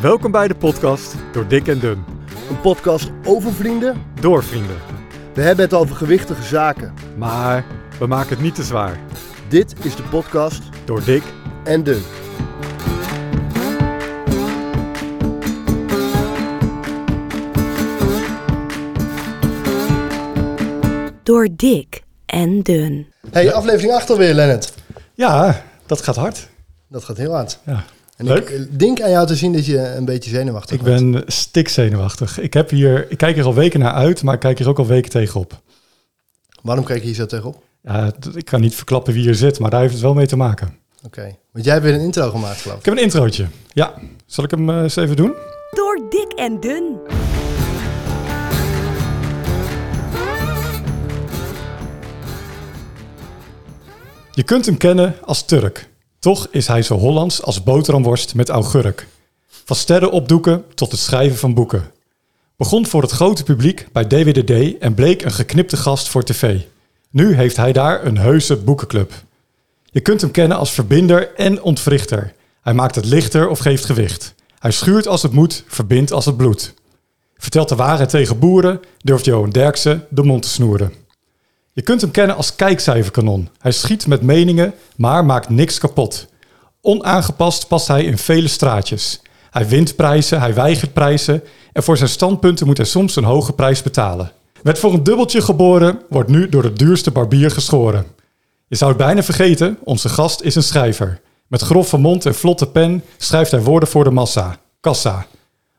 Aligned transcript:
Welkom 0.00 0.30
bij 0.30 0.48
de 0.48 0.54
podcast 0.54 1.14
door 1.32 1.48
Dick 1.48 1.68
en 1.68 1.78
Dun. 1.78 2.04
Een 2.48 2.60
podcast 2.60 3.10
over 3.24 3.52
vrienden. 3.52 4.02
Door 4.20 4.44
vrienden. 4.44 4.76
We 5.34 5.42
hebben 5.42 5.64
het 5.64 5.74
over 5.74 5.96
gewichtige 5.96 6.42
zaken. 6.42 6.94
Maar 7.16 7.64
we 7.98 8.06
maken 8.06 8.30
het 8.30 8.40
niet 8.40 8.54
te 8.54 8.62
zwaar. 8.62 9.00
Dit 9.48 9.74
is 9.84 9.96
de 9.96 10.02
podcast 10.02 10.62
Door 10.84 11.04
Dick 11.04 11.22
en 11.64 11.84
Dun. 11.84 12.02
Door 21.22 21.48
dik 21.56 22.02
en 22.26 22.62
dun. 22.62 23.12
Hey, 23.30 23.52
aflevering 23.52 23.92
8 23.92 24.10
alweer, 24.10 24.34
Lennart. 24.34 24.74
Ja, 25.14 25.62
dat 25.86 26.02
gaat 26.02 26.16
hard. 26.16 26.48
Dat 26.88 27.04
gaat 27.04 27.16
heel 27.16 27.32
hard. 27.32 27.58
Ja. 27.66 27.84
En 28.18 28.26
Leuk. 28.26 28.48
ik 28.48 28.78
denk 28.78 29.00
aan 29.00 29.10
jou 29.10 29.26
te 29.26 29.36
zien 29.36 29.52
dat 29.52 29.66
je 29.66 29.78
een 29.94 30.04
beetje 30.04 30.30
zenuwachtig 30.30 30.76
Ik 30.78 30.82
bent. 30.82 31.10
ben 31.12 31.22
stikzenuwachtig. 31.26 32.38
Ik, 32.40 32.54
heb 32.54 32.70
hier, 32.70 33.06
ik 33.10 33.16
kijk 33.18 33.36
er 33.38 33.44
al 33.44 33.54
weken 33.54 33.80
naar 33.80 33.92
uit, 33.92 34.22
maar 34.22 34.34
ik 34.34 34.40
kijk 34.40 34.58
er 34.58 34.68
ook 34.68 34.78
al 34.78 34.86
weken 34.86 35.10
tegenop. 35.10 35.60
Waarom 36.62 36.84
kijk 36.84 37.00
je 37.00 37.06
hier 37.06 37.14
zo 37.14 37.26
tegenop? 37.26 37.62
Ja, 37.82 38.12
ik 38.34 38.44
kan 38.44 38.60
niet 38.60 38.74
verklappen 38.74 39.12
wie 39.12 39.22
hier 39.22 39.34
zit, 39.34 39.58
maar 39.58 39.70
daar 39.70 39.80
heeft 39.80 39.92
het 39.92 40.02
wel 40.02 40.14
mee 40.14 40.26
te 40.26 40.36
maken. 40.36 40.76
Oké. 41.04 41.36
Want 41.52 41.64
jij 41.64 41.74
hebt 41.74 41.86
weer 41.86 41.94
een 41.94 42.00
intro 42.00 42.30
gemaakt, 42.30 42.60
geloof 42.60 42.76
Ik 42.78 42.80
ik. 42.80 42.88
heb 42.88 42.96
een 42.98 43.02
introotje. 43.04 43.46
Ja, 43.72 43.94
zal 44.26 44.44
ik 44.44 44.50
hem 44.50 44.70
eh, 44.70 44.82
eens 44.82 44.96
even 44.96 45.16
doen? 45.16 45.34
Door 45.70 46.06
dik 46.10 46.32
en 46.38 46.60
dun. 46.60 46.96
Je 54.32 54.42
kunt 54.42 54.66
hem 54.66 54.76
kennen 54.76 55.14
als 55.24 55.44
Turk. 55.44 55.88
Toch 56.18 56.48
is 56.50 56.66
hij 56.66 56.82
zo 56.82 56.96
Hollands 56.96 57.42
als 57.42 57.62
boterhamworst 57.62 58.34
met 58.34 58.48
augurk. 58.48 59.06
Van 59.64 59.76
sterren 59.76 60.10
opdoeken 60.10 60.64
tot 60.74 60.90
het 60.90 61.00
schrijven 61.00 61.38
van 61.38 61.54
boeken. 61.54 61.90
Begon 62.56 62.86
voor 62.86 63.02
het 63.02 63.10
grote 63.10 63.42
publiek 63.42 63.86
bij 63.92 64.04
DWDD 64.04 64.78
en 64.78 64.94
bleek 64.94 65.24
een 65.24 65.32
geknipte 65.32 65.76
gast 65.76 66.08
voor 66.08 66.24
tv. 66.24 66.60
Nu 67.10 67.34
heeft 67.34 67.56
hij 67.56 67.72
daar 67.72 68.04
een 68.04 68.18
heuse 68.18 68.56
boekenclub. 68.56 69.12
Je 69.84 70.00
kunt 70.00 70.20
hem 70.20 70.30
kennen 70.30 70.56
als 70.56 70.72
verbinder 70.72 71.34
en 71.34 71.62
ontwrichter. 71.62 72.32
Hij 72.62 72.74
maakt 72.74 72.94
het 72.94 73.04
lichter 73.04 73.48
of 73.48 73.58
geeft 73.58 73.84
gewicht. 73.84 74.34
Hij 74.58 74.70
schuurt 74.70 75.06
als 75.06 75.22
het 75.22 75.32
moet, 75.32 75.64
verbindt 75.66 76.12
als 76.12 76.24
het 76.24 76.36
bloed. 76.36 76.74
Vertelt 77.36 77.68
de 77.68 77.76
waarheid 77.76 78.08
tegen 78.08 78.38
boeren, 78.38 78.80
durft 78.98 79.24
Johan 79.24 79.50
Derksen 79.50 80.06
de 80.10 80.22
mond 80.22 80.42
te 80.42 80.48
snoeren. 80.48 80.92
Je 81.78 81.84
kunt 81.84 82.00
hem 82.00 82.10
kennen 82.10 82.36
als 82.36 82.54
kijkcijferkanon. 82.54 83.48
Hij 83.58 83.72
schiet 83.72 84.06
met 84.06 84.22
meningen, 84.22 84.74
maar 84.96 85.24
maakt 85.24 85.48
niks 85.48 85.78
kapot. 85.78 86.26
Onaangepast 86.80 87.68
past 87.68 87.88
hij 87.88 88.04
in 88.04 88.18
vele 88.18 88.48
straatjes. 88.48 89.20
Hij 89.50 89.68
wint 89.68 89.96
prijzen, 89.96 90.40
hij 90.40 90.54
weigert 90.54 90.92
prijzen 90.92 91.42
en 91.72 91.82
voor 91.82 91.96
zijn 91.96 92.08
standpunten 92.08 92.66
moet 92.66 92.76
hij 92.76 92.86
soms 92.86 93.16
een 93.16 93.24
hoge 93.24 93.52
prijs 93.52 93.82
betalen. 93.82 94.32
Werd 94.62 94.78
voor 94.78 94.92
een 94.92 95.02
dubbeltje 95.02 95.42
geboren, 95.42 96.02
wordt 96.08 96.28
nu 96.28 96.48
door 96.48 96.62
de 96.62 96.72
duurste 96.72 97.10
barbier 97.10 97.50
geschoren. 97.50 98.06
Je 98.68 98.76
zou 98.76 98.90
het 98.90 99.00
bijna 99.00 99.22
vergeten, 99.22 99.78
onze 99.84 100.08
gast 100.08 100.40
is 100.40 100.54
een 100.54 100.62
schrijver. 100.62 101.20
Met 101.46 101.62
grove 101.62 101.98
mond 101.98 102.26
en 102.26 102.34
vlotte 102.34 102.66
pen 102.66 103.04
schrijft 103.16 103.50
hij 103.50 103.62
woorden 103.62 103.88
voor 103.88 104.04
de 104.04 104.10
massa. 104.10 104.56
Kassa. 104.80 105.26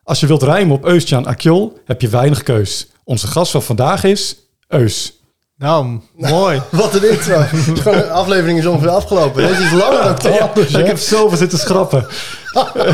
Als 0.04 0.20
je 0.20 0.28
wilt 0.28 0.44
rijmen 0.44 0.76
op 0.76 0.86
Eustjan 0.86 1.26
Akjol, 1.26 1.78
heb 1.86 2.02
je 2.02 2.08
weinig 2.08 2.44
keus. 2.44 2.88
Onze 3.04 3.28
gast 3.28 3.52
van 3.52 3.64
vandaag 3.64 4.04
is 4.04 4.36
Eus. 4.68 5.19
Nou, 5.60 6.00
mooi. 6.16 6.62
Wat 6.72 6.96
een 6.96 7.10
intro. 7.12 7.42
Gewoon, 7.42 7.98
de 7.98 8.10
aflevering 8.22 8.60
is 8.60 8.66
ongeveer 8.66 8.90
afgelopen. 8.90 9.48
Deze 9.48 9.64
is 9.64 9.72
langer 9.72 10.22
dan 10.22 10.40
anders, 10.40 10.74
hè? 10.74 10.80
Ik 10.80 10.86
heb 10.86 10.98
zoveel 10.98 11.38
zitten 11.38 11.60
schrappen. 11.60 12.06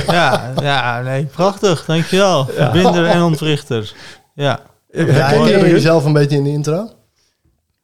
Ja, 0.08 0.54
ja, 0.62 1.02
nee, 1.02 1.26
prachtig. 1.26 1.86
Dankjewel. 1.86 2.50
Binder 2.74 3.06
en 3.06 3.22
ontwrichter. 3.22 3.94
Ja. 4.36 4.60
Ja, 4.92 5.04
herken 5.06 5.60
je 5.60 5.70
jezelf 5.70 6.06
een 6.06 6.14
beetje 6.14 6.38
in 6.38 6.44
de 6.44 6.50
intro? 6.50 6.90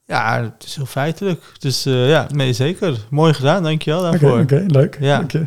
ja, 0.06 0.42
het 0.42 0.64
is 0.68 0.76
heel 0.76 0.86
feitelijk. 0.86 1.42
Dus 1.60 1.86
eh, 1.86 2.10
ja, 2.10 2.28
nee, 2.34 2.54
zeker. 2.54 2.98
Mooi 3.10 3.34
gedaan, 3.34 3.64
dankjewel 3.64 4.00
Oké, 4.00 4.10
daarvoor. 4.10 4.40
oké, 4.40 4.64
leuk. 4.68 4.98
Ja. 5.00 5.18
Dank 5.18 5.32
je. 5.32 5.46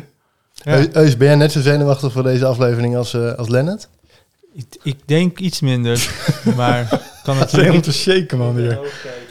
Ja. 0.53 0.77
Eu- 0.77 0.89
Eus, 0.93 1.17
ben 1.17 1.27
jij 1.27 1.35
net 1.35 1.51
zo 1.51 1.61
zenuwachtig 1.61 2.11
voor 2.11 2.23
deze 2.23 2.45
aflevering 2.45 2.95
als, 2.95 3.13
eh 3.13 3.33
als 3.33 3.49
Lennart? 3.49 3.87
Ik, 4.53 4.65
ik 4.83 4.97
denk 5.05 5.39
iets 5.39 5.59
minder, 5.61 6.09
maar 6.55 6.87
kan 6.87 6.97
Het 7.37 7.45
is 7.45 7.51
natuurlijk 7.51 7.51
helemaal 7.53 7.73
niet. 7.73 7.83
te 7.83 7.91
shaken, 7.91 8.37
man, 8.37 8.57
hier. 8.57 8.79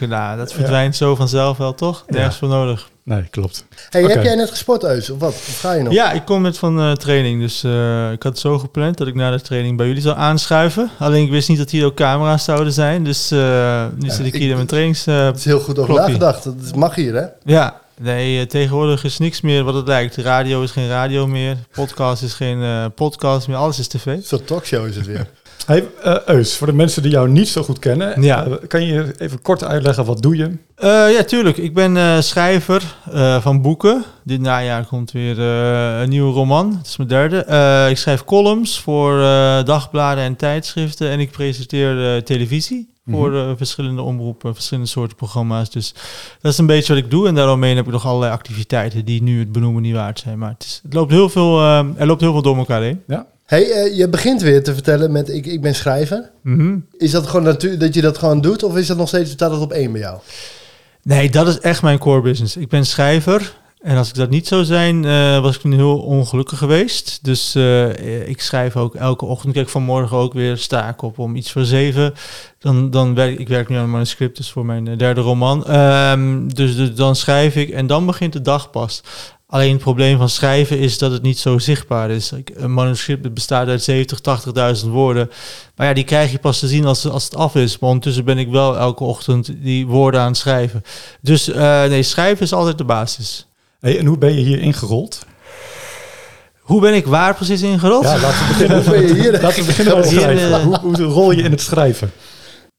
Nou, 0.08 0.36
dat 0.36 0.52
verdwijnt 0.52 0.96
zo 0.96 1.14
vanzelf 1.14 1.56
wel, 1.56 1.74
toch? 1.74 2.04
Nergens 2.06 2.34
Ja. 2.34 2.38
voor 2.40 2.48
nodig. 2.48 2.88
Nee, 3.04 3.22
klopt. 3.30 3.64
Hey, 3.90 4.02
heb 4.02 4.22
jij 4.22 4.34
net 4.34 4.50
gesport, 4.50 4.82
Eus? 4.84 5.10
Of 5.10 5.18
wat? 5.18 5.30
Of 5.32 5.58
ga 5.60 5.72
je 5.72 5.82
nog? 5.82 5.92
Ja, 5.92 6.12
ik 6.12 6.24
kom 6.24 6.42
net 6.42 6.58
van 6.58 6.80
eh, 6.80 6.92
training, 6.92 7.40
dus 7.40 7.64
eh, 7.64 8.12
ik 8.12 8.22
had 8.22 8.32
het 8.32 8.40
zo 8.40 8.58
gepland 8.58 8.98
dat 8.98 9.06
ik 9.06 9.14
na 9.14 9.30
de 9.30 9.40
training 9.40 9.76
bij 9.76 9.86
jullie 9.86 10.02
zou 10.02 10.16
aanschuiven. 10.16 10.90
Alleen 10.98 11.24
ik 11.24 11.30
wist 11.30 11.48
niet 11.48 11.58
dat 11.58 11.70
hier 11.70 11.84
ook 11.84 11.94
camera's 11.94 12.44
zouden 12.44 12.72
zijn, 12.72 13.04
dus 13.04 13.30
eh, 13.30 13.86
nu 13.98 14.10
zit 14.10 14.26
ik 14.26 14.34
ik- 14.34 14.40
hier 14.40 14.48
in 14.50 14.54
mijn 14.54 14.66
trainings... 14.66 15.06
eh, 15.06 15.24
Het 15.24 15.36
is 15.38 15.44
heel 15.44 15.60
goed 15.60 15.78
over 15.78 15.94
Kloppie. 15.94 16.18
nagedacht. 16.18 16.44
Dat 16.44 16.74
mag 16.74 16.94
hier, 16.94 17.14
hè? 17.14 17.24
Ja, 17.44 17.80
nee, 18.00 18.46
tegenwoordig 18.46 19.04
is 19.04 19.18
niks 19.18 19.40
meer 19.40 19.64
wat 19.64 19.74
het 19.74 19.86
lijkt. 19.86 20.16
Radio 20.16 20.62
is 20.62 20.70
geen 20.70 20.88
radio 20.88 21.26
meer, 21.26 21.56
podcast 21.72 22.22
is 22.22 22.32
geen 22.34 22.62
eh, 22.62 22.84
podcast 22.94 23.48
meer, 23.48 23.56
alles 23.56 23.78
is 23.78 23.88
tv. 23.88 24.16
Soort 24.22 24.46
talkshow 24.46 24.86
is 24.86 24.96
het 24.96 25.06
weer. 25.06 25.26
Hey, 25.66 25.88
eh, 26.02 26.16
Eus, 26.26 26.56
voor 26.56 26.66
de 26.66 26.72
mensen 26.72 27.02
die 27.02 27.10
jou 27.10 27.28
niet 27.28 27.48
zo 27.48 27.62
goed 27.62 27.78
kennen, 27.78 28.22
Ja. 28.22 28.44
eh, 28.44 28.52
kan 28.68 28.84
je 28.86 29.14
even 29.18 29.42
kort 29.42 29.64
uitleggen 29.64 30.04
wat 30.04 30.22
doe 30.22 30.36
je? 30.36 30.50
Eh, 30.74 30.88
ja, 31.12 31.22
tuurlijk. 31.22 31.56
Ik 31.56 31.74
ben 31.74 32.22
schrijver 32.24 32.96
van 33.40 33.62
boeken. 33.62 34.04
Dit 34.24 34.40
najaar 34.40 34.84
komt 34.86 35.12
weer 35.12 35.38
een 35.38 36.08
nieuwe 36.08 36.32
roman. 36.32 36.76
Het 36.76 36.86
is 36.86 36.96
mijn 36.96 37.08
derde. 37.08 37.36
Ik 37.90 37.96
schrijf 37.96 38.24
columns 38.24 38.80
voor 38.80 39.18
dagbladen 39.64 40.24
en 40.24 40.36
tijdschriften. 40.36 41.10
En 41.10 41.20
ik 41.20 41.30
presenteer 41.30 42.22
televisie 42.24 42.92
voor 43.10 43.36
eh, 43.36 43.50
verschillende 43.56 44.02
omroepen, 44.02 44.54
verschillende 44.54 44.88
soorten 44.88 45.16
programma's. 45.16 45.70
Dus 45.70 45.94
dat 46.40 46.52
is 46.52 46.58
een 46.58 46.66
beetje 46.66 46.94
wat 46.94 47.02
ik 47.04 47.10
doe. 47.10 47.28
En 47.28 47.34
daaromheen 47.34 47.76
heb 47.76 47.86
ik 47.86 47.92
nog 47.92 48.06
allerlei 48.06 48.32
activiteiten 48.32 49.04
die 49.04 49.22
nu 49.22 49.38
het 49.38 49.52
benoemen 49.52 49.82
niet 49.82 49.94
waard 49.94 50.18
zijn. 50.18 50.38
Maar 50.38 50.50
het, 50.50 50.64
is, 50.64 50.80
het 50.82 50.94
loopt 50.94 51.10
heel 51.10 51.28
veel, 51.28 51.60
er 51.96 52.06
loopt 52.06 52.20
heel 52.20 52.32
veel 52.32 52.42
door 52.42 52.56
elkaar 52.56 52.82
heen. 52.82 53.02
Ja? 53.06 53.26
Hey, 53.44 53.70
eh, 53.70 53.96
je 53.96 54.08
begint 54.08 54.42
weer 54.42 54.62
te 54.62 54.74
vertellen 54.74 55.12
met 55.12 55.28
ik, 55.28 55.46
ik 55.46 55.60
ben 55.60 55.74
schrijver. 55.74 56.30
Mhm. 56.42 56.78
Is 56.96 57.10
dat 57.10 57.26
gewoon 57.26 57.44
natuurlijk 57.44 57.80
dat 57.80 57.94
je 57.94 58.00
dat 58.00 58.18
gewoon 58.18 58.40
doet? 58.40 58.62
Of 58.62 58.76
is 58.76 58.86
dat 58.86 58.96
nog 58.96 59.08
steeds 59.08 59.30
staat 59.30 59.50
dat 59.50 59.60
op 59.60 59.72
één 59.72 59.92
bij 59.92 60.00
jou? 60.00 60.18
Nee, 61.02 61.30
dat 61.30 61.48
is 61.48 61.58
echt 61.58 61.82
mijn 61.82 61.98
core 61.98 62.20
business. 62.20 62.56
Ik 62.56 62.68
ben 62.68 62.86
schrijver. 62.86 63.54
En 63.84 63.96
als 63.96 64.08
ik 64.08 64.14
dat 64.14 64.30
niet 64.30 64.46
zou 64.46 64.64
zijn, 64.64 65.04
eh, 65.04 65.40
was 65.40 65.56
ik 65.56 65.64
nu 65.64 65.74
heel 65.74 65.98
ongelukkig 65.98 66.58
geweest. 66.58 67.18
Dus 67.22 67.54
eh, 67.54 68.28
ik 68.28 68.40
schrijf 68.40 68.76
ook 68.76 68.94
elke 68.94 69.24
ochtend. 69.24 69.54
Kijk, 69.54 69.68
vanmorgen 69.68 70.16
ook 70.16 70.32
weer 70.32 70.56
sta 70.56 70.88
ik 70.88 71.02
op 71.02 71.18
om 71.18 71.36
iets 71.36 71.52
voor 71.52 71.64
zeven. 71.64 72.14
Dan, 72.58 72.90
dan 72.90 73.14
werk 73.14 73.38
ik 73.38 73.48
werk 73.48 73.68
nu 73.68 73.76
aan 73.76 73.84
een 73.84 73.90
manuscript, 73.90 74.36
dus 74.36 74.50
voor 74.50 74.64
mijn 74.64 74.96
derde 74.96 75.20
roman. 75.20 75.66
Ehm, 75.66 76.48
dus, 76.48 76.76
dus 76.76 76.94
dan 76.94 77.16
schrijf 77.16 77.56
ik 77.56 77.70
en 77.70 77.86
dan 77.86 78.06
begint 78.06 78.32
de 78.32 78.40
dag 78.40 78.70
pas. 78.70 79.02
Alleen 79.54 79.72
het 79.72 79.80
probleem 79.82 80.18
van 80.18 80.28
schrijven 80.28 80.78
is 80.78 80.98
dat 80.98 81.10
het 81.12 81.22
niet 81.22 81.38
zo 81.38 81.58
zichtbaar 81.58 82.10
is. 82.10 82.32
Ik- 82.32 82.50
Een 82.54 82.74
manuscript 82.74 83.34
bestaat 83.34 83.68
uit 83.68 83.82
70, 83.82 84.20
80.000 84.20 84.90
woorden. 84.90 85.30
Maar 85.76 85.86
ja, 85.86 85.92
die 85.92 86.04
krijg 86.04 86.30
je 86.32 86.38
pas 86.38 86.58
te 86.58 86.68
zien 86.68 86.84
als, 86.84 87.08
als 87.08 87.24
het 87.24 87.36
af 87.36 87.54
is. 87.54 87.78
Maar 87.78 87.88
ondertussen 87.90 88.24
ben 88.24 88.38
ik 88.38 88.48
wel 88.48 88.76
elke 88.78 89.04
ochtend 89.04 89.50
die 89.62 89.86
woorden 89.86 90.20
aan 90.20 90.26
het 90.26 90.36
schrijven. 90.36 90.82
Dus 91.20 91.48
eh, 91.48 91.84
nee, 91.84 92.02
schrijven 92.02 92.44
is 92.44 92.52
altijd 92.52 92.78
de 92.78 92.84
basis. 92.84 93.46
Hey, 93.80 93.98
en 93.98 94.06
hoe 94.06 94.18
ben 94.18 94.34
je 94.34 94.44
hier 94.44 94.58
ingerold? 94.60 95.26
Hoe 96.60 96.80
ben 96.80 96.94
ik 96.94 97.06
waar 97.06 97.34
precies 97.34 97.62
ingerold? 97.62 98.04
Ja, 98.04 98.18
laten 98.20 98.38
we 98.38 98.46
beginnen. 98.48 98.82
Hoe 98.84 98.90
ben 98.92 99.06
je 99.06 99.14
hier? 99.14 99.32
Laten 99.42 99.60
we 99.60 99.64
beginnen 99.66 99.94
met 99.96 100.04
het 100.04 100.12
Hier, 100.12 100.20
schrijven. 100.22 100.52
eh, 100.52 100.62
Hoe, 100.64 100.78
hoe 100.78 100.96
rol 100.96 101.30
je 101.30 101.42
in 101.42 101.50
het 101.50 101.60
schrijven? 101.60 102.10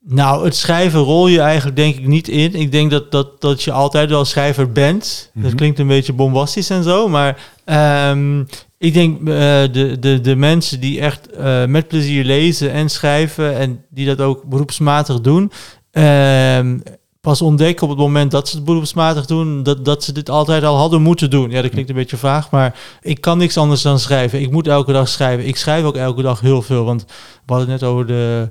Nou, 0.08 0.46
het 0.46 0.56
schrijven 0.56 1.00
rol 1.00 1.28
je 1.28 1.40
eigenlijk 1.40 1.76
denk 1.76 1.96
ik 1.96 2.08
niet 2.08 2.28
in. 2.28 2.54
Ik 2.56 2.72
denk 2.72 2.92
dat, 2.92 3.12
dat, 3.12 3.42
dat 3.42 3.64
je 3.64 3.72
altijd 3.72 4.10
wel 4.10 4.26
schrijver 4.26 4.72
bent. 4.72 5.32
Dat 5.34 5.44
Mhm. 5.44 5.56
klinkt 5.56 5.80
een 5.80 5.88
beetje 5.88 6.14
bombastisch 6.14 6.70
en 6.70 6.84
zo, 6.84 7.08
maar 7.08 7.38
ehm, 7.66 8.44
ik 8.78 8.94
denk 8.94 9.20
eh, 9.20 9.26
de, 9.72 9.97
de, 10.00 10.22
de 10.22 10.35
mensen 10.35 10.79
die 10.79 11.00
echt 11.00 11.29
eh, 11.32 11.66
met 11.66 11.88
plezier 11.88 12.24
lezen 12.24 12.72
en 12.72 12.90
schrijven 12.90 13.56
en 13.58 13.84
die 13.90 14.06
dat 14.06 14.22
ook 14.22 14.44
beroepsmatig 14.44 15.22
doen, 15.22 15.52
ehm, 15.91 16.79
pas 17.22 17.41
ontdekken 17.41 17.84
op 17.84 17.90
het 17.90 18.00
moment 18.00 18.32
dat 18.32 18.47
ze 18.50 18.56
het 18.56 18.66
beroepsmatig 18.66 19.26
doen, 19.26 19.64
dat, 19.64 19.85
dat 19.85 20.03
ze 20.03 20.12
dit 20.12 20.29
altijd 20.29 20.64
al 20.64 20.78
hadden 20.78 21.02
moeten 21.02 21.29
doen. 21.29 21.52
Ja, 21.52 21.62
dat 21.62 21.72
klinkt 21.72 21.90
een 21.90 21.96
beetje 21.96 22.18
vaag, 22.18 22.52
maar 22.52 22.76
ik 23.02 23.22
kan 23.22 23.38
niks 23.38 23.58
anders 23.58 23.82
dan 23.82 24.00
schrijven. 24.00 24.41
Ik 24.41 24.52
moet 24.52 24.68
elke 24.68 24.91
dag 24.91 25.08
schrijven. 25.08 25.47
Ik 25.47 25.56
schrijf 25.58 25.84
ook 25.84 25.96
elke 25.96 26.22
dag 26.22 26.40
heel 26.40 26.62
veel, 26.62 26.84
want 26.84 27.06
we 27.46 27.53
hadden 27.53 27.70
het 27.72 27.82
net 27.82 27.90
over 27.90 28.06
de 28.08 28.50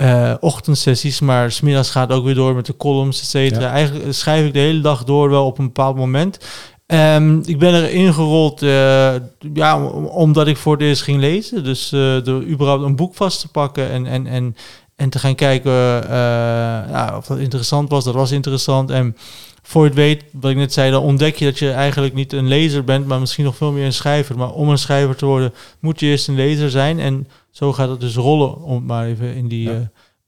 eh, 0.00 0.34
ochtendsessies, 0.40 1.20
maar 1.20 1.52
smiddags 1.52 1.90
gaat 1.90 2.12
ook 2.12 2.24
weer 2.24 2.34
door 2.34 2.54
met 2.54 2.66
de 2.66 2.76
columns, 2.76 3.20
et 3.20 3.26
cetera. 3.26 3.60
Ja. 3.60 3.70
Eigenlijk 3.72 4.14
schrijf 4.14 4.46
ik 4.46 4.52
de 4.52 4.58
hele 4.58 4.80
dag 4.80 5.04
door 5.04 5.30
wel 5.30 5.46
op 5.46 5.58
een 5.58 5.64
bepaald 5.64 5.96
moment. 5.96 6.38
Ehm, 6.86 7.38
ik 7.44 7.58
ben 7.58 7.74
er 7.74 7.90
ingerold 7.90 8.62
eh, 8.62 9.14
ja, 9.54 9.84
om- 9.84 10.04
omdat 10.06 10.46
ik 10.46 10.56
voor 10.56 10.72
het 10.72 10.82
eerst 10.82 11.02
ging 11.02 11.20
lezen. 11.20 11.64
Dus 11.64 11.92
eh, 11.92 12.22
door 12.24 12.42
überhaupt 12.42 12.84
een 12.84 12.96
boek 12.96 13.14
vast 13.14 13.40
te 13.40 13.48
pakken 13.48 13.90
en, 13.90 14.06
en, 14.06 14.26
en, 14.26 14.56
En 14.96 15.10
te 15.10 15.18
gaan 15.18 15.34
kijken 15.34 15.72
ja, 15.72 17.14
of 17.16 17.26
dat 17.26 17.38
interessant 17.38 17.90
was. 17.90 18.04
Dat 18.04 18.14
was 18.14 18.30
interessant. 18.30 18.90
En 18.90 19.16
voor 19.62 19.82
je 19.82 19.88
het 19.88 19.98
weet, 19.98 20.24
wat 20.32 20.50
ik 20.50 20.56
net 20.56 20.72
zei, 20.72 20.90
dan 20.90 21.02
ontdek 21.02 21.36
je 21.36 21.44
dat 21.44 21.58
je 21.58 21.70
eigenlijk 21.70 22.14
niet 22.14 22.32
een 22.32 22.48
lezer 22.48 22.84
bent, 22.84 23.06
maar 23.06 23.20
misschien 23.20 23.44
nog 23.44 23.56
veel 23.56 23.72
meer 23.72 23.84
een 23.84 23.92
schrijver. 23.92 24.36
Maar 24.38 24.50
om 24.50 24.68
een 24.68 24.78
schrijver 24.78 25.16
te 25.16 25.26
worden, 25.26 25.52
moet 25.80 26.00
je 26.00 26.06
eerst 26.06 26.28
een 26.28 26.34
lezer 26.34 26.70
zijn. 26.70 26.98
En 27.00 27.28
zo 27.50 27.72
gaat 27.72 27.88
het 27.88 28.00
dus 28.00 28.16
rollen, 28.16 28.56
om 28.62 28.84
maar 28.84 29.06
even 29.06 29.34
in 29.34 29.48
die, 29.48 29.68
Ja. 29.68 29.74
eh, 29.74 29.80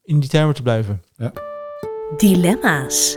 in 0.02 0.20
die 0.20 0.28
termen 0.28 0.54
te 0.54 0.62
blijven. 0.62 1.02
Dilemma's. 2.16 3.16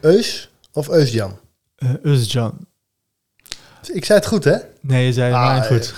Eus 0.00 0.48
of 0.72 0.88
Eusjan? 0.88 1.38
Uh, 1.78 1.90
Özcan. 2.02 2.66
Ik 3.92 4.04
zei 4.04 4.18
het 4.18 4.28
goed, 4.28 4.44
hè? 4.44 4.56
Nee, 4.80 5.06
je 5.06 5.12
zei 5.12 5.26
het 5.26 5.34
Ah, 5.34 5.62
goed. 5.62 5.94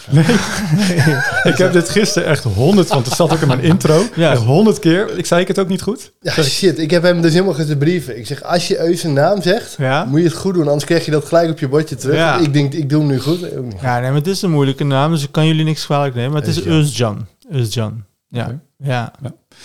Ik 1.53 1.56
heb 1.59 1.73
dit 1.73 1.88
gisteren 1.88 2.29
echt 2.29 2.44
honderd, 2.44 2.88
want 2.88 3.06
het 3.06 3.15
zat 3.15 3.33
ook 3.33 3.41
in 3.41 3.47
mijn 3.49 3.61
intro. 3.61 4.03
Ja. 4.15 4.31
Echt 4.31 4.43
honderd 4.43 4.79
keer. 4.79 5.19
Ik 5.19 5.27
zei 5.27 5.41
ik 5.41 5.49
het 5.49 5.59
ook 5.59 5.69
niet 5.69 5.83
goed? 5.83 6.12
Ja, 6.21 6.43
shit. 6.43 6.79
Ik 6.79 6.91
heb 6.91 7.03
hem 7.03 7.21
dus 7.21 7.33
helemaal 7.33 7.55
te 7.55 7.77
brieven. 7.77 8.19
Ik 8.19 8.27
zeg, 8.27 8.43
als 8.43 8.69
je 8.69 8.79
Eus 8.81 9.03
een 9.03 9.12
naam 9.12 9.43
zegt, 9.43 9.75
Ja? 9.79 10.05
moet 10.05 10.19
je 10.21 10.27
het 10.27 10.37
goed 10.37 10.55
doen. 10.55 10.67
Anders 10.67 10.85
krijg 10.85 11.05
je 11.05 11.11
dat 11.11 11.25
gelijk 11.25 11.50
op 11.50 11.59
je 11.59 11.69
bordje 11.69 11.97
terug. 11.97 12.17
Ja. 12.17 12.38
Ik 12.38 12.53
denk, 12.53 12.73
ik 12.73 12.88
doe 12.91 12.99
hem 13.00 13.09
nu 13.09 13.21
goed. 13.21 13.41
Ja, 13.81 13.93
nee, 14.00 14.03
maar 14.09 14.15
het 14.19 14.27
is 14.27 14.43
een 14.43 14.50
moeilijke 14.50 14.85
naam, 14.85 15.11
dus 15.12 15.23
ik 15.23 15.32
kan 15.32 15.47
jullie 15.47 15.65
niks 15.65 15.85
kwalijk 15.85 16.15
nemen. 16.15 16.32
Maar 16.32 16.43
het 16.43 16.56
is 16.56 16.62
Özcan. 16.62 17.17
Özcan. 17.53 17.93
Ja. 18.29 18.44
Oké. 18.44 18.59
Ja. 18.79 19.12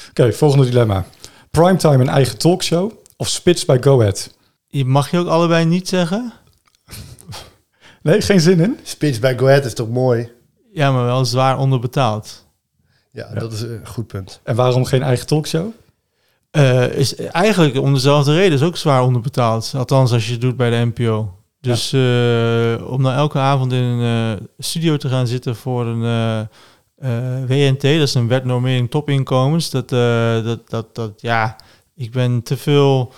Oké, 0.10 0.34
volgende 0.34 0.66
dilemma. 0.66 1.06
Primetime 1.52 1.98
een 1.98 2.10
eigen 2.10 2.38
talkshow 2.38 2.92
of 3.18 3.28
Spits 3.28 3.66
bij 3.66 3.78
Go 3.82 4.00
Ahead? 4.00 4.34
Je 4.68 4.86
mag 4.86 5.12
je 5.12 5.18
ook 5.18 5.28
allebei 5.28 5.66
niet 5.66 5.88
zeggen? 5.88 6.34
Nee, 8.02 8.22
geen 8.22 8.40
zin 8.40 8.60
in? 8.60 8.80
Spits 8.84 9.20
bij 9.20 9.38
Go 9.38 9.46
Ahead 9.46 9.66
is 9.66 9.74
toch 9.74 9.90
mooi? 9.90 10.32
Ja, 10.74 10.92
maar 10.92 11.06
wel 11.06 11.26
zwaar 11.26 11.58
onderbetaald. 11.58 12.48
Ja, 13.12 13.34
dat 13.34 13.52
is 13.54 13.62
een 13.62 13.88
goed 13.88 14.08
punt. 14.08 14.40
En 14.44 14.56
waarom 14.56 14.86
geen 14.86 15.04
eigen 15.04 15.28
talkshow? 15.28 15.70
Eh, 16.52 16.94
is 16.94 17.16
eigenlijk 17.16 17.78
om 17.78 17.94
dezelfde 17.94 18.34
reden 18.34 18.54
is 18.58 18.64
ook 18.64 18.78
zwaar 18.78 19.04
onderbetaald. 19.04 19.74
Althans, 19.76 20.12
als 20.12 20.26
je 20.26 20.32
het 20.32 20.42
doet 20.42 20.58
bij 20.58 20.70
de 20.70 20.92
NPO. 20.96 21.36
Dus 21.62 21.94
eh, 21.94 22.88
om 22.92 23.02
nou 23.02 23.16
elke 23.16 23.38
avond 23.38 23.72
in 23.72 23.84
een 23.84 24.38
eh, 24.38 24.46
studio 24.58 24.98
te 24.98 25.10
gaan 25.10 25.28
zitten 25.28 25.56
voor 25.56 25.86
een 25.86 26.04
eh, 26.04 26.40
eh, 27.02 27.46
WNT, 27.48 27.82
dat 27.82 27.92
is 28.08 28.14
een 28.14 28.28
wetnormering 28.28 28.90
topinkomens, 28.90 29.70
dat, 29.70 29.92
eh, 29.92 30.44
dat, 30.44 30.70
dat, 30.70 30.96
dat, 30.96 31.22
ja, 31.22 31.56
ik 31.96 32.12
ben 32.12 32.44
te 32.44 32.58
veel. 32.58 33.14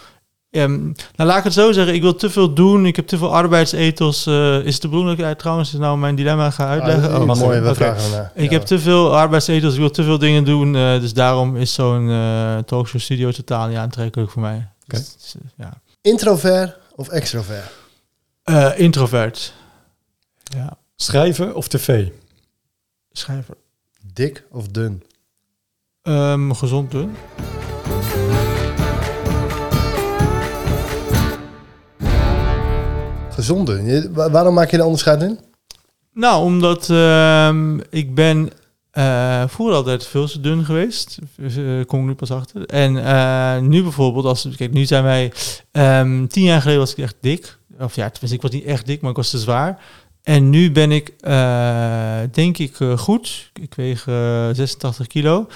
Ehm, 0.53 0.81
nou, 1.15 1.29
laat 1.29 1.37
ik 1.37 1.43
het 1.43 1.53
zo 1.53 1.71
zeggen. 1.71 1.93
Ik 1.93 2.01
wil 2.01 2.15
te 2.15 2.29
veel 2.29 2.53
doen. 2.53 2.85
Ik 2.85 2.95
heb 2.95 3.07
te 3.07 3.17
veel 3.17 3.33
arbeidsethos. 3.33 4.25
Eh, 4.25 4.59
is 4.65 4.73
het 4.73 4.81
de 4.81 4.87
bedoeling 4.87 5.19
dat 5.19 5.29
ik 5.31 5.37
trouwens 5.37 5.71
nou 5.73 5.97
mijn 5.97 6.15
dilemma 6.15 6.49
ga 6.49 6.67
uitleggen? 6.67 7.11
Ah, 7.13 7.21
Oh, 7.29 7.35
mooi, 7.35 7.59
we 7.59 7.65
oké. 7.65 7.75
vragen 7.75 8.03
ernaar. 8.03 8.31
Ik 8.35 8.49
Ja. 8.51 8.57
heb 8.57 8.65
te 8.67 8.79
veel 8.79 9.15
arbeidsethos, 9.17 9.73
ik 9.73 9.79
wil 9.79 9.89
te 9.91 10.03
veel 10.03 10.17
dingen 10.17 10.43
doen. 10.43 10.75
eh, 10.75 10.99
dus 10.99 11.13
daarom 11.13 11.55
is 11.55 11.73
zo'n 11.73 12.09
eh 12.09 12.57
talkshow 12.57 13.01
studio 13.01 13.31
totaal 13.31 13.67
niet 13.67 13.77
aantrekkelijk 13.77 14.31
voor 14.31 14.41
mij. 14.41 14.55
Oké. 14.83 14.97
Dus, 14.97 15.15
dus, 15.21 15.35
ja. 15.57 15.73
Introvert 16.01 16.77
of 16.95 17.07
extrovert? 17.09 17.71
Eh, 18.43 18.71
introvert. 18.79 19.53
Ja, 20.43 20.77
Schrijven 20.95 21.55
of 21.55 21.67
tv? 21.67 22.07
schrijver. 23.11 23.55
Dik 24.13 24.43
of 24.51 24.67
dun? 24.67 25.03
Ehm. 26.01 26.51
Gezond 26.51 26.91
dun. 26.91 27.15
Wa- 34.13 34.29
waarom 34.29 34.53
maak 34.53 34.71
je 34.71 34.77
de 34.77 34.83
onderscheid 34.83 35.21
in? 35.21 35.39
Nou, 36.13 36.43
omdat 36.43 36.89
ehm, 36.89 37.79
ik 37.89 38.15
ben 38.15 38.49
eh 38.91 39.43
vroeger 39.47 39.75
altijd 39.75 40.05
veel 40.07 40.27
te 40.27 40.39
dun 40.39 40.65
geweest. 40.65 41.17
Uh, 41.37 41.85
kom 41.85 41.99
ik 41.99 42.05
nu 42.05 42.13
pas 42.13 42.31
achter. 42.31 42.65
En 42.65 43.05
eh, 43.05 43.59
nu 43.59 43.81
bijvoorbeeld, 43.83 44.25
als, 44.25 44.47
kijk, 44.57 44.73
nu 44.73 44.85
zijn 44.85 45.03
wij... 45.03 45.31
ehm, 45.71 46.25
tien 46.27 46.43
jaar 46.43 46.61
geleden 46.61 46.79
was 46.79 46.91
ik 46.91 46.97
echt 46.97 47.15
dik. 47.21 47.57
Of 47.79 47.95
ja, 47.95 48.05
ik 48.05 48.41
was 48.41 48.51
niet 48.51 48.63
echt 48.63 48.85
dik, 48.85 49.01
maar 49.01 49.09
ik 49.11 49.15
was 49.17 49.29
te 49.29 49.37
zwaar. 49.37 49.81
En 50.23 50.49
nu 50.49 50.71
ben 50.71 50.91
ik, 50.91 51.13
denk 52.33 52.57
ik, 52.57 52.75
goed. 52.95 53.51
Ik 53.61 53.73
weeg 53.75 54.07
eh, 54.07 54.47
86 54.51 55.07
kilo. 55.07 55.47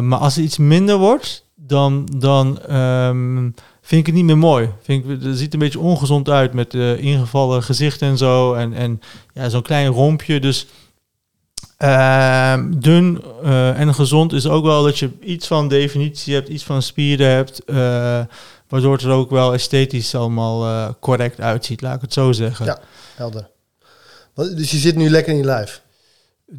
Maar 0.00 0.18
als 0.18 0.34
het 0.36 0.44
iets 0.44 0.58
minder 0.58 0.96
wordt, 0.96 1.44
dan, 1.56 2.08
dan 2.16 2.60
ehm, 2.62 3.50
vind 3.90 4.00
ik 4.00 4.06
het 4.06 4.14
niet 4.14 4.24
meer 4.24 4.38
mooi. 4.38 4.70
Vind 4.82 5.04
ik, 5.04 5.22
het 5.22 5.38
ziet 5.38 5.52
een 5.52 5.58
beetje 5.58 5.78
ongezond 5.78 6.28
uit 6.28 6.52
met 6.52 6.74
eh, 6.74 6.98
ingevallen 6.98 7.62
gezicht 7.62 8.02
en 8.02 8.18
zo. 8.18 8.54
En, 8.54 8.72
en 8.72 9.00
ja, 9.34 9.48
zo'n 9.48 9.62
klein 9.62 9.86
rompje. 9.86 10.40
Dus 10.40 10.66
ehm, 11.76 12.72
dun 12.76 13.22
eh, 13.42 13.80
en 13.80 13.94
gezond 13.94 14.32
is 14.32 14.46
ook 14.46 14.64
wel 14.64 14.82
dat 14.82 14.98
je 14.98 15.10
iets 15.20 15.46
van 15.46 15.68
definitie 15.68 16.34
hebt, 16.34 16.48
iets 16.48 16.64
van 16.64 16.82
spieren 16.82 17.28
hebt. 17.28 17.64
eh, 17.64 18.20
waardoor 18.68 18.92
het 18.92 19.02
er 19.02 19.10
ook 19.10 19.30
wel 19.30 19.52
esthetisch 19.52 20.14
allemaal 20.14 20.94
correct 21.00 21.40
uitziet, 21.40 21.80
laat 21.80 21.94
ik 21.94 22.00
het 22.00 22.12
zo 22.12 22.32
zeggen. 22.32 22.66
Ja. 22.66 22.78
Helder. 23.14 23.48
Dus 24.34 24.70
je 24.70 24.76
zit 24.76 24.96
nu 24.96 25.10
lekker 25.10 25.32
in 25.32 25.38
je 25.38 25.44
lijf? 25.44 25.82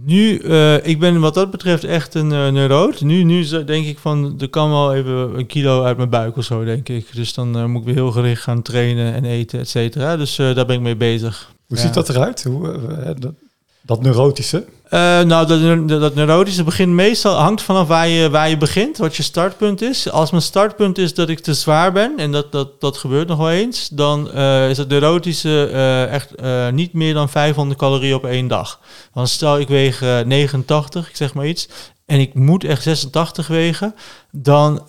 Nu, 0.05 0.38
eh, 0.38 0.85
ik 0.88 0.99
ben 0.99 1.19
wat 1.19 1.33
dat 1.33 1.51
betreft 1.51 1.83
echt 1.83 2.13
een 2.13 2.31
uh, 2.31 2.47
neuroot. 2.49 3.01
Nu, 3.01 3.23
nu 3.23 3.45
denk 3.65 3.85
ik 3.85 3.97
van, 3.99 4.35
er 4.39 4.49
kan 4.49 4.69
wel 4.69 4.93
even 4.95 5.38
een 5.39 5.45
kilo 5.45 5.83
uit 5.83 5.97
mijn 5.97 6.09
buik 6.09 6.38
of 6.38 6.43
zo, 6.43 6.63
denk 6.63 6.89
ik. 6.89 7.07
Dus 7.15 7.33
dan 7.33 7.57
eh, 7.57 7.65
moet 7.65 7.79
ik 7.81 7.85
weer 7.85 7.95
heel 7.95 8.11
gericht 8.11 8.41
gaan 8.43 8.61
trainen 8.61 9.13
en 9.13 9.25
eten, 9.25 9.59
et 9.59 9.69
cetera. 9.69 10.17
Dus 10.17 10.38
eh, 10.39 10.55
daar 10.55 10.65
ben 10.65 10.75
ik 10.75 10.81
mee 10.81 10.95
bezig. 10.95 11.51
Hoe 11.67 11.77
Ja. 11.77 11.83
ziet 11.83 11.93
dat 11.93 12.09
eruit? 12.09 12.43
Hoe, 12.43 12.71
eh, 12.71 13.09
eh, 13.09 13.15
dat, 13.19 13.33
dat 13.81 14.01
neurotische? 14.01 14.66
Eh, 14.92 15.22
nou, 15.22 15.48
dat, 15.48 15.88
dat, 15.88 16.16
neurotische 16.16 16.63
begint 16.63 16.92
meestal 16.92 17.36
hangt 17.36 17.62
vanaf 17.62 17.88
waar 17.88 18.07
je, 18.07 18.30
waar 18.30 18.50
je 18.50 18.57
begint, 18.57 18.98
wat 18.98 19.16
je 19.16 19.24
startpunt 19.24 19.81
is. 19.81 20.10
Als 20.10 20.31
mijn 20.31 20.44
startpunt 20.44 20.98
is 20.98 21.13
dat 21.13 21.30
ik 21.30 21.39
te 21.39 21.54
zwaar 21.54 21.92
ben, 21.92 22.13
en 22.18 22.31
dat, 22.31 22.51
dat, 22.51 22.81
dat 22.81 22.98
gebeurt 22.98 23.28
nog 23.28 23.38
wel 23.38 23.50
eens, 23.50 23.89
dan 23.89 24.31
eh, 24.31 24.69
is 24.69 24.78
het 24.78 24.89
neurotische 24.89 25.69
eh, 25.74 26.13
echt 26.13 26.31
niet 26.72 26.94
meer 26.94 27.13
dan 27.13 27.30
500 27.30 27.80
calorieën 27.80 28.16
op 28.16 28.25
één 28.25 28.48
dag. 28.48 28.80
Want 29.13 29.30
stel 29.30 29.60
ik 29.60 29.68
weeg 29.68 30.01
eh, 30.01 30.19
89, 30.19 31.10
ik 31.10 31.16
zeg 31.16 31.33
maar 31.33 31.48
iets, 31.48 31.68
en 32.06 32.19
ik 32.19 32.33
moet 32.33 32.63
echt 32.63 32.83
86 32.83 33.48
wegen, 33.48 33.95
dan 34.31 34.83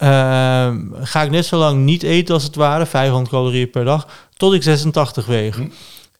ga 1.03 1.23
ik 1.23 1.31
net 1.31 1.47
zo 1.47 1.56
lang 1.56 1.85
niet 1.85 2.03
eten 2.03 2.35
als 2.35 2.43
het 2.43 2.55
ware, 2.55 2.87
500 2.87 3.31
calorieën 3.31 3.71
per 3.71 3.85
dag, 3.85 4.06
tot 4.37 4.55
ik 4.55 4.62
86 4.62 5.27
weeg. 5.27 5.56
Hm. 5.56 5.69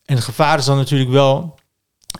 En 0.05 0.15
het 0.15 0.25
gevaar 0.25 0.59
is 0.59 0.65
dan 0.65 0.77
natuurlijk 0.77 1.11
wel 1.11 1.61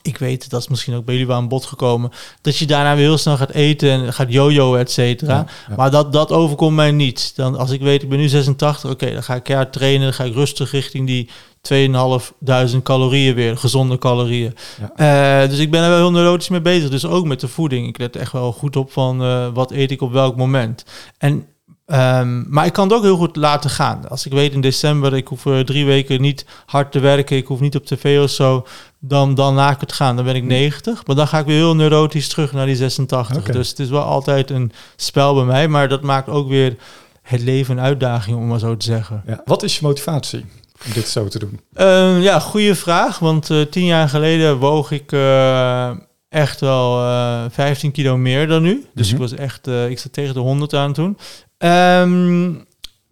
ik 0.03 0.19
weet, 0.19 0.51
dat 0.51 0.61
is 0.61 0.69
misschien 0.69 0.95
ook 0.95 1.05
bij 1.05 1.15
jullie 1.15 1.29
wel 1.29 1.39
aan 1.39 1.49
bod 1.49 1.65
gekomen, 1.65 2.11
dat 2.41 2.57
je 2.57 2.67
daarna 2.67 2.95
weer 2.95 3.05
heel 3.05 3.19
snel 3.19 3.37
gaat 3.37 3.51
eten 3.51 3.91
en 3.91 4.13
gaat 4.13 4.33
jojo, 4.33 4.75
et 4.75 4.91
cetera. 4.91 5.35
Ja, 5.35 5.47
ja. 5.69 5.75
Maar 5.77 5.91
dat, 5.91 6.13
dat 6.13 6.31
overkomt 6.31 6.77
mij 6.77 6.91
niet. 6.91 7.33
Dan, 7.37 7.59
als 7.59 7.71
ik 7.71 7.81
weet, 7.81 8.03
ik 8.03 8.09
ben 8.09 8.19
nu 8.19 8.29
86, 8.29 8.91
oké, 8.91 9.13
dan 9.13 9.23
ga 9.23 9.35
ik 9.35 9.43
keihard 9.43 9.73
trainen, 9.73 10.03
dan 10.03 10.15
ga 10.15 10.25
ik 10.25 10.35
rustig 10.35 10.71
richting 10.71 11.07
die 11.07 11.29
2500 11.61 12.85
calorieën 12.85 13.35
weer, 13.35 13.57
gezonde 13.57 13.99
calorieën. 13.99 14.55
Eh, 14.97 15.49
dus 15.49 15.59
ik 15.59 15.71
ben 15.71 15.83
er 15.83 15.89
wel 15.89 15.99
heel 15.99 16.11
neurotisch 16.11 16.49
mee 16.49 16.61
bezig. 16.61 16.91
Dus 16.91 17.07
ook 17.07 17.27
met 17.27 17.41
de 17.41 17.49
voeding. 17.49 17.89
Ik 17.89 17.99
let 17.99 18.17
echt 18.17 18.33
wel 18.33 18.53
goed 18.53 18.77
op 18.77 18.93
van 18.93 19.23
eh, 19.23 19.49
wat 19.55 19.71
eet 19.71 19.91
ik 19.91 20.01
op 20.01 20.13
welk 20.13 20.37
moment. 20.37 20.85
En 21.19 21.47
Ehm, 21.93 22.43
maar 22.53 22.67
ik 22.67 22.73
kan 22.73 22.89
het 22.89 22.97
ook 22.97 23.03
heel 23.03 23.17
goed 23.17 23.37
laten 23.37 23.71
gaan. 23.71 24.09
Als 24.09 24.27
ik 24.27 24.33
weet 24.33 24.53
in 24.53 24.61
december, 24.61 25.15
ik 25.15 25.29
hoef 25.29 25.47
eh, 25.47 25.59
drie 25.61 25.85
weken 25.87 26.21
niet 26.21 26.45
hard 26.67 26.93
te 26.93 26.99
werken, 27.01 27.37
ik 27.37 27.47
hoef 27.47 27.61
niet 27.61 27.77
op 27.77 27.87
tv 27.87 28.21
of 28.23 28.31
zo, 28.31 28.67
dan, 28.99 29.35
dan 29.35 29.55
laat 29.55 29.75
ik 29.75 29.81
het 29.81 29.93
gaan. 29.93 30.17
Dan 30.17 30.25
ben 30.25 30.35
ik 30.35 30.43
90, 30.45 31.07
maar 31.07 31.17
dan 31.17 31.29
ga 31.29 31.39
ik 31.39 31.47
weer 31.47 31.57
heel 31.57 31.77
neurotisch 31.77 32.29
terug 32.29 32.53
naar 32.53 32.67
die 32.67 32.77
86. 32.77 33.37
Oké. 33.37 33.53
Dus 33.53 33.69
het 33.69 33.79
is 33.79 33.89
wel 33.89 34.03
altijd 34.03 34.51
een 34.51 34.73
spel 34.97 35.35
bij 35.35 35.45
mij, 35.45 35.69
maar 35.69 35.89
dat 35.89 36.03
maakt 36.03 36.29
ook 36.29 36.49
weer 36.49 36.77
het 37.23 37.41
leven 37.43 37.77
een 37.79 37.85
uitdaging, 37.85 38.37
om 38.37 38.47
maar 38.47 38.59
zo 38.59 38.77
te 38.77 38.87
zeggen. 38.87 39.23
Ja. 39.27 39.41
Wat 39.45 39.63
is 39.63 39.75
je 39.79 39.81
motivatie 39.87 40.45
om 40.87 40.93
dit 40.93 41.09
zo 41.09 41.29
te 41.29 41.39
doen? 41.39 41.61
Ehm, 41.75 42.21
ja, 42.21 42.39
goede 42.39 42.75
vraag. 42.75 43.19
Want 43.19 43.51
eh, 43.51 43.61
tien 43.61 43.85
jaar 43.85 44.09
geleden 44.09 44.57
woog 44.59 44.91
ik 44.91 45.13
eh, 45.13 45.91
echt 46.29 46.61
wel 46.61 47.01
eh 47.05 47.43
15 47.51 47.91
kilo 47.93 48.17
meer 48.17 48.47
dan 48.49 48.63
nu. 48.63 48.87
Dus 48.95 49.07
Mhm. 49.07 49.15
ik 49.15 49.21
was 49.21 49.33
echt, 49.39 49.67
ik 49.67 49.99
zat 49.99 50.13
tegen 50.13 50.35
de 50.35 50.41
100 50.41 50.75
aan 50.75 50.93
toen. 50.93 51.19
Ehm, 51.63 52.51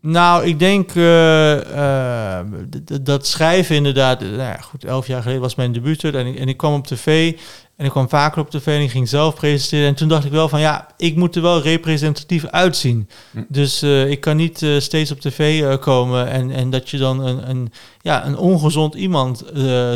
nou, 0.00 0.45
ik 0.47 0.59
denk 0.59 0.90
eh, 0.95 2.38
eh, 2.38 2.47
dat 3.02 3.26
schrijven 3.26 3.76
inderdaad. 3.76 4.23
eh, 4.23 4.28
Nou 4.28 4.38
ja, 4.40 4.57
goed, 4.61 4.85
elf 4.85 5.07
jaar 5.07 5.21
geleden 5.23 5.42
was 5.42 5.54
mijn 5.54 5.73
debuut 5.73 6.04
en 6.04 6.26
ik, 6.26 6.38
en 6.38 6.49
ik 6.49 6.57
kwam 6.57 6.75
op 6.75 6.87
tv. 6.87 7.33
En 7.76 7.85
ik 7.87 7.90
kwam 7.92 8.09
vaker 8.09 8.40
op 8.40 8.50
tv 8.50 8.66
en 8.66 8.80
ik 8.80 8.90
ging 8.90 9.09
zelf 9.09 9.35
presenteren. 9.35 9.87
En 9.88 9.95
toen 9.95 10.09
dacht 10.09 10.25
ik 10.25 10.30
wel 10.30 10.49
van 10.49 10.61
ja, 10.61 10.88
ik 10.97 11.16
moet 11.16 11.37
er 11.37 11.42
wel 11.42 11.62
representatief 11.62 12.47
uitzien. 12.47 13.09
Hm. 13.30 13.42
Dus 13.49 13.83
ik 13.83 14.21
kan 14.21 14.37
niet 14.37 14.66
steeds 14.78 15.11
op 15.11 15.21
tv 15.21 15.64
komen 15.78 16.28
en, 16.28 16.50
en 16.50 16.71
dat 16.71 16.90
je 16.90 16.99
dan 16.99 17.21
een, 17.26 17.50
een, 17.50 17.73
ja, 18.00 18.26
een 18.26 18.37
ongezond 18.37 18.95
iemand 18.95 19.45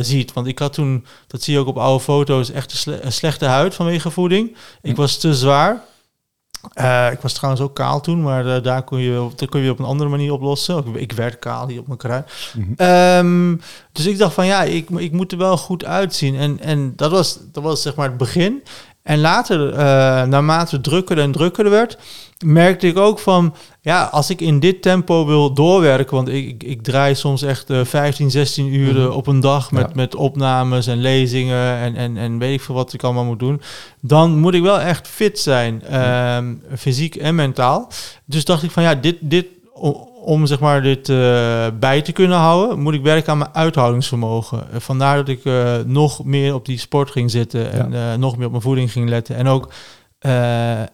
ziet. 0.01 0.33
Want 0.33 0.47
ik 0.47 0.59
had 0.59 0.73
toen, 0.73 1.05
dat 1.27 1.43
zie 1.43 1.55
je 1.55 1.61
ook 1.61 1.67
op 1.67 1.79
oude 1.79 2.05
foto's, 2.05 2.51
echt 2.51 2.73
een, 2.73 2.79
sle- 2.79 2.99
een 3.03 3.13
slechte 3.13 3.45
huid 3.45 3.75
vanwege 3.75 4.11
voeding. 4.11 4.57
Ik 4.83 4.95
Hm. 4.95 5.01
was 5.01 5.19
te 5.19 5.35
zwaar. 5.35 5.81
Eh, 6.73 7.13
ik 7.13 7.21
was 7.21 7.33
trouwens 7.33 7.63
ook 7.65 7.75
kaal 7.75 8.01
toen, 8.01 8.23
maar 8.23 8.47
eh, 8.47 8.63
daar 8.63 8.83
kon 8.83 8.99
je, 8.99 9.29
dat 9.37 9.49
kon 9.49 9.61
je 9.61 9.71
op 9.71 9.79
een 9.79 9.85
andere 9.85 10.11
manier 10.11 10.33
oplossen. 10.33 10.79
Ik, 10.79 10.95
ik 10.95 11.13
werd 11.13 11.39
kaal 11.39 11.69
hier 11.69 11.81
op 11.81 11.87
mijn 11.87 11.99
kruin. 11.99 12.25
Mhm. 12.55 12.73
Ehm, 12.77 13.57
dus 13.93 14.07
ik 14.07 14.19
dacht 14.19 14.35
van 14.35 14.47
ja, 14.47 14.63
ik, 14.63 14.91
ik 14.91 15.13
moet 15.13 15.33
er 15.33 15.39
wel 15.39 15.57
goed 15.57 15.85
uitzien. 15.85 16.37
En, 16.37 16.61
en 16.61 16.93
dat, 16.97 17.11
was, 17.11 17.39
dat 17.53 17.63
was 17.63 17.83
zeg 17.83 17.95
maar 17.95 18.09
het 18.09 18.17
begin. 18.17 18.63
En 19.05 19.21
later, 19.21 19.73
eh, 19.73 19.77
naarmate 20.23 20.75
het 20.75 20.85
drukker 20.85 21.19
en 21.19 21.33
drukker 21.33 21.71
werd, 21.71 21.99
merkte 22.45 22.87
ik 22.87 22.99
ook 22.99 23.19
van, 23.19 23.55
ja, 23.81 24.05
als 24.05 24.31
ik 24.31 24.41
in 24.41 24.61
dit 24.61 24.83
tempo 24.83 25.27
wil 25.27 25.53
doorwerken, 25.53 26.15
want 26.17 26.29
ik, 26.29 26.47
ik, 26.49 26.63
ik 26.63 26.83
draai 26.83 27.15
soms 27.15 27.43
echt 27.43 27.71
eh 27.71 27.81
15, 27.85 28.31
16 28.31 28.75
uur 28.75 28.95
Mhm. 28.95 29.11
op 29.11 29.27
een 29.27 29.41
dag 29.41 29.71
met, 29.73 29.87
Ja. 29.87 29.93
met 29.95 30.15
opnames 30.15 30.87
en 30.87 31.01
lezingen 31.01 31.77
en, 31.77 31.97
en, 31.97 32.17
en 32.17 32.39
weet 32.39 32.55
ik 32.55 32.61
veel 32.61 32.75
wat 32.75 32.93
ik 32.93 33.03
allemaal 33.03 33.25
moet 33.25 33.39
doen, 33.39 33.61
dan 34.01 34.39
moet 34.39 34.55
ik 34.55 34.63
wel 34.63 34.81
echt 34.81 35.09
fit 35.09 35.39
zijn, 35.39 35.83
ehm, 35.83 36.55
fysiek 36.77 37.17
en 37.17 37.35
mentaal. 37.35 37.89
Dus 38.25 38.45
dacht 38.45 38.63
ik 38.63 38.71
van, 38.71 38.83
ja, 38.83 38.95
dit, 38.95 39.17
dit 39.21 39.47
om 40.25 40.47
zeg 40.47 40.61
maar 40.61 40.83
dit 40.83 41.09
eh, 41.09 41.67
bij 41.79 42.03
te 42.03 42.13
kunnen 42.13 42.39
houden, 42.39 42.81
moet 42.81 42.95
ik 42.95 43.03
werken 43.03 43.33
aan 43.33 43.39
mijn 43.39 43.55
uithoudingsvermogen. 43.55 44.73
Eh, 44.73 44.81
vandaar 44.81 45.17
dat 45.17 45.29
ik 45.29 45.45
eh, 45.45 45.75
nog 45.87 46.25
meer 46.25 46.55
op 46.55 46.67
die 46.67 46.79
sport 46.79 47.11
ging 47.11 47.31
zitten 47.31 47.93
en 47.93 48.21
nog 48.21 48.37
meer 48.37 48.45
op 48.45 48.51
mijn 48.51 48.63
voeding 48.63 48.93
ging 48.93 49.09
letten. 49.09 49.37
En 49.37 49.47
ook 49.47 49.73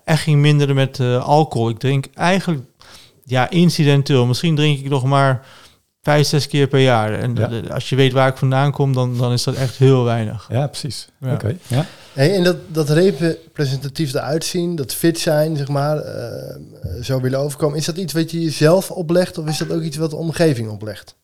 echt 0.04 0.22
ging 0.22 0.40
minderen 0.40 0.74
met 0.74 1.00
alcohol. 1.20 1.68
Ik 1.68 1.78
drink 1.78 2.06
eigenlijk 2.14 2.62
ja, 3.24 3.50
incidenteel. 3.50 4.26
Misschien 4.26 4.56
drink 4.56 4.78
ik 4.78 4.88
nog 4.88 5.04
maar 5.04 5.46
vijf, 6.02 6.26
zes 6.26 6.46
keer 6.48 6.66
per 6.68 6.80
jaar. 6.80 7.12
En 7.12 7.34
Ja. 7.34 7.72
als 7.72 7.88
je 7.88 7.96
weet 7.96 8.12
waar 8.12 8.28
ik 8.28 8.36
vandaan 8.36 8.72
kom, 8.72 8.92
dan, 8.92 9.16
dan 9.18 9.32
is 9.32 9.44
dat 9.44 9.54
echt 9.54 9.76
heel 9.76 10.04
weinig. 10.04 10.46
Ja, 10.50 10.66
precies. 10.66 11.08
Ja. 11.20 11.32
Oké. 11.32 11.56
Ja. 11.66 11.86
Hey, 12.12 12.34
en 12.36 12.44
dat, 12.44 12.56
dat 12.68 12.88
representatief 12.88 14.14
eruit 14.14 14.44
zien, 14.44 14.76
dat 14.76 14.94
fit 14.94 15.18
zijn, 15.18 15.56
zeg 15.56 15.68
maar, 15.68 15.96
eh, 15.98 16.56
zo 17.02 17.20
willen 17.20 17.38
overkomen. 17.38 17.78
Is 17.78 17.84
dat 17.84 17.96
iets 17.96 18.12
wat 18.12 18.30
je 18.30 18.40
jezelf 18.42 18.90
oplegt 18.90 19.38
of 19.38 19.46
is 19.48 19.58
dat 19.58 19.70
ook 19.72 19.82
iets 19.82 19.96
wat 19.96 20.10
de 20.10 20.16
omgeving 20.16 20.70
oplegt? 20.70 21.14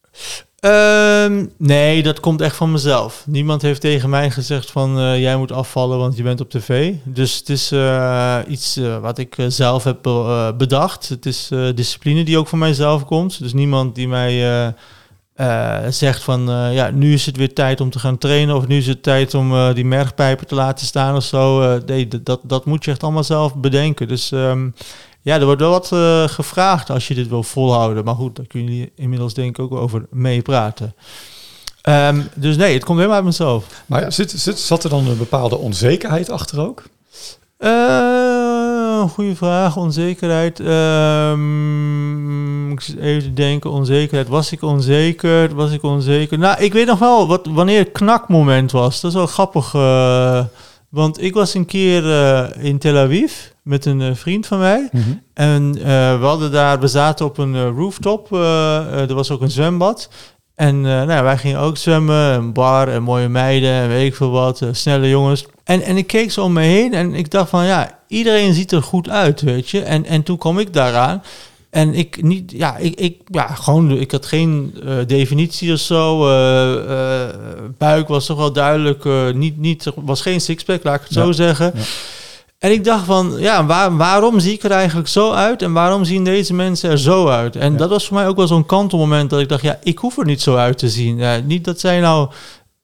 Ehm, 0.67 1.47
nee, 1.57 2.03
dat 2.03 2.21
komt 2.21 2.41
echt 2.41 2.57
van 2.57 2.71
mezelf. 2.71 3.25
Niemand 3.27 3.63
heeft 3.63 3.81
tegen 3.81 4.11
mij 4.11 4.31
gezegd 4.31 4.71
van 4.71 4.99
eh, 4.99 5.21
jij 5.21 5.37
moet 5.37 5.53
afvallen, 5.53 5.99
want 5.99 6.17
je 6.17 6.23
bent 6.23 6.41
op 6.41 6.51
tv. 6.51 6.95
Dus 7.05 7.39
het 7.39 7.49
is 7.49 7.73
eh, 7.73 8.39
iets 8.49 8.77
eh, 8.77 8.99
wat 8.99 9.19
ik 9.19 9.37
zelf 9.49 9.85
heb 9.85 10.03
bedacht. 10.59 11.09
Het 11.09 11.27
is 11.27 11.51
discipline 11.75 12.25
die 12.25 12.39
ook 12.39 12.49
van 12.49 12.59
mijzelf 12.59 13.05
komt. 13.05 13.39
Dus 13.39 13.53
niemand 13.53 13.95
die 13.95 14.09
mij 14.09 14.75
zegt 15.91 16.23
van 16.23 16.51
ja, 16.73 16.91
nu 16.91 17.13
is 17.13 17.27
het 17.27 17.37
weer 17.37 17.55
tijd 17.55 17.81
om 17.81 17.91
te 17.91 17.99
gaan 17.99 18.19
trainen 18.19 18.57
of 18.57 18.67
nu 18.67 18.77
is 18.77 18.87
het 18.87 19.03
tijd 19.03 19.35
om 19.35 19.75
die 19.75 19.85
mergpijpen 19.85 20.47
te 20.47 20.55
laten 20.55 20.87
staan 20.87 21.17
of 21.17 21.25
zo. 21.25 21.79
Nee, 21.87 22.09
dat, 22.23 22.41
dat, 22.43 22.65
moet 22.65 22.85
je 22.85 22.91
echt 22.91 23.03
allemaal 23.03 23.25
zelf 23.25 23.57
bedenken. 23.57 24.09
Dus 24.09 24.33
ehm, 24.33 24.69
ja, 25.27 25.39
er 25.39 25.45
wordt 25.45 25.61
wel 25.61 25.71
wat 25.71 25.93
eh, 25.93 26.29
gevraagd 26.29 26.91
als 26.91 27.09
je 27.09 27.15
dit 27.15 27.29
wil 27.29 27.43
volhouden. 27.43 28.05
Maar 28.05 28.15
goed, 28.15 28.37
daar 28.37 28.47
kun 28.47 28.75
je 28.75 28.91
inmiddels 28.95 29.35
denk 29.35 29.59
ik 29.59 29.65
ook 29.65 29.73
over 29.73 30.07
meepraten. 30.11 30.95
Ehm, 31.83 32.21
dus 32.35 32.57
nee, 32.57 32.75
het 32.75 32.85
komt 32.85 32.97
helemaal 32.97 33.17
uit 33.17 33.27
mezelf. 33.27 33.65
Maar 33.87 34.13
zit, 34.13 34.31
zit, 34.31 34.59
zat 34.59 34.85
er 34.85 34.91
dan 34.91 35.07
een 35.07 35.19
bepaalde 35.19 35.57
onzekerheid 35.57 36.31
achter 36.31 36.61
ook? 36.61 36.83
Eh, 37.57 39.09
goede 39.09 39.37
vraag, 39.37 39.77
onzekerheid. 39.77 40.61
Ehm, 40.61 42.71
even 43.01 43.35
denken, 43.35 43.71
onzekerheid. 43.71 44.29
Was 44.29 44.53
ik 44.53 44.63
onzeker? 44.63 45.55
Was 45.55 45.71
ik 45.71 45.83
onzeker? 45.83 46.39
Nou, 46.39 46.63
ik 46.63 46.73
weet 46.73 46.87
nog 46.87 46.99
wel 46.99 47.27
wat, 47.27 47.47
wanneer 47.47 47.79
het 47.79 47.93
knakmoment 47.93 48.73
was. 48.73 49.01
Dat 49.01 49.11
is 49.11 49.17
wel 49.17 49.27
grappig. 49.27 49.75
eh, 49.75 50.45
want 50.89 51.23
ik 51.23 51.35
was 51.35 51.55
een 51.55 51.67
keer 51.67 52.05
in 52.59 52.79
Tel 52.79 52.97
Aviv 52.97 53.33
met 53.67 53.85
een 53.85 54.01
eh, 54.01 54.15
vriend 54.15 54.47
van 54.47 54.59
mij. 54.59 54.91
En 55.35 55.75
eh, 55.79 56.19
we 56.19 56.25
hadden 56.27 56.53
daar, 56.53 56.81
we 56.81 56.87
zaten 56.89 57.27
op 57.27 57.39
een 57.39 57.55
eh, 57.55 57.69
rooftop. 57.77 58.33
er 58.33 59.15
was 59.15 59.31
ook 59.31 59.41
een 59.41 59.51
zwembad. 59.51 60.09
En 60.55 60.81
nou, 60.81 61.11
ja, 61.11 61.23
wij 61.23 61.39
gingen 61.39 61.59
ook 61.61 61.77
zwemmen, 61.77 62.33
een 62.35 62.53
bar 62.53 62.89
en 62.89 63.03
mooie 63.03 63.29
meiden 63.29 63.71
en 63.71 63.89
weet 63.89 64.07
ik 64.07 64.15
veel 64.17 64.31
wat, 64.31 64.63
snelle 64.73 65.09
jongens. 65.09 65.47
En, 65.65 65.83
en 65.83 65.97
ik 65.97 66.07
keek 66.07 66.31
zo 66.31 66.43
om 66.43 66.53
me 66.53 66.63
heen 66.63 66.95
en 66.95 67.15
ik 67.15 67.31
dacht 67.31 67.51
van 67.51 67.65
ja, 67.65 67.99
iedereen 68.09 68.55
ziet 68.55 68.73
er 68.73 68.83
goed 68.83 69.09
uit, 69.09 69.41
weet 69.41 69.71
je. 69.71 69.83
En, 69.83 70.05
en 70.05 70.23
toen 70.23 70.39
kwam 70.39 70.59
ik 70.59 70.73
daaraan. 70.73 71.23
En 71.71 71.95
ik 71.95 72.23
niet, 72.23 72.51
ja, 72.53 72.77
ik, 72.77 72.95
ik, 73.01 73.21
ja, 73.27 73.47
gewoon, 73.47 73.91
ik 73.91 74.11
had 74.11 74.27
geen 74.27 74.75
definitie 75.07 75.73
of 75.73 75.79
zo. 75.79 76.29
eh, 76.29 77.29
buik 77.79 78.09
was 78.09 78.27
toch 78.27 78.39
wel 78.39 78.53
duidelijk, 78.53 79.05
niet, 79.35 79.59
niet, 79.59 79.93
was 79.95 80.21
geen 80.21 80.41
sixpack, 80.41 80.85
laat 80.85 80.95
ik 80.95 81.03
het 81.03 81.15
Ja, 81.15 81.25
zo 81.25 81.33
zeggen. 81.33 81.73
ja. 81.75 81.83
En 82.67 82.73
ik 82.73 82.85
dacht 82.85 83.05
van, 83.05 83.35
ja, 83.39 83.67
waar, 83.67 83.97
waarom 83.97 84.41
zie 84.41 84.53
ik 84.53 84.63
er 84.63 84.71
eigenlijk 84.71 85.09
zo 85.09 85.33
uit 85.33 85.63
en 85.63 85.73
waarom 85.73 86.05
zien 86.05 86.25
deze 86.25 86.55
mensen 86.55 86.91
er 86.91 86.99
zo 86.99 87.29
uit? 87.29 87.57
En 87.57 87.73
Ja. 87.73 87.79
dat 87.79 87.89
was 87.89 88.07
voor 88.07 88.17
mij 88.17 88.27
ook 88.29 88.37
wel 88.37 88.47
zo'n 88.47 88.67
kantelmoment 88.67 89.31
dat 89.31 89.41
ik 89.41 89.49
dacht, 89.49 89.63
ja, 89.63 89.79
ik 89.83 89.99
hoef 89.99 90.19
er 90.19 90.25
niet 90.25 90.43
zo 90.43 90.57
uit 90.57 90.79
te 90.79 90.89
zien. 90.89 91.17
Ja, 91.19 91.41
niet 91.45 91.65
dat 91.65 91.81
zij 91.81 92.01
nou, 92.01 92.29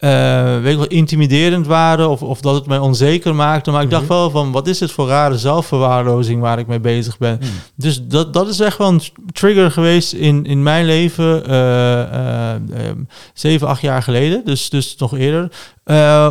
eh, 0.03 0.61
weet 0.61 0.73
ik 0.73 0.79
wel, 0.79 0.87
intimiderend 0.87 1.67
waren 1.67 2.09
of, 2.09 2.23
of 2.23 2.41
dat 2.41 2.55
het 2.55 2.67
mij 2.67 2.79
onzeker 2.79 3.35
maakte, 3.35 3.71
maar 3.71 3.83
ik 3.83 3.91
dacht 3.91 4.03
Mhm. 4.03 4.13
wel 4.13 4.31
van, 4.31 4.53
wat 4.53 4.67
is 4.67 4.79
dit 4.79 4.91
voor 4.93 5.09
rare 5.09 5.39
zelfverwaarlozing 5.39 6.41
waar 6.41 6.59
ik 6.59 6.67
mee 6.67 6.81
bezig 6.81 7.19
ben? 7.19 7.39
Hmm. 7.41 7.51
Dus 7.77 8.03
dat, 8.07 8.33
dat 8.33 8.49
is 8.49 8.61
echt 8.61 8.79
wel 8.79 8.89
een 8.89 9.03
trigger 9.33 9.71
geweest 9.71 10.13
in, 10.13 10.47
in 10.47 10.63
mijn 10.63 10.85
leven, 10.85 11.47
eh, 11.47 12.03
eh, 12.03 12.53
ehm, 12.55 12.99
zeven, 13.35 13.69
acht 13.69 13.81
jaar 13.81 14.03
geleden, 14.03 14.45
dus, 14.45 14.71
dus 14.71 14.97
nog 14.97 15.17
eerder, 15.17 15.51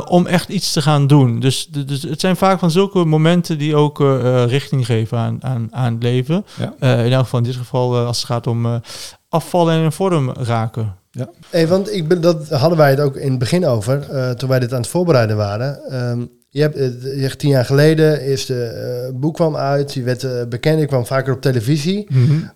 om 0.08 0.26
echt 0.28 0.50
iets 0.50 0.72
te 0.72 0.82
gaan 0.82 1.08
doen. 1.08 1.40
Dus, 1.40 1.68
dus 1.68 2.02
het 2.02 2.20
zijn 2.20 2.36
vaak 2.36 2.60
van 2.60 2.72
zulke 2.72 3.06
momenten 3.06 3.58
die 3.58 3.76
ook 3.76 4.00
richting 4.48 4.86
geven 4.86 5.18
aan, 5.18 5.38
aan, 5.42 5.68
aan 5.72 5.94
het 5.94 6.04
leven. 6.04 6.46
Ja. 6.80 6.94
In 7.04 7.12
elk 7.12 7.24
geval 7.24 7.40
in 7.40 7.46
dit 7.46 7.56
geval 7.56 7.98
als 7.98 8.18
het 8.18 8.26
gaat 8.26 8.48
om 8.48 8.82
afvallen 9.30 9.74
en 9.76 9.84
in 9.84 9.92
vorm 9.92 10.32
raken. 10.32 10.96
Hey, 11.50 11.68
want 11.68 11.94
ik 11.94 12.08
ben, 12.08 12.22
dat 12.22 12.50
hadden 12.50 12.78
wij 12.78 12.90
het 12.90 13.00
ook 13.00 13.16
in 13.16 13.30
het 13.30 13.40
begin 13.40 13.66
over, 13.66 14.10
eh, 14.10 14.30
toen 14.30 14.50
wij 14.50 14.60
dit 14.60 14.74
aan 14.74 14.80
het 14.82 14.90
voorbereiden 14.90 15.38
waren. 15.38 15.84
Ehm, 15.90 16.26
je 16.50 16.62
hebt, 16.62 16.76
eh, 16.76 17.22
je 17.22 17.36
tien 17.36 17.50
jaar 17.50 17.66
geleden, 17.66 18.20
eerste 18.20 18.64
eh, 18.64 19.20
boek 19.20 19.36
kwam 19.36 19.56
uit, 19.56 19.94
je 19.94 20.04
werd 20.04 20.50
bekend, 20.50 20.80
je 20.80 20.86
kwam 20.86 21.06
vaker 21.06 21.34
op 21.34 21.42
televisie. 21.42 22.08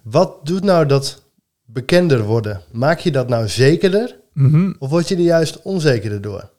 Wat 0.03 0.45
doet 0.45 0.63
nou 0.63 0.85
dat 0.85 1.23
bekender 1.65 2.23
worden? 2.23 2.61
Maak 2.71 2.99
je 2.99 3.11
dat 3.11 3.29
nou 3.29 3.47
zekerder 3.47 4.15
Mhm. 4.35 4.71
of 4.79 4.89
word 4.89 5.07
je 5.07 5.15
er 5.15 5.21
juist 5.21 5.61
onzekerder 5.61 6.21
door? 6.21 6.49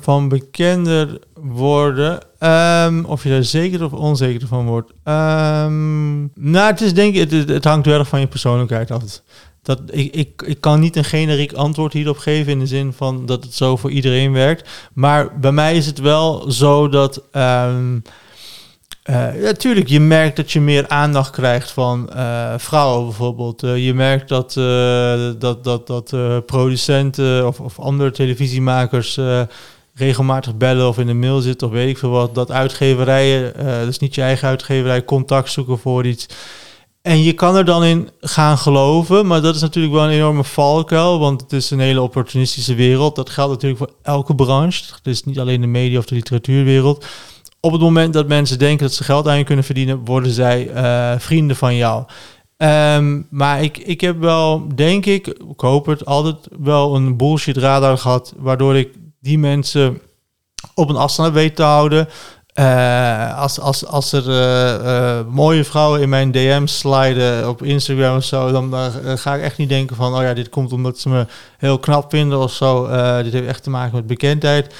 Van 0.00 0.28
bekender 0.28 1.18
worden. 1.34 2.18
Ehm, 2.38 3.04
of 3.04 3.22
je 3.22 3.30
er 3.30 3.44
zeker 3.44 3.84
of 3.84 3.92
onzeker 3.92 4.46
van 4.46 4.66
wordt. 4.66 4.92
Ehm, 5.02 6.18
nou, 6.34 6.70
het 6.70 6.80
is 6.80 6.94
denk 6.94 7.14
ik, 7.14 7.30
het, 7.30 7.48
het 7.48 7.64
hangt 7.64 7.86
heel 7.86 7.98
erg 7.98 8.08
van 8.08 8.20
je 8.20 8.26
persoonlijkheid 8.26 8.90
af. 8.90 9.22
Dat, 9.66 9.80
ik, 9.90 10.14
ik, 10.14 10.42
ik 10.42 10.60
kan 10.60 10.80
niet 10.80 10.96
een 10.96 11.04
generiek 11.04 11.52
antwoord 11.52 11.92
hierop 11.92 12.18
geven 12.18 12.52
in 12.52 12.58
de 12.58 12.66
zin 12.66 12.92
van 12.92 13.26
dat 13.26 13.44
het 13.44 13.54
zo 13.54 13.76
voor 13.76 13.90
iedereen 13.90 14.32
werkt. 14.32 14.68
Maar 14.92 15.38
bij 15.38 15.52
mij 15.52 15.76
is 15.76 15.86
het 15.86 15.98
wel 15.98 16.50
zo 16.50 16.88
dat. 16.88 17.22
ehm 17.30 17.98
eh, 19.06 19.32
natuurlijk, 19.32 19.88
je 19.88 20.00
merkt 20.00 20.36
dat 20.36 20.52
je 20.52 20.60
meer 20.60 20.88
aandacht 20.88 21.30
krijgt 21.30 21.70
van 21.70 22.10
eh, 22.12 22.54
vrouwen 22.56 23.04
bijvoorbeeld. 23.04 23.62
Eh, 23.62 23.84
je 23.84 23.94
merkt 23.94 24.28
dat, 24.28 24.52
dat, 25.38 25.64
dat, 25.64 25.86
dat 25.86 26.14
producenten 26.46 27.46
of, 27.46 27.60
of 27.60 27.78
andere 27.78 28.10
televisiemakers 28.10 29.18
regelmatig 29.94 30.56
bellen 30.56 30.88
of 30.88 30.98
in 30.98 31.06
de 31.06 31.14
mail 31.14 31.40
zitten 31.40 31.66
of 31.66 31.72
weet 31.72 31.88
ik 31.88 31.98
veel 31.98 32.10
wat. 32.10 32.34
Dat 32.34 32.50
uitgeverijen, 32.50 33.52
dus 33.86 33.98
niet 33.98 34.14
je 34.14 34.22
eigen 34.22 34.48
uitgeverij, 34.48 35.04
contact 35.04 35.50
zoeken 35.50 35.78
voor 35.78 36.06
iets. 36.06 36.26
En 37.06 37.22
je 37.22 37.32
kan 37.32 37.56
er 37.56 37.64
dan 37.64 37.84
in 37.84 38.08
gaan 38.20 38.58
geloven, 38.58 39.26
maar 39.26 39.42
dat 39.42 39.54
is 39.54 39.60
natuurlijk 39.60 39.94
wel 39.94 40.04
een 40.04 40.10
enorme 40.10 40.44
valkuil, 40.44 41.18
want 41.18 41.40
het 41.40 41.52
is 41.52 41.70
een 41.70 41.78
hele 41.78 42.02
opportunistische 42.02 42.74
wereld. 42.74 43.16
Dat 43.16 43.30
geldt 43.30 43.52
natuurlijk 43.52 43.78
voor 43.78 43.92
elke 44.02 44.34
branche. 44.34 44.84
Is 45.02 45.24
niet 45.24 45.38
alleen 45.38 45.60
de 45.60 45.66
media 45.66 45.98
of 45.98 46.04
de 46.04 46.14
literatuurwereld. 46.14 47.06
Op 47.60 47.72
het 47.72 47.80
moment 47.80 48.12
dat 48.12 48.28
mensen 48.28 48.58
denken 48.58 48.86
dat 48.86 48.94
ze 48.94 49.04
geld 49.04 49.28
aan 49.28 49.38
je 49.38 49.44
kunnen 49.44 49.64
verdienen, 49.64 50.04
worden 50.04 50.32
zij 50.32 50.70
eh, 50.70 51.14
vrienden 51.18 51.56
van 51.56 51.76
jou. 51.76 52.04
Ehm, 52.56 53.22
maar 53.30 53.62
ik, 53.62 53.78
ik 53.78 54.00
heb 54.00 54.20
wel, 54.20 54.68
denk 54.74 55.06
ik, 55.06 55.26
ik 55.26 55.60
hoop 55.60 55.86
het, 55.86 56.04
altijd 56.04 56.36
wel 56.58 56.94
een 56.94 57.16
bullshit 57.16 57.56
radar 57.56 57.98
gehad, 57.98 58.34
waardoor 58.36 58.76
ik 58.76 58.88
die 59.20 59.38
mensen 59.38 60.00
op 60.74 60.88
een 60.88 60.96
afstand 60.96 61.32
weten 61.32 61.54
te 61.54 61.62
houden. 61.62 62.08
Eh, 62.56 63.38
als, 63.38 63.60
als, 63.60 63.86
als 63.86 64.12
er 64.12 64.30
eh, 64.30 65.18
eh, 65.18 65.26
mooie 65.26 65.64
vrouwen 65.64 66.00
in 66.00 66.08
mijn 66.08 66.30
DM's 66.30 66.78
sliden 66.78 67.48
op 67.48 67.62
Instagram 67.62 68.16
of 68.16 68.24
zo, 68.24 68.52
dan 68.52 68.74
ga 69.18 69.34
ik 69.34 69.42
echt 69.42 69.58
niet 69.58 69.68
denken 69.68 69.96
van, 69.96 70.14
oh 70.14 70.22
ja, 70.22 70.34
dit 70.34 70.48
komt 70.48 70.72
omdat 70.72 70.98
ze 70.98 71.08
me 71.08 71.26
heel 71.58 71.78
knap 71.78 72.10
vinden 72.10 72.38
of 72.38 72.52
zo. 72.52 72.88
Dit 73.22 73.32
heeft 73.32 73.46
echt 73.46 73.62
te 73.62 73.70
maken 73.70 73.94
met 73.94 74.06
bekendheid. 74.06 74.74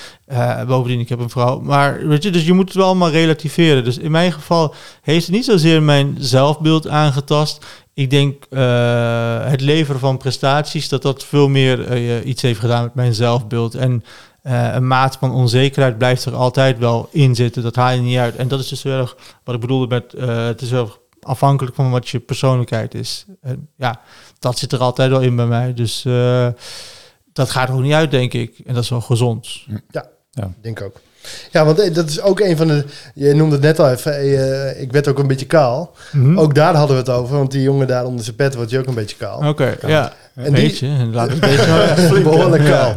Bovendien, 0.66 1.00
ik 1.00 1.08
heb 1.08 1.18
een 1.18 1.30
vrouw. 1.30 1.60
Maar 1.60 2.06
weet 2.06 2.22
je, 2.22 2.30
dus 2.30 2.46
je 2.46 2.52
moet 2.52 2.68
het 2.68 2.76
wel 2.76 2.86
allemaal 2.86 3.10
relativeren. 3.10 3.84
Dus 3.84 3.98
in 3.98 4.10
mijn 4.10 4.32
geval 4.32 4.74
heeft 5.02 5.26
het 5.26 5.34
niet 5.34 5.44
zozeer 5.44 5.82
mijn 5.82 6.16
zelfbeeld 6.18 6.88
aangetast. 6.88 7.64
Ik 7.94 8.10
denk 8.10 8.44
het 9.50 9.60
leveren 9.60 10.00
van 10.00 10.16
prestaties, 10.16 10.88
dat 10.88 11.02
dat 11.02 11.24
veel 11.24 11.48
meer 11.48 12.22
iets 12.22 12.42
heeft 12.42 12.60
gedaan 12.60 12.82
met 12.82 12.94
mijn 12.94 13.14
zelfbeeld. 13.14 13.74
En 13.74 14.04
eh, 14.46 14.74
een 14.74 14.86
maat 14.86 15.16
van 15.16 15.32
onzekerheid 15.34 15.98
blijft 15.98 16.24
er 16.24 16.34
altijd 16.34 16.78
wel 16.78 17.08
in 17.12 17.34
zitten. 17.34 17.62
Dat 17.62 17.74
haal 17.76 17.92
je 17.92 18.00
niet 18.00 18.18
uit. 18.18 18.36
En 18.36 18.48
dat 18.48 18.60
is 18.60 18.68
dus 18.68 18.82
heel 18.82 18.98
erg 18.98 19.16
wat 19.44 19.54
ik 19.54 19.60
bedoelde 19.60 19.86
met, 19.86 20.12
eh, 20.14 20.46
het 20.46 20.60
is 20.60 20.70
heel 20.70 20.80
erg 20.84 20.98
afhankelijk 21.20 21.74
van 21.74 21.90
wat 21.90 22.08
je 22.08 22.18
persoonlijkheid 22.20 22.94
is. 22.94 23.24
En 23.42 23.68
ja, 23.76 24.00
dat 24.38 24.58
zit 24.58 24.72
er 24.72 24.78
altijd 24.78 25.10
wel 25.10 25.20
in 25.20 25.36
bij 25.36 25.46
mij. 25.46 25.74
Dus 25.74 26.04
eh, 26.04 26.48
dat 27.32 27.50
gaat 27.50 27.68
er 27.68 27.74
ook 27.74 27.80
niet 27.82 27.92
uit, 27.92 28.10
denk 28.10 28.32
ik. 28.32 28.58
En 28.66 28.74
dat 28.74 28.82
is 28.82 28.90
wel 28.90 29.00
gezond. 29.00 29.46
Ik 30.34 30.62
denk 30.62 30.82
ook. 30.82 31.00
Ja, 31.50 31.64
want 31.64 31.94
dat 31.94 32.08
is 32.08 32.20
ook 32.20 32.40
een 32.40 32.56
van 32.56 32.66
de... 32.66 32.84
Je 33.14 33.34
noemde 33.34 33.54
het 33.54 33.64
net 33.64 33.78
al 33.80 33.90
even, 33.90 34.12
eh, 34.12 34.80
ik 34.82 34.92
werd 34.92 35.08
ook 35.08 35.18
een 35.18 35.26
beetje 35.26 35.46
kaal. 35.46 35.92
Mhm. 36.12 36.38
Ook 36.38 36.54
daar 36.54 36.74
hadden 36.74 36.96
we 36.96 37.02
het 37.02 37.10
over, 37.10 37.36
want 37.36 37.50
die 37.50 37.62
jongen 37.62 37.86
daar 37.86 38.04
onder 38.04 38.24
zijn 38.24 38.36
pet 38.36 38.54
wordt 38.54 38.70
je 38.70 38.78
ook 38.78 38.86
een 38.86 38.94
beetje 38.94 39.16
kaal. 39.16 39.48
Oké, 39.48 39.76
ja. 39.86 40.12
En 40.34 40.46
Een 40.46 40.54
die- 40.54 40.62
beetje. 40.66 40.88
Laat 40.88 41.30
het 41.30 41.42
een 41.42 41.48
beetje. 41.48 42.20
Behoorlijk 42.30 42.62
Ja. 42.66 42.96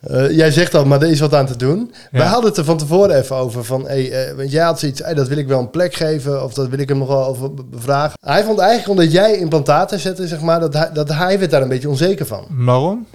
Eh, 0.00 0.30
jij 0.30 0.50
zegt 0.50 0.74
al, 0.74 0.84
maar 0.84 1.02
er 1.02 1.10
is 1.10 1.20
wat 1.20 1.34
aan 1.34 1.46
te 1.46 1.56
doen. 1.56 1.92
Ja. 2.10 2.18
Wij 2.18 2.26
hadden 2.26 2.48
het 2.48 2.58
er 2.58 2.64
van 2.64 2.76
tevoren 2.76 3.16
even 3.16 3.36
over. 3.36 3.64
Van, 3.64 3.86
hey, 3.86 4.10
eh, 4.28 4.36
want 4.36 4.50
jij 4.50 4.64
had 4.64 4.78
zoiets, 4.80 5.00
hey, 5.00 5.14
dat 5.14 5.28
wil 5.28 5.38
ik 5.38 5.46
wel 5.48 5.58
een 5.58 5.70
plek 5.70 5.94
geven. 5.94 6.44
Of 6.44 6.54
dat 6.54 6.68
wil 6.68 6.78
ik 6.78 6.88
hem 6.88 6.98
nog 6.98 7.08
wel 7.08 7.24
over 7.26 7.54
bevragen. 7.54 8.18
Hij 8.20 8.44
vond 8.44 8.58
eigenlijk, 8.58 8.88
omdat 9.00 9.12
jij 9.12 9.36
implantaten 9.38 9.98
zette, 9.98 10.26
zeg 10.28 10.40
maar, 10.40 10.60
dat 10.60 10.74
hij, 10.74 10.90
dat 10.92 11.08
hij 11.12 11.38
werd 11.38 11.50
daar 11.50 11.62
een 11.62 11.68
beetje 11.68 11.88
onzeker 11.88 12.26
van. 12.26 12.46
Waarom? 12.50 13.06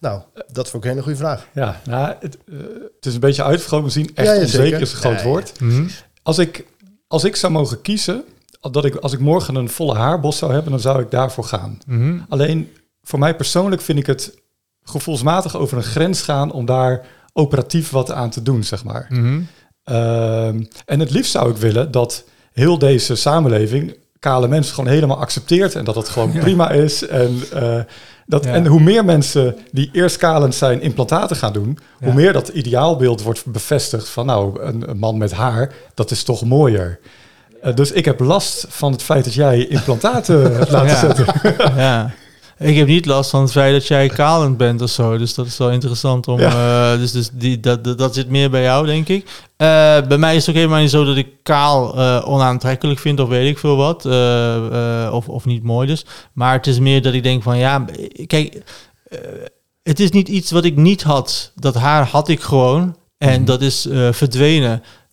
Nou, 0.00 0.20
dat 0.52 0.68
vond 0.70 0.84
ik 0.84 0.90
een 0.90 0.96
hele 0.96 1.02
goede 1.02 1.18
vraag. 1.18 1.46
Ja, 1.52 1.80
nou, 1.84 2.14
het, 2.20 2.38
eh, 2.48 2.54
het 2.96 3.06
is 3.06 3.14
een 3.14 3.20
beetje 3.20 3.44
uitvergroot 3.44 3.82
misschien. 3.82 4.10
Echt 4.14 4.26
Ja, 4.28 4.34
ja, 4.34 4.40
onzeker 4.40 4.64
zeker. 4.66 4.80
is 4.80 4.92
een 4.92 4.98
groot 4.98 5.12
Ja, 5.12 5.18
ja. 5.22 5.24
woord. 5.28 5.60
Mhm. 5.60 5.84
Als 6.22 6.38
ik, 6.38 6.64
als 7.08 7.24
ik 7.24 7.36
zou 7.36 7.52
mogen 7.52 7.80
kiezen, 7.82 8.24
dat 8.70 8.84
ik, 8.84 8.94
als 8.96 9.12
ik 9.12 9.18
morgen 9.20 9.54
een 9.54 9.68
volle 9.68 9.94
haarbos 9.94 10.38
zou 10.38 10.52
hebben, 10.52 10.70
dan 10.70 10.80
zou 10.80 11.00
ik 11.02 11.10
daarvoor 11.10 11.44
gaan. 11.44 11.78
Mhm. 11.86 12.18
Alleen 12.28 12.72
voor 13.02 13.18
mij 13.18 13.36
persoonlijk 13.36 13.82
vind 13.82 13.98
ik 13.98 14.06
het 14.06 14.34
gevoelsmatig 14.84 15.56
over 15.56 15.76
een 15.76 15.82
grens 15.82 16.22
gaan 16.22 16.52
om 16.52 16.66
daar 16.66 17.00
operatief 17.32 17.90
wat 17.90 18.12
aan 18.12 18.30
te 18.30 18.42
doen, 18.42 18.64
zeg 18.64 18.84
maar. 18.84 19.06
Mhm. 19.08 19.40
Ehm, 19.84 20.62
en 20.86 21.00
het 21.00 21.10
liefst 21.10 21.30
zou 21.32 21.50
ik 21.50 21.56
willen 21.56 21.90
dat 21.90 22.24
heel 22.52 22.78
deze 22.78 23.14
samenleving 23.14 23.96
kale 24.18 24.48
mensen 24.48 24.74
gewoon 24.74 24.90
helemaal 24.90 25.18
accepteert 25.20 25.74
en 25.74 25.84
dat 25.84 25.94
het 25.94 26.08
gewoon 26.08 26.32
prima 26.40 26.70
is. 26.70 27.06
En, 27.06 27.40
eh, 27.52 27.78
dat, 28.26 28.44
Ja. 28.44 28.52
en 28.52 28.66
hoe 28.66 28.80
meer 28.80 29.04
mensen 29.04 29.56
die 29.72 29.88
eerst 29.92 30.16
kalend 30.16 30.54
zijn 30.54 30.80
implantaten 30.80 31.36
gaan 31.36 31.52
doen, 31.52 31.78
hoe 32.02 32.12
meer 32.12 32.32
dat 32.32 32.48
ideaalbeeld 32.48 33.22
wordt 33.22 33.44
bevestigd 33.46 34.08
van 34.08 34.26
nou, 34.26 34.62
een, 34.62 34.90
een 34.90 34.98
man 34.98 35.18
met 35.18 35.32
haar, 35.32 35.72
dat 35.94 36.10
is 36.10 36.22
toch 36.22 36.44
mooier. 36.44 36.98
Eh, 37.62 37.74
dus 37.74 37.92
ik 37.92 38.04
heb 38.04 38.20
last 38.20 38.66
van 38.68 38.92
het 38.92 39.02
feit 39.02 39.24
dat 39.24 39.34
jij 39.34 39.66
implantaten 39.66 40.52
Ja. 40.70 40.96
zetten. 40.96 41.26
ja. 41.76 42.10
Ik 42.62 42.76
heb 42.76 42.86
niet 42.86 43.06
last 43.06 43.30
van 43.30 43.42
het 43.42 43.50
feit 43.50 43.72
dat 43.72 43.86
jij 43.86 44.08
kalend 44.08 44.56
bent 44.56 44.82
of 44.82 44.90
zo. 44.90 45.18
Dus 45.18 45.34
dat 45.34 45.46
is 45.46 45.58
wel 45.58 45.70
interessant 45.70 46.28
om. 46.28 46.38
eh, 46.40 46.96
dus 46.96 47.12
dus 47.12 47.30
die, 47.32 47.60
dat, 47.60 47.84
dat, 47.84 47.98
dat 47.98 48.14
zit 48.14 48.28
meer 48.28 48.50
bij 48.50 48.62
jou, 48.62 48.86
denk 48.86 49.08
ik. 49.08 49.24
Eh, 49.56 49.66
bij 50.08 50.18
mij 50.18 50.34
is 50.36 50.40
het 50.40 50.48
ook 50.50 50.60
helemaal 50.60 50.80
niet 50.80 50.90
zo 50.90 51.04
dat 51.04 51.16
ik 51.16 51.28
kaal 51.42 51.96
eh, 51.98 52.22
onaantrekkelijk 52.28 52.98
vind 53.00 53.20
of 53.20 53.28
weet 53.28 53.48
ik 53.50 53.58
veel 53.58 53.76
wat. 53.76 54.04
of, 55.12 55.28
of 55.28 55.44
niet 55.44 55.62
mooi 55.62 55.86
dus. 55.86 56.04
Maar 56.32 56.52
het 56.52 56.66
is 56.66 56.78
meer 56.78 57.02
dat 57.02 57.14
ik 57.14 57.22
denk 57.22 57.42
van 57.42 57.58
ja, 57.58 57.84
kijk, 58.26 58.62
het 59.82 60.00
is 60.00 60.10
niet 60.10 60.28
iets 60.28 60.50
wat 60.50 60.64
ik 60.64 60.76
niet 60.76 61.02
had. 61.02 61.52
Dat 61.54 61.74
haar 61.74 62.06
had 62.06 62.28
ik 62.28 62.40
gewoon. 62.40 62.96
En 63.18 63.36
Mhm. 63.36 63.44
dat 63.44 63.60
is 63.60 63.86
eh, 63.86 64.08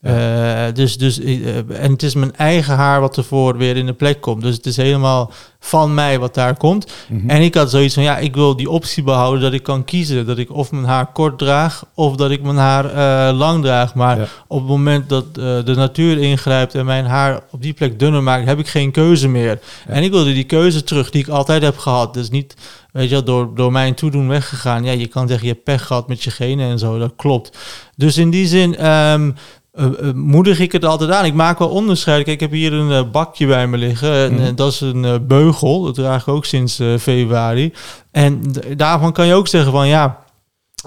Eh, 0.01 0.63
dus, 0.74 0.98
dus, 0.98 1.20
eh, 1.20 1.58
en 1.58 1.91
het 1.91 2.03
is 2.03 2.13
mijn 2.15 2.36
eigen 2.36 2.75
haar 2.75 3.01
wat 3.01 3.18
ervoor 3.18 3.58
weer 3.58 3.77
in 3.77 3.86
de 3.86 3.94
plek 3.94 4.22
komt. 4.22 4.41
Dus 4.41 4.56
het 4.56 4.65
is 4.65 4.77
helemaal 4.77 5.32
van 5.60 5.94
mij 5.94 6.20
wat 6.20 6.34
daar 6.34 6.58
komt. 6.58 6.91
Mhm. 7.08 7.29
En 7.29 7.41
ik 7.41 7.56
had 7.56 7.70
zoiets 7.72 7.94
van, 7.94 8.03
ja, 8.03 8.18
ik 8.18 8.36
wil 8.36 8.56
die 8.56 8.70
optie 8.70 9.03
behouden 9.03 9.41
dat 9.41 9.53
ik 9.53 9.63
kan 9.63 9.86
kiezen. 9.86 10.25
Dat 10.25 10.38
ik 10.38 10.51
of 10.53 10.72
mijn 10.72 10.86
haar 10.86 11.12
kort 11.12 11.38
draag 11.38 11.86
of 11.94 12.15
dat 12.15 12.32
ik 12.32 12.41
mijn 12.41 12.58
haar 12.58 12.86
eh, 12.86 13.38
lang 13.38 13.63
draag. 13.63 13.96
Maar 13.96 14.18
Ja. 14.18 14.27
op 14.48 14.60
het 14.60 14.68
moment 14.68 15.10
dat 15.10 15.25
eh, 15.25 15.34
de 15.65 15.74
natuur 15.75 16.18
ingrijpt 16.18 16.75
en 16.75 16.86
mijn 16.86 17.06
haar 17.06 17.39
op 17.51 17.62
die 17.62 17.74
plek 17.74 18.00
dunner 18.00 18.24
maakt, 18.24 18.46
heb 18.46 18.60
ik 18.60 18.68
geen 18.68 18.91
keuze 18.91 19.27
meer. 19.27 19.60
Ja. 19.88 19.94
En 19.94 20.03
ik 20.03 20.12
wilde 20.12 20.34
die 20.34 20.44
keuze 20.44 20.84
terug 20.84 21.10
die 21.10 21.22
ik 21.22 21.27
altijd 21.27 21.62
heb 21.62 21.77
gehad. 21.77 22.13
Dus 22.13 22.29
niet, 22.29 22.56
weet 22.91 23.10
je 23.10 23.15
wel, 23.15 23.24
door, 23.24 23.50
door 23.56 23.72
mijn 23.72 23.94
toedoen 23.94 24.27
weggegaan. 24.27 24.84
Ja, 24.84 24.91
je 24.91 25.08
kan 25.08 25.27
zeggen, 25.27 25.48
je 25.48 25.53
hebt 25.53 25.65
pech 25.65 25.86
gehad 25.86 26.08
met 26.08 26.24
je 26.24 26.32
genen 26.32 26.70
en 26.70 26.79
zo, 26.79 27.00
dat 27.00 27.13
klopt. 27.15 27.58
Dus 27.96 28.18
in 28.18 28.29
die 28.29 28.48
zin 28.48 28.77
ehm, 28.77 29.32
eh, 29.71 29.85
eh, 29.85 30.13
moedig 30.13 30.59
ik 30.59 30.71
het 30.71 30.85
altijd 30.85 31.11
aan. 31.11 31.25
Ik 31.25 31.33
maak 31.33 31.59
wel 31.59 31.69
onderscheid. 31.69 32.23
Kijk, 32.23 32.27
ik 32.35 32.39
heb 32.39 32.51
hier 32.51 32.73
een 32.73 32.91
eh, 32.91 33.11
bakje 33.11 33.47
bij 33.47 33.67
me 33.67 33.77
liggen. 33.77 34.13
En, 34.13 34.33
Mhm. 34.33 34.55
dat 34.55 34.71
is 34.71 34.81
een 34.81 35.27
beugel. 35.27 35.83
Dat 35.83 35.95
draag 35.95 36.21
ik 36.21 36.27
ook 36.27 36.45
sinds 36.45 36.81
februari. 36.99 37.73
En 38.11 38.41
daarvan 38.77 39.13
kan 39.13 39.27
je 39.27 39.33
ook 39.33 39.47
zeggen 39.47 39.71
van 39.71 39.88
ja... 39.88 40.17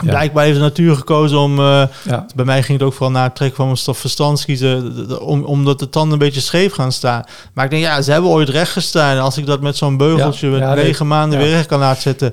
Ja. 0.02 0.08
Blijkbaar 0.10 0.44
heeft 0.44 0.56
de 0.56 0.62
natuur 0.62 0.96
gekozen 0.96 1.38
om... 1.38 1.60
Ja. 1.60 2.26
bij 2.34 2.44
mij 2.44 2.62
ging 2.62 2.78
het 2.78 2.86
ook 2.86 2.92
vooral 2.92 3.10
naar 3.10 3.24
het 3.24 3.34
trekken 3.34 3.56
van 3.56 3.66
mijn 3.66 3.78
stof 3.78 3.98
verstandskiezen... 3.98 4.92
d- 4.94 5.08
d- 5.08 5.18
Om, 5.18 5.44
omdat 5.44 5.78
de 5.78 5.88
tanden 5.88 6.12
een 6.12 6.18
beetje 6.18 6.40
scheef 6.40 6.72
gaan 6.72 6.92
staan. 6.92 7.24
Maar 7.54 7.64
ik 7.64 7.70
denk, 7.70 7.82
ja, 7.82 8.02
ze 8.02 8.12
hebben 8.12 8.30
ooit 8.30 8.48
recht 8.48 8.72
gestaan. 8.72 9.18
Als 9.18 9.38
ik 9.38 9.46
dat 9.46 9.60
met 9.60 9.76
zo'n 9.76 9.96
beugeltje 9.96 10.48
Ja, 10.50 10.68
met 10.68 10.84
negen 10.84 11.06
maanden 11.06 11.38
weer 11.38 11.50
recht 11.50 11.66
kan 11.66 11.78
laten 11.78 12.02
zetten... 12.02 12.32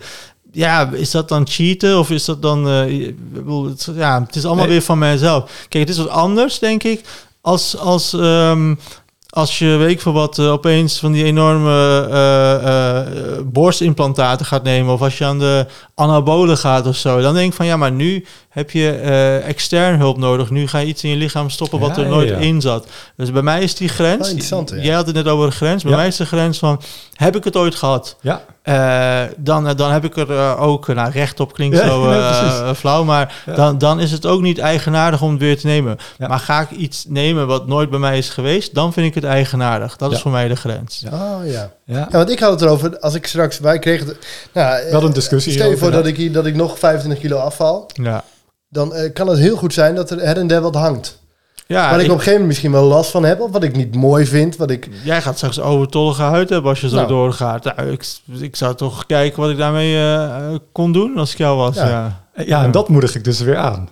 Ja, 0.51 0.89
is 0.91 1.11
dat 1.11 1.29
dan 1.29 1.47
cheaten 1.47 1.99
of 1.99 2.09
is 2.09 2.25
dat 2.25 2.41
dan... 2.41 2.65
het, 2.65 3.89
ja, 3.95 4.21
het 4.25 4.35
is 4.35 4.45
allemaal 4.45 4.63
Nee. 4.63 4.73
weer 4.73 4.83
van 4.83 4.97
mijzelf. 4.97 5.65
Kijk, 5.69 5.87
het 5.87 5.97
is 5.97 6.03
wat 6.03 6.09
anders, 6.13 6.59
denk 6.59 6.83
ik, 6.83 7.01
als... 7.41 7.77
als 7.77 8.13
ehm, 8.13 8.73
als 9.31 9.59
je, 9.59 9.65
weet 9.65 9.89
ik 9.89 10.01
veel 10.01 10.13
wat, 10.13 10.39
eh, 10.39 10.51
opeens 10.51 10.99
van 10.99 11.11
die 11.11 11.23
enorme 11.23 12.07
eh, 12.11 13.41
borstimplantaten 13.45 14.45
gaat 14.45 14.63
nemen... 14.63 14.93
of 14.93 15.01
als 15.01 15.17
je 15.17 15.25
aan 15.25 15.39
de 15.39 15.65
anabolen 15.95 16.57
gaat 16.57 16.87
of 16.87 16.95
zo... 16.95 17.21
dan 17.21 17.33
denk 17.33 17.49
ik 17.49 17.55
van, 17.55 17.65
ja, 17.65 17.77
maar 17.77 17.91
nu 17.91 18.25
heb 18.49 18.71
je 18.71 18.89
extern 19.45 19.99
hulp 19.99 20.17
nodig. 20.17 20.49
Nu 20.49 20.67
ga 20.67 20.77
je 20.77 20.85
iets 20.85 21.03
in 21.03 21.09
je 21.09 21.15
lichaam 21.15 21.49
stoppen 21.49 21.79
wat 21.79 21.95
Ja, 21.95 22.01
er 22.03 22.09
nooit 22.09 22.29
ja. 22.29 22.35
in 22.37 22.61
zat. 22.61 22.87
Dus 23.15 23.31
bij 23.31 23.41
mij 23.41 23.61
is 23.61 23.75
die 23.75 23.89
grens... 23.89 24.33
Ja. 24.49 24.63
Jij 24.81 24.95
had 24.95 25.05
het 25.05 25.15
net 25.15 25.27
over 25.27 25.49
de 25.49 25.55
grens. 25.55 25.83
Bij 25.83 25.95
mij 25.95 26.07
is 26.07 26.15
de 26.15 26.25
grens 26.25 26.57
van, 26.57 26.81
heb 27.13 27.35
ik 27.35 27.43
het 27.43 27.55
ooit 27.55 27.75
gehad? 27.75 28.15
Ja, 28.21 28.45
Eh, 28.61 29.21
dan, 29.37 29.67
eh, 29.67 29.75
dan 29.75 29.91
heb 29.91 30.03
ik 30.03 30.17
er 30.17 30.31
eh, 30.31 30.61
ook, 30.61 30.87
nou 30.87 31.11
recht 31.11 31.39
op 31.39 31.53
klinkt 31.53 31.77
Ja, 31.77 31.87
zo 31.87 32.73
flauw, 32.73 33.03
maar 33.03 33.43
Ja. 33.45 33.53
dan, 33.53 33.77
dan 33.77 33.99
is 33.99 34.11
het 34.11 34.25
ook 34.25 34.41
niet 34.41 34.59
eigenaardig 34.59 35.21
om 35.21 35.31
het 35.31 35.39
weer 35.39 35.59
te 35.59 35.67
nemen. 35.67 35.97
Ja. 36.17 36.27
Maar 36.27 36.39
ga 36.39 36.61
ik 36.61 36.71
iets 36.71 37.05
nemen 37.07 37.47
wat 37.47 37.67
nooit 37.67 37.89
bij 37.89 37.99
mij 37.99 38.17
is 38.17 38.29
geweest, 38.29 38.73
dan 38.73 38.93
vind 38.93 39.07
ik 39.07 39.15
het 39.15 39.23
eigenaardig. 39.23 39.95
Dat 39.95 40.11
is 40.11 40.21
voor 40.21 40.31
mij 40.31 40.47
de 40.47 40.55
grens. 40.55 40.99
Ja. 40.99 41.09
Oh 41.11 41.47
ja. 41.51 41.71
ja. 41.83 41.97
Ja, 41.97 42.07
want 42.09 42.29
ik 42.29 42.39
had 42.39 42.51
het 42.51 42.61
erover, 42.61 42.99
als 42.99 43.13
ik 43.13 43.27
straks, 43.27 43.59
wij 43.59 43.79
kregen 43.79 44.07
het, 44.07 44.17
nou, 44.53 44.83
We 44.85 44.91
hadden 44.91 45.09
een 45.09 45.15
discussie 45.15 45.53
Stel 45.53 45.69
je 45.69 45.77
voor 45.77 45.91
dat 45.91 46.05
ik, 46.05 46.17
hier, 46.17 46.31
dat 46.31 46.45
ik 46.45 46.55
nog 46.55 46.79
25 46.79 47.21
kilo 47.21 47.37
afval, 47.37 47.89
Ja, 47.93 48.23
dan 48.69 48.93
kan 49.13 49.27
het 49.27 49.39
heel 49.39 49.55
goed 49.57 49.73
zijn 49.73 49.95
dat 49.95 50.11
er 50.11 50.19
her 50.19 50.37
en 50.37 50.47
der 50.47 50.61
wat 50.61 50.75
hangt. 50.75 51.18
Ja 51.75 51.89
waar 51.89 51.99
ik, 51.99 52.05
ik- 52.05 52.11
op 52.11 52.17
een 52.17 52.23
gegeven 52.23 52.31
moment 52.31 52.47
misschien 52.47 52.71
wel 52.71 52.83
last 52.83 53.11
van 53.11 53.23
heb, 53.23 53.39
of 53.41 53.51
wat 53.51 53.63
ik 53.63 53.75
niet 53.75 53.95
mooi 53.95 54.25
vind, 54.25 54.55
wat 54.57 54.69
ik... 54.71 54.89
jij 55.03 55.21
gaat 55.21 55.35
straks 55.37 55.59
overtollige 55.59 56.21
huid 56.21 56.49
hebben 56.49 56.69
als 56.69 56.81
je 56.81 56.89
zo 56.89 56.95
Nou. 56.95 57.07
doorgaat. 57.07 57.63
Nou, 57.63 57.89
ik, 57.91 58.05
ik 58.39 58.55
zou 58.55 58.75
toch 58.75 59.05
kijken 59.05 59.41
wat 59.41 59.49
ik 59.49 59.57
daarmee 59.57 59.95
eh, 59.97 60.55
kon 60.71 60.91
doen 60.91 61.17
als 61.17 61.31
ik 61.31 61.37
jou 61.37 61.57
was. 61.57 61.75
Ja. 61.75 61.87
Ja. 61.89 62.43
Ja, 62.45 62.63
en 62.63 62.71
dat 62.71 62.89
moedig 62.89 63.15
ik 63.15 63.23
dus 63.23 63.39
weer 63.39 63.57
aan. 63.57 63.89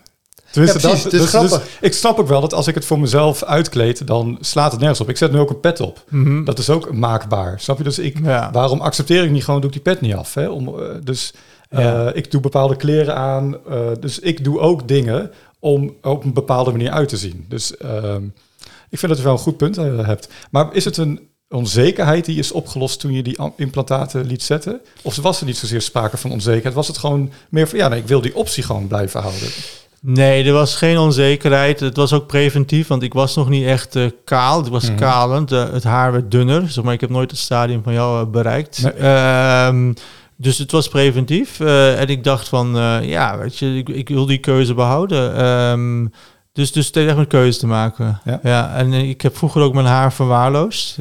Tenminste, 0.52 0.80
Ja, 0.80 0.88
precies. 0.88 1.04
dat, 1.04 1.12
Het 1.14 1.22
is 1.22 1.32
dus, 1.32 1.42
dus 1.42 1.50
grappig. 1.50 1.78
ik 1.82 1.94
snap 1.94 2.20
ook 2.20 2.28
wel 2.28 2.42
dat 2.42 2.54
als 2.54 2.68
ik 2.68 2.76
het 2.76 2.86
voor 2.86 3.00
mezelf 3.00 3.44
uitkleed, 3.44 4.08
dan 4.08 4.38
slaat 4.42 4.72
het 4.72 4.80
nergens 4.80 5.02
op. 5.02 5.10
Ik 5.10 5.18
zet 5.18 5.32
nu 5.32 5.40
ook 5.40 5.50
een 5.50 5.60
pet 5.60 5.80
op. 5.80 6.04
Mhm. 6.10 6.44
Dat 6.44 6.60
is 6.60 6.70
ook 6.70 6.94
maakbaar. 6.94 7.60
Snap 7.60 7.78
je? 7.78 7.84
Dus 7.84 8.00
ik, 8.00 8.18
Ja. 8.24 8.50
waarom 8.52 8.82
accepteer 8.82 9.24
ik 9.24 9.32
niet 9.32 9.44
gewoon, 9.44 9.62
doe 9.62 9.70
ik 9.70 9.76
die 9.84 9.94
pet 9.94 10.02
niet 10.02 10.14
af? 10.16 10.34
Hè? 10.34 10.48
Om, 10.48 10.68
eh, 10.68 10.74
dus 11.04 11.34
eh, 11.70 12.06
ik 12.14 12.32
doe 12.32 12.42
bepaalde 12.42 12.76
kleren 12.76 13.16
aan. 13.16 13.58
eh, 13.70 13.78
dus 14.00 14.20
ik 14.20 14.44
doe 14.44 14.60
ook 14.60 14.88
dingen 14.88 15.32
om 15.68 15.94
op 16.02 16.24
een 16.24 16.34
bepaalde 16.34 16.72
manier 16.72 16.92
uit 16.92 17.10
te 17.10 17.18
zien. 17.18 17.46
Dus 17.50 17.78
ehm, 17.78 18.24
ik 18.90 19.00
vind 19.00 19.08
dat 19.08 19.18
je 19.18 19.24
wel 19.24 19.34
een 19.34 19.40
goed 19.40 19.58
punt 19.58 19.78
eh, 19.78 20.06
hebt. 20.06 20.28
Maar 20.52 20.68
is 20.74 20.86
het 20.86 20.98
een 20.98 21.20
onzekerheid 21.50 22.26
die 22.26 22.38
is 22.40 22.52
opgelost 22.52 23.00
toen 23.00 23.12
je 23.14 23.24
die 23.24 23.38
implantaten 23.58 24.26
liet 24.26 24.44
zetten? 24.44 24.82
Of 25.02 25.16
was 25.16 25.40
er 25.40 25.46
niet 25.46 25.58
zozeer 25.58 25.82
sprake 25.82 26.18
van 26.18 26.32
onzekerheid? 26.32 26.74
Was 26.76 26.88
het 26.88 26.98
gewoon 26.98 27.32
meer 27.50 27.68
van, 27.68 27.78
ja, 27.78 27.88
nee, 27.88 28.00
ik 28.00 28.08
wil 28.08 28.22
die 28.22 28.36
optie 28.36 28.64
gewoon 28.64 28.88
blijven 28.88 29.22
houden? 29.22 29.50
Nee, 30.02 30.44
er 30.44 30.54
was 30.54 30.76
geen 30.76 30.98
onzekerheid. 30.98 31.80
Het 31.80 31.96
was 31.98 32.14
ook 32.14 32.28
preventief, 32.28 32.88
want 32.88 33.04
ik 33.04 33.14
was 33.14 33.36
nog 33.36 33.50
niet 33.50 33.66
echt 33.66 33.96
eh, 33.96 34.06
kaal. 34.24 34.58
Het 34.60 34.70
was 34.70 34.84
Mhm. 34.88 34.96
kalend. 34.96 35.52
Eh, 35.52 35.72
het 35.72 35.84
haar 35.84 36.12
werd 36.12 36.32
dunner. 36.32 36.70
Zeg 36.72 36.84
maar, 36.84 36.94
ik 36.94 37.02
heb 37.02 37.10
nooit 37.10 37.32
het 37.32 37.40
stadium 37.40 37.84
van 37.84 37.94
jou 37.94 38.26
bereikt. 38.26 38.82
Nee. 38.82 38.92
Ehm, 38.94 39.94
dus 40.38 40.58
het 40.58 40.72
was 40.72 40.88
preventief. 40.88 41.60
Eh, 41.60 42.00
en 42.00 42.08
ik 42.08 42.24
dacht 42.24 42.48
van, 42.48 42.78
eh, 42.78 43.10
ja, 43.10 43.38
weet 43.38 43.58
je, 43.58 43.78
ik, 43.78 43.90
ik 43.90 44.10
wil 44.10 44.26
die 44.26 44.38
keuze 44.38 44.74
behouden. 44.74 45.36
Ehm, 45.36 46.08
dus, 46.54 46.72
dus 46.72 46.86
het 46.86 46.98
echt 46.98 47.18
met 47.18 47.28
keuze 47.28 47.60
te 47.60 47.68
maken. 47.68 48.22
Ja. 48.44 48.76
en 48.76 48.94
eh, 48.94 49.10
ik 49.10 49.22
heb 49.22 49.38
vroeger 49.38 49.62
ook 49.62 49.74
mijn 49.74 49.86
haar 49.86 50.14
verwaarloosd. 50.14 50.98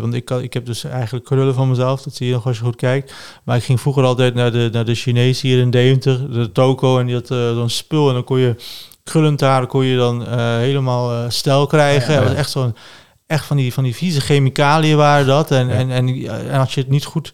Want 0.00 0.14
ik, 0.14 0.30
ik 0.30 0.52
heb 0.52 0.66
dus 0.66 0.84
eigenlijk 0.84 1.24
krullen 1.24 1.54
van 1.54 1.68
mezelf. 1.68 2.02
Dat 2.02 2.14
zie 2.14 2.26
je 2.26 2.32
nog 2.32 2.46
als 2.46 2.58
je 2.58 2.64
goed 2.64 2.76
kijkt. 2.76 3.14
Maar 3.44 3.56
ik 3.56 3.64
ging 3.64 3.80
vroeger 3.80 4.04
altijd 4.04 4.34
naar 4.34 4.52
de, 4.52 4.68
naar 4.72 4.84
de 4.84 4.94
Chinees 4.94 5.40
hier 5.40 5.58
in 5.58 5.70
Deventer, 5.70 6.32
de 6.32 6.52
toko. 6.52 6.98
En 6.98 7.06
die 7.06 7.14
had 7.14 7.26
zo'n 7.26 7.70
spul. 7.70 8.08
En 8.08 8.14
dan 8.14 8.24
kon 8.24 8.38
je 8.38 8.56
krullend 9.04 9.40
haar 9.40 9.60
dan 9.60 9.68
kon 9.68 9.84
je 9.84 9.96
dan 9.96 10.28
helemaal 10.58 11.30
stijl 11.30 11.66
krijgen. 11.66 12.14
Ja, 12.14 12.20
ja. 12.20 12.26
Was 12.26 12.36
echt 12.36 12.50
zo'n 12.50 12.74
echt 13.26 13.44
van 13.44 13.56
die, 13.56 13.72
van 13.72 13.84
die 13.84 13.94
vieze 13.94 14.20
chemicaliën 14.20 14.96
waren 14.96 15.26
dat. 15.26 15.50
En, 15.50 15.68
Ja. 15.68 15.74
en, 15.74 15.90
en, 15.90 16.26
en 16.48 16.60
als 16.60 16.74
je 16.74 16.80
het 16.80 16.90
niet 16.90 17.04
goed 17.04 17.32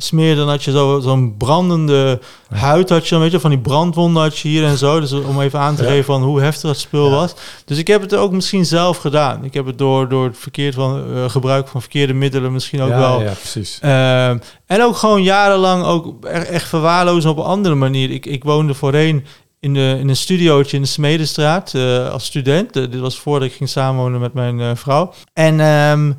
smeerde, 0.00 0.40
dan 0.40 0.48
had 0.48 0.64
je 0.64 0.70
zo- 0.70 1.00
zo'n 1.00 1.34
brandende 1.36 2.20
huid, 2.50 2.88
had 2.88 3.04
je 3.04 3.10
dan, 3.10 3.20
weet 3.20 3.30
je, 3.32 3.40
van 3.40 3.50
die 3.50 3.58
brandwonden 3.58 4.22
had 4.22 4.38
je 4.38 4.48
hier 4.48 4.64
en 4.64 4.76
zo. 4.78 5.00
Dus 5.00 5.12
om 5.12 5.40
even 5.40 5.58
aan 5.58 5.74
te 5.76 5.84
geven 5.84 6.04
van 6.04 6.22
hoe 6.22 6.40
heftig 6.40 6.70
het 6.70 6.78
spul 6.80 7.04
Ja. 7.10 7.14
was. 7.14 7.34
Dus 7.64 7.78
ik 7.78 7.86
heb 7.86 8.00
het 8.00 8.14
ook 8.14 8.32
misschien 8.32 8.66
zelf 8.66 8.96
gedaan. 8.96 9.44
Ik 9.44 9.54
heb 9.54 9.66
het 9.66 9.78
door, 9.78 10.08
door 10.08 10.24
het 10.24 10.38
verkeerd 10.38 10.74
van, 10.74 11.04
eh, 11.14 11.30
gebruik 11.30 11.68
van 11.68 11.80
verkeerde 11.80 12.12
middelen 12.14 12.52
misschien 12.52 12.80
ook 12.80 12.88
ja, 12.88 12.98
wel 12.98 13.22
ja, 13.22 13.32
precies. 13.32 13.78
Ehm, 13.80 14.38
en 14.66 14.82
ook 14.82 14.96
gewoon 14.96 15.22
jarenlang 15.22 15.84
ook 15.84 16.24
echt 16.24 16.68
verwaarlozen 16.68 17.30
op 17.30 17.36
een 17.38 17.44
andere 17.44 17.74
manier. 17.74 18.10
Ik, 18.10 18.26
ik 18.26 18.44
woonde 18.44 18.74
voorheen 18.74 19.24
in, 19.60 19.74
de, 19.74 19.96
in 20.00 20.08
een 20.08 20.16
studiootje 20.16 20.76
in 20.76 20.82
de 20.82 20.88
Smedestraat 20.88 21.74
eh, 21.74 22.10
als 22.10 22.24
student. 22.24 22.76
Eh, 22.76 22.82
dit 22.90 23.00
was 23.00 23.18
voordat 23.18 23.48
ik 23.48 23.54
ging 23.54 23.68
samenwonen 23.68 24.20
met 24.20 24.32
mijn 24.34 24.60
eh, 24.60 24.70
vrouw. 24.74 25.12
En 25.32 25.60
ehm, 25.60 26.12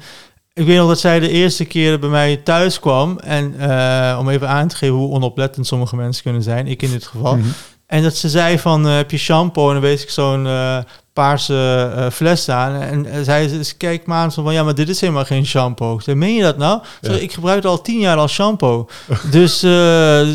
ik 0.60 0.65
weet 0.65 0.78
nog 0.78 0.88
dat 0.88 1.00
zij 1.00 1.19
de 1.19 1.30
eerste 1.30 1.65
keer 1.65 2.00
bij 2.00 2.10
mij 2.10 2.38
thuis 2.38 2.80
kwam. 2.80 3.19
En 3.19 3.60
eh, 3.60 4.17
om 4.19 4.30
even 4.30 4.50
aan 4.50 4.67
te 4.67 4.76
geven 4.76 4.95
hoe 4.95 5.12
onoplettend 5.12 5.67
sommige 5.67 5.95
mensen 5.95 6.24
kunnen 6.24 6.43
zijn. 6.43 6.67
Ik 6.67 6.82
in 6.82 6.91
dit 6.91 7.08
geval. 7.08 7.36
Mhm. 7.36 7.48
En 7.86 8.04
dat 8.04 8.15
ze 8.15 8.30
zei 8.30 8.60
van, 8.60 8.88
eh, 8.88 8.95
heb 8.95 9.12
je 9.12 9.17
shampoo? 9.17 9.67
En 9.67 9.74
dan 9.74 9.82
wees 9.82 10.04
ik 10.04 10.10
zo'n 10.10 10.48
eh, 10.48 10.78
paarse 11.19 11.91
eh, 11.95 12.10
fles 12.10 12.49
aan. 12.49 12.82
En, 12.82 13.25
zij 13.25 13.47
ze 13.47 13.63
ze 13.63 13.77
kijkt 13.77 14.08
me 14.08 14.13
aan 14.13 14.32
zo 14.32 14.43
van, 14.43 14.53
ja, 14.53 14.63
maar 14.63 14.75
dit 14.75 14.89
is 14.89 15.01
helemaal 15.01 15.25
geen 15.25 15.45
shampoo. 15.45 15.99
Zei, 15.99 16.15
meen 16.17 16.34
je 16.36 16.41
dat 16.41 16.58
nou? 16.58 16.77
Ik 16.77 16.88
zeg, 17.01 17.15
Ja. 17.15 17.21
Ik 17.21 17.32
gebruik 17.34 17.55
het 17.55 17.65
al 17.65 17.82
tien 17.82 17.99
jaar 17.99 18.17
als 18.17 18.34
shampoo. 18.34 18.88
dus 19.32 19.63
eh, 19.63 19.69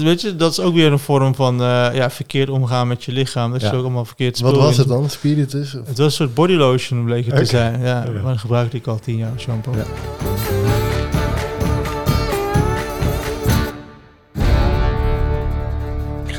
weet 0.03 0.21
je, 0.21 0.37
dat 0.37 0.51
is 0.53 0.61
ook 0.61 0.75
weer 0.75 0.93
een 0.93 0.99
vorm 0.99 1.35
van 1.35 1.61
eh, 1.63 1.87
ja, 1.95 2.11
verkeerd 2.11 2.49
omgaan 2.49 2.89
met 2.89 3.05
je 3.05 3.13
lichaam. 3.13 3.53
Dat 3.53 3.61
Ja. 3.61 3.71
je 3.71 3.77
ook 3.77 3.83
allemaal 3.83 4.05
verkeerd 4.05 4.41
Wat 4.41 4.57
was 4.57 4.73
in- 4.75 4.79
het 4.79 4.89
dan? 4.89 5.11
Spiritus? 5.11 5.75
Of? 5.75 5.87
Het 5.87 5.97
was 5.99 6.07
een 6.07 6.13
soort 6.13 6.35
body 6.35 6.53
lotion 6.55 7.05
bleek 7.05 7.27
het 7.27 7.37
te 7.37 7.45
zijn. 7.45 7.81
Ja, 7.83 8.05
maar 8.23 8.33
dat 8.33 8.41
gebruikte 8.41 8.77
ik 8.77 8.87
al 8.87 8.99
tien 8.99 9.17
jaar 9.17 9.31
als 9.33 9.43
shampoo. 9.43 9.73
Ja. 9.77 9.85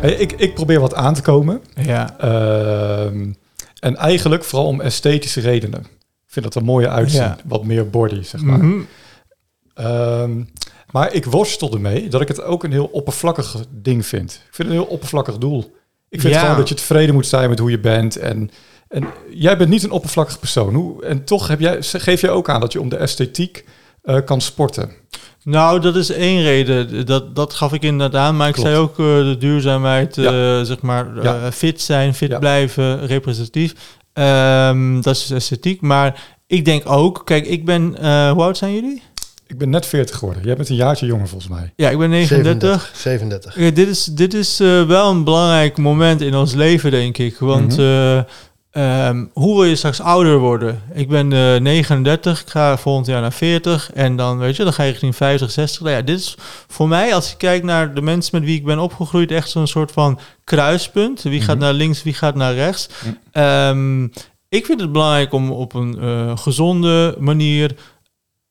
Ik, 0.02 0.32
ik 0.32 0.54
probeer 0.54 0.80
wat 0.80 0.94
aan 0.96 1.14
te 1.14 1.22
komen. 1.22 1.62
Ja. 1.76 2.16
Ehm, 2.20 3.32
en 3.86 3.96
eigenlijk 3.96 4.44
vooral 4.44 4.68
om 4.68 4.82
esthetische 4.82 5.42
redenen. 5.42 5.80
Ik 6.26 6.32
vind 6.32 6.46
dat 6.46 6.56
er 6.56 6.64
mooier 6.64 6.90
uitzien. 6.90 7.22
Ja. 7.22 7.38
Wat 7.46 7.64
meer 7.64 7.90
body, 7.90 8.24
zeg 8.24 8.42
maar. 8.42 8.58
Mhm. 8.58 8.80
Ehm, 9.74 10.44
maar 10.92 11.14
ik 11.14 11.26
worstel 11.26 11.74
ermee 11.74 12.08
dat 12.08 12.22
ik 12.22 12.28
het 12.28 12.42
ook 12.42 12.64
een 12.64 12.72
heel 12.72 12.86
oppervlakkig 12.86 13.56
ding 13.70 14.06
vind. 14.06 14.32
Ik 14.32 14.56
vind 14.56 14.68
het 14.68 14.78
een 14.78 14.84
heel 14.84 14.94
oppervlakkig 14.94 15.38
doel. 15.38 15.76
Ik 16.10 16.22
vind 16.22 16.34
Ja. 16.34 16.40
gewoon 16.40 16.58
dat 16.58 16.70
je 16.70 16.76
tevreden 16.76 17.16
moet 17.16 17.28
zijn 17.28 17.50
met 17.50 17.60
hoe 17.60 17.72
je 17.72 17.80
bent. 17.80 18.18
En, 18.18 18.52
en 18.88 19.08
jij 19.30 19.58
bent 19.58 19.70
niet 19.70 19.84
een 19.84 19.92
oppervlakkig 19.92 20.40
persoon. 20.40 20.74
Hoe, 20.74 21.04
en 21.04 21.24
toch 21.24 21.48
heb 21.48 21.60
jij, 21.60 21.78
geef 21.82 22.22
jij 22.22 22.30
ook 22.30 22.50
aan 22.50 22.62
dat 22.62 22.72
je 22.72 22.82
om 22.82 22.90
de 22.90 22.98
esthetiek 22.98 23.66
eh, 24.06 24.18
kan 24.26 24.42
sporten. 24.42 24.90
Nou, 25.44 25.80
dat 25.80 25.96
is 25.96 26.10
één 26.12 26.42
reden. 26.42 27.06
Dat, 27.06 27.36
dat 27.36 27.54
gaf 27.54 27.74
ik 27.74 27.82
inderdaad 27.84 28.22
aan. 28.22 28.36
Maar 28.38 28.48
ik 28.48 28.54
Klopt. 28.54 28.70
zei 28.70 28.82
ook 28.82 28.92
eh, 29.00 29.06
de 29.06 29.36
duurzaamheid, 29.40 30.18
eh, 30.18 30.26
zeg 30.62 30.82
maar, 30.82 31.18
eh, 31.18 31.24
Ja. 31.24 31.52
fit 31.52 31.82
zijn, 31.82 32.14
fit 32.14 32.30
Ja. 32.30 32.40
blijven, 32.40 33.06
representatief. 33.08 33.74
Ehm, 34.14 35.02
dat 35.02 35.16
is 35.16 35.32
esthetiek. 35.32 35.82
Maar 35.82 36.24
ik 36.48 36.66
denk 36.66 36.90
ook, 36.90 37.22
kijk, 37.26 37.46
ik 37.48 37.66
ben, 37.66 37.98
eh, 38.02 38.32
hoe 38.32 38.44
oud 38.44 38.58
zijn 38.58 38.74
jullie? 38.74 39.02
Ik 39.48 39.58
ben 39.58 39.70
net 39.70 39.86
40 39.86 40.18
geworden. 40.18 40.44
Jij 40.44 40.56
bent 40.56 40.70
een 40.70 40.76
jaartje 40.76 41.06
jonger 41.06 41.28
volgens 41.28 41.52
mij. 41.52 41.74
Ja, 41.76 41.90
ik 41.90 41.98
ben 41.98 42.10
39. 42.10 42.92
37. 42.94 43.02
37. 43.02 43.60
Ja, 43.60 43.70
dit 43.72 43.88
is, 43.88 44.04
dit 44.04 44.34
is 44.34 44.60
eh, 44.60 44.84
wel 44.88 45.10
een 45.10 45.24
belangrijk 45.24 45.78
moment 45.78 46.22
in 46.22 46.36
ons 46.36 46.54
leven, 46.54 46.92
denk 46.92 47.18
ik. 47.18 47.38
Want 47.40 47.78
Mhm. 47.78 47.82
eh, 47.82 48.20
ehm, 48.76 49.26
hoe 49.34 49.56
wil 49.56 49.64
je 49.66 49.76
straks 49.76 50.02
ouder 50.02 50.38
worden? 50.38 50.82
Ik 50.94 51.08
ben 51.10 51.34
eh 51.34 51.56
39, 51.62 52.42
ik 52.42 52.50
ga 52.50 52.78
volgend 52.78 53.08
jaar 53.08 53.22
naar 53.22 53.32
40. 53.34 53.92
En 53.94 54.16
dan, 54.16 54.38
weet 54.38 54.56
je, 54.56 54.64
dan 54.64 54.74
ga 54.74 54.84
je 54.84 54.90
richting 54.92 55.16
50, 55.16 55.52
60. 55.52 55.82
Nou 55.82 55.96
ja, 55.96 56.02
dit 56.02 56.20
is 56.20 56.36
voor 56.68 56.88
mij, 56.88 57.14
als 57.16 57.32
ik 57.32 57.38
kijk 57.38 57.64
naar 57.64 57.94
de 57.94 58.02
mensen 58.02 58.30
met 58.40 58.44
wie 58.50 58.58
ik 58.58 58.66
ben 58.66 58.80
opgegroeid, 58.80 59.32
echt 59.32 59.50
zo'n 59.50 59.68
soort 59.68 59.92
van 59.92 60.20
kruispunt. 60.44 61.22
Wie 61.22 61.42
gaat 61.42 61.56
Mhm. 61.56 61.64
naar 61.66 61.74
links, 61.74 62.04
wie 62.04 62.14
gaat 62.14 62.36
naar 62.36 62.54
rechts? 62.54 62.90
Ehm, 63.32 64.04
ik 64.50 64.66
vind 64.66 64.82
het 64.82 64.92
belangrijk 64.92 65.34
om 65.34 65.52
op 65.52 65.74
een 65.74 65.98
eh, 66.02 66.38
gezonde 66.38 67.16
manier 67.20 67.76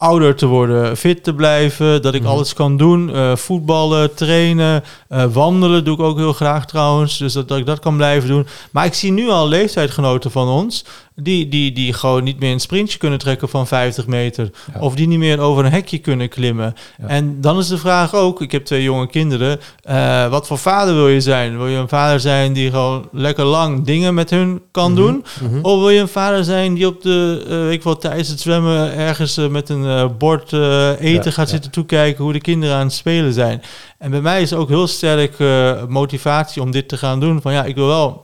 ouder 0.05 0.35
te 0.35 0.47
worden, 0.47 0.97
fit 0.97 1.25
te 1.25 1.35
blijven, 1.35 2.03
dat 2.03 2.15
ik 2.15 2.21
Mhm. 2.23 2.31
alles 2.31 2.53
kan 2.55 2.77
doen. 2.77 3.15
eh, 3.15 3.37
voetballen, 3.37 4.15
trainen, 4.15 4.85
eh, 5.09 5.25
wandelen 5.33 5.85
doe 5.85 5.95
ik 5.95 6.01
ook 6.01 6.17
heel 6.19 6.33
graag 6.33 6.67
trouwens. 6.67 7.19
Dus 7.19 7.33
dat, 7.33 7.49
dat 7.49 7.59
ik 7.59 7.67
dat 7.67 7.79
kan 7.79 7.97
blijven 7.97 8.29
doen. 8.29 8.47
Maar 8.71 8.85
ik 8.85 8.95
zie 8.95 9.13
nu 9.13 9.29
al 9.29 9.49
leeftijdgenoten 9.49 10.31
van 10.31 10.49
ons... 10.49 10.85
Die, 11.17 11.49
die, 11.49 11.73
die 11.73 11.93
gewoon 11.93 12.25
niet 12.25 12.41
meer 12.41 12.53
een 12.53 12.61
sprintje 12.61 12.99
kunnen 12.99 13.19
trekken 13.19 13.49
van 13.49 13.67
50 13.67 14.07
meter. 14.07 14.51
Ja. 14.75 14.81
Of 14.81 14.95
die 14.95 15.07
niet 15.07 15.19
meer 15.19 15.41
over 15.41 15.65
een 15.65 15.71
hekje 15.73 15.99
kunnen 15.99 16.29
klimmen. 16.29 16.75
Ja. 17.03 17.07
En 17.09 17.41
dan 17.41 17.59
is 17.59 17.69
de 17.69 17.79
vraag 17.79 18.15
ook, 18.15 18.41
ik 18.43 18.53
heb 18.53 18.65
twee 18.65 18.83
jonge 18.83 19.07
kinderen... 19.07 19.61
eh, 19.83 20.29
wat 20.29 20.47
voor 20.47 20.59
vader 20.59 20.95
wil 20.95 21.09
je 21.09 21.21
zijn? 21.21 21.57
Wil 21.57 21.67
je 21.67 21.77
een 21.77 21.89
vader 21.89 22.21
zijn 22.21 22.53
die 22.53 22.71
gewoon 22.71 23.09
lekker 23.13 23.45
lang 23.45 23.85
dingen 23.85 24.15
met 24.15 24.31
hun 24.31 24.63
kan 24.71 24.93
Mhm. 24.93 25.01
doen? 25.01 25.25
Mhm. 25.43 25.59
Of 25.63 25.79
wil 25.79 25.91
je 25.91 26.01
een 26.01 26.09
vader 26.09 26.45
zijn 26.45 26.75
die 26.75 26.87
op 26.87 27.03
de, 27.03 27.45
weet 27.49 27.73
ik 27.73 27.83
wel, 27.83 27.97
tijdens 27.97 28.29
het 28.29 28.41
zwemmen 28.41 28.95
ergens 28.95 29.37
eh, 29.37 29.47
met 29.49 29.69
een 29.69 30.17
bord 30.19 30.53
eten 30.53 31.25
Ja, 31.25 31.31
gaat 31.31 31.49
zitten 31.49 31.71
toekijken 31.71 32.25
hoe 32.25 32.33
de 32.33 32.41
kinderen 32.41 32.77
aan 32.77 32.85
het 32.87 32.93
spelen 32.95 33.33
zijn? 33.33 33.63
En 33.99 34.11
bij 34.11 34.21
mij 34.21 34.43
is 34.43 34.53
ook 34.53 34.69
heel 34.69 34.87
sterk 34.87 35.37
motivatie 35.89 36.63
om 36.63 36.71
dit 36.71 36.89
te 36.89 36.97
gaan 36.97 37.21
doen. 37.21 37.41
Van 37.43 37.53
ja, 37.53 37.65
ik 37.65 37.75
wil 37.75 37.87
wel 37.87 38.24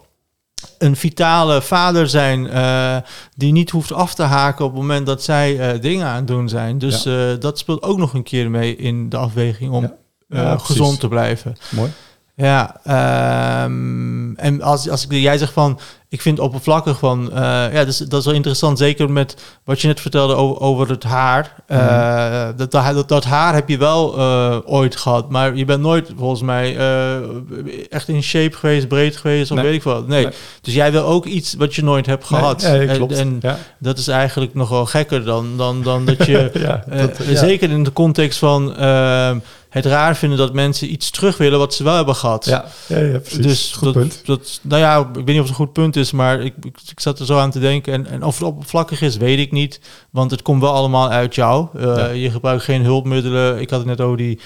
een 0.78 0.96
vitale 0.96 1.62
vader 1.62 2.08
zijn 2.08 2.48
eh, 2.50 2.96
die 3.36 3.52
niet 3.52 3.70
hoeft 3.70 3.92
af 3.92 4.14
te 4.14 4.22
haken 4.22 4.64
op 4.64 4.70
het 4.70 4.80
moment 4.80 5.06
dat 5.06 5.22
zij 5.22 5.58
eh, 5.58 5.80
dingen 5.80 6.06
aan 6.06 6.16
het 6.16 6.26
doen 6.26 6.48
zijn. 6.48 6.78
Dus 6.78 7.04
eh, 7.04 7.14
dat 7.38 7.58
speelt 7.58 7.82
ook 7.82 7.98
nog 7.98 8.14
een 8.14 8.22
keer 8.22 8.50
mee 8.50 8.76
in 8.76 9.08
de 9.08 9.16
afweging 9.16 9.72
om 9.72 9.82
Ja. 9.82 9.98
Ja, 10.28 10.54
precies. 10.54 10.66
gezond 10.66 11.00
te 11.00 11.08
blijven. 11.08 11.56
Mooi. 11.70 11.92
Ja, 12.34 12.80
ehm, 12.84 14.34
en 14.34 14.62
als, 14.62 14.88
als 14.88 15.04
ik, 15.04 15.12
jij 15.12 15.38
zegt 15.38 15.52
van, 15.52 15.78
ik 16.10 16.20
vind 16.20 16.38
oppervlakkig 16.38 16.98
van, 16.98 17.32
eh, 17.32 17.38
ja, 17.42 17.70
dat 17.70 17.86
is, 17.86 17.98
dat 17.98 18.20
is 18.20 18.24
wel 18.24 18.34
interessant, 18.34 18.78
zeker 18.78 19.10
met 19.10 19.36
wat 19.64 19.80
je 19.80 19.86
net 19.86 20.00
vertelde 20.00 20.34
over, 20.34 20.60
over 20.62 20.88
het 20.88 21.02
haar. 21.02 21.54
Eh, 21.66 22.48
dat, 22.56 22.70
dat, 22.70 23.08
dat 23.08 23.24
haar 23.24 23.54
heb 23.54 23.68
je 23.68 23.78
wel 23.78 24.18
eh, 24.18 24.56
ooit 24.64 24.96
gehad, 24.96 25.30
maar 25.30 25.56
je 25.56 25.64
bent 25.64 25.80
nooit 25.80 26.10
volgens 26.16 26.42
mij 26.42 26.76
echt 27.88 28.08
in 28.08 28.22
shape 28.22 28.56
geweest, 28.56 28.88
breed 28.88 29.16
geweest 29.16 29.50
of 29.50 29.56
Nee. 29.56 29.66
weet 29.66 29.74
ik 29.74 29.82
wat. 29.82 30.06
Nee. 30.08 30.24
Nee. 30.24 30.32
Dus 30.60 30.74
jij 30.74 30.92
wil 30.92 31.04
ook 31.04 31.26
iets 31.26 31.54
wat 31.54 31.74
je 31.74 31.82
nooit 31.82 32.06
hebt 32.06 32.24
gehad. 32.24 32.62
Nee, 32.62 32.86
klopt. 32.86 33.12
En, 33.12 33.38
ja. 33.40 33.58
dat 33.78 33.98
is 33.98 34.08
eigenlijk 34.08 34.54
nog 34.54 34.68
wel 34.68 34.86
gekker 34.86 35.24
dan, 35.24 35.56
dan, 35.56 35.82
dan 35.82 36.04
dat 36.04 36.26
je... 36.26 36.50
ja. 36.58 36.84
Dat- 36.96 37.18
ja. 37.26 37.36
Zeker 37.36 37.70
in 37.70 37.84
de 37.84 37.92
context 37.92 38.38
van 38.38 38.76
ehm, 38.76 39.38
het 39.70 39.86
raar 39.86 40.16
vinden 40.16 40.38
dat 40.38 40.52
mensen 40.52 40.92
iets 40.92 41.10
terug 41.10 41.36
willen 41.36 41.58
wat 41.58 41.74
ze 41.74 41.84
wel 41.84 41.94
hebben 41.96 42.14
gehad. 42.14 42.44
Ja, 42.44 42.64
ja, 42.86 42.98
ja, 42.98 43.18
precies. 43.18 43.38
Dus 43.42 43.72
Goed 43.72 43.84
dat, 43.84 43.92
punt. 43.92 44.20
dat, 44.24 44.58
nou 44.62 44.80
ja, 44.80 44.98
ik 44.98 45.06
weet 45.14 45.26
niet 45.26 45.34
of 45.36 45.40
het 45.40 45.48
een 45.48 45.54
goed 45.54 45.72
punt 45.72 45.96
is, 45.96 46.10
maar 46.12 46.40
ik, 46.40 46.54
ik, 46.60 46.76
ik 46.90 47.00
zat 47.00 47.18
er 47.18 47.26
zo 47.26 47.38
aan 47.38 47.50
te 47.50 47.58
denken. 47.58 47.92
En, 47.92 48.06
en 48.06 48.22
of 48.22 48.38
het 48.38 48.46
oppervlakkig 48.48 49.02
is, 49.02 49.16
weet 49.16 49.38
ik 49.38 49.52
niet. 49.52 49.80
Want 50.10 50.30
het 50.30 50.42
komt 50.42 50.60
wel 50.60 50.72
allemaal 50.74 51.10
uit 51.10 51.34
jou. 51.34 51.68
Eh, 51.76 51.82
Ja. 51.82 52.06
Je 52.08 52.30
gebruikt 52.30 52.64
geen 52.64 52.82
hulpmiddelen. 52.84 53.60
Ik 53.60 53.70
had 53.70 53.78
het 53.78 53.88
net 53.88 54.00
over 54.00 54.16
die 54.16 54.40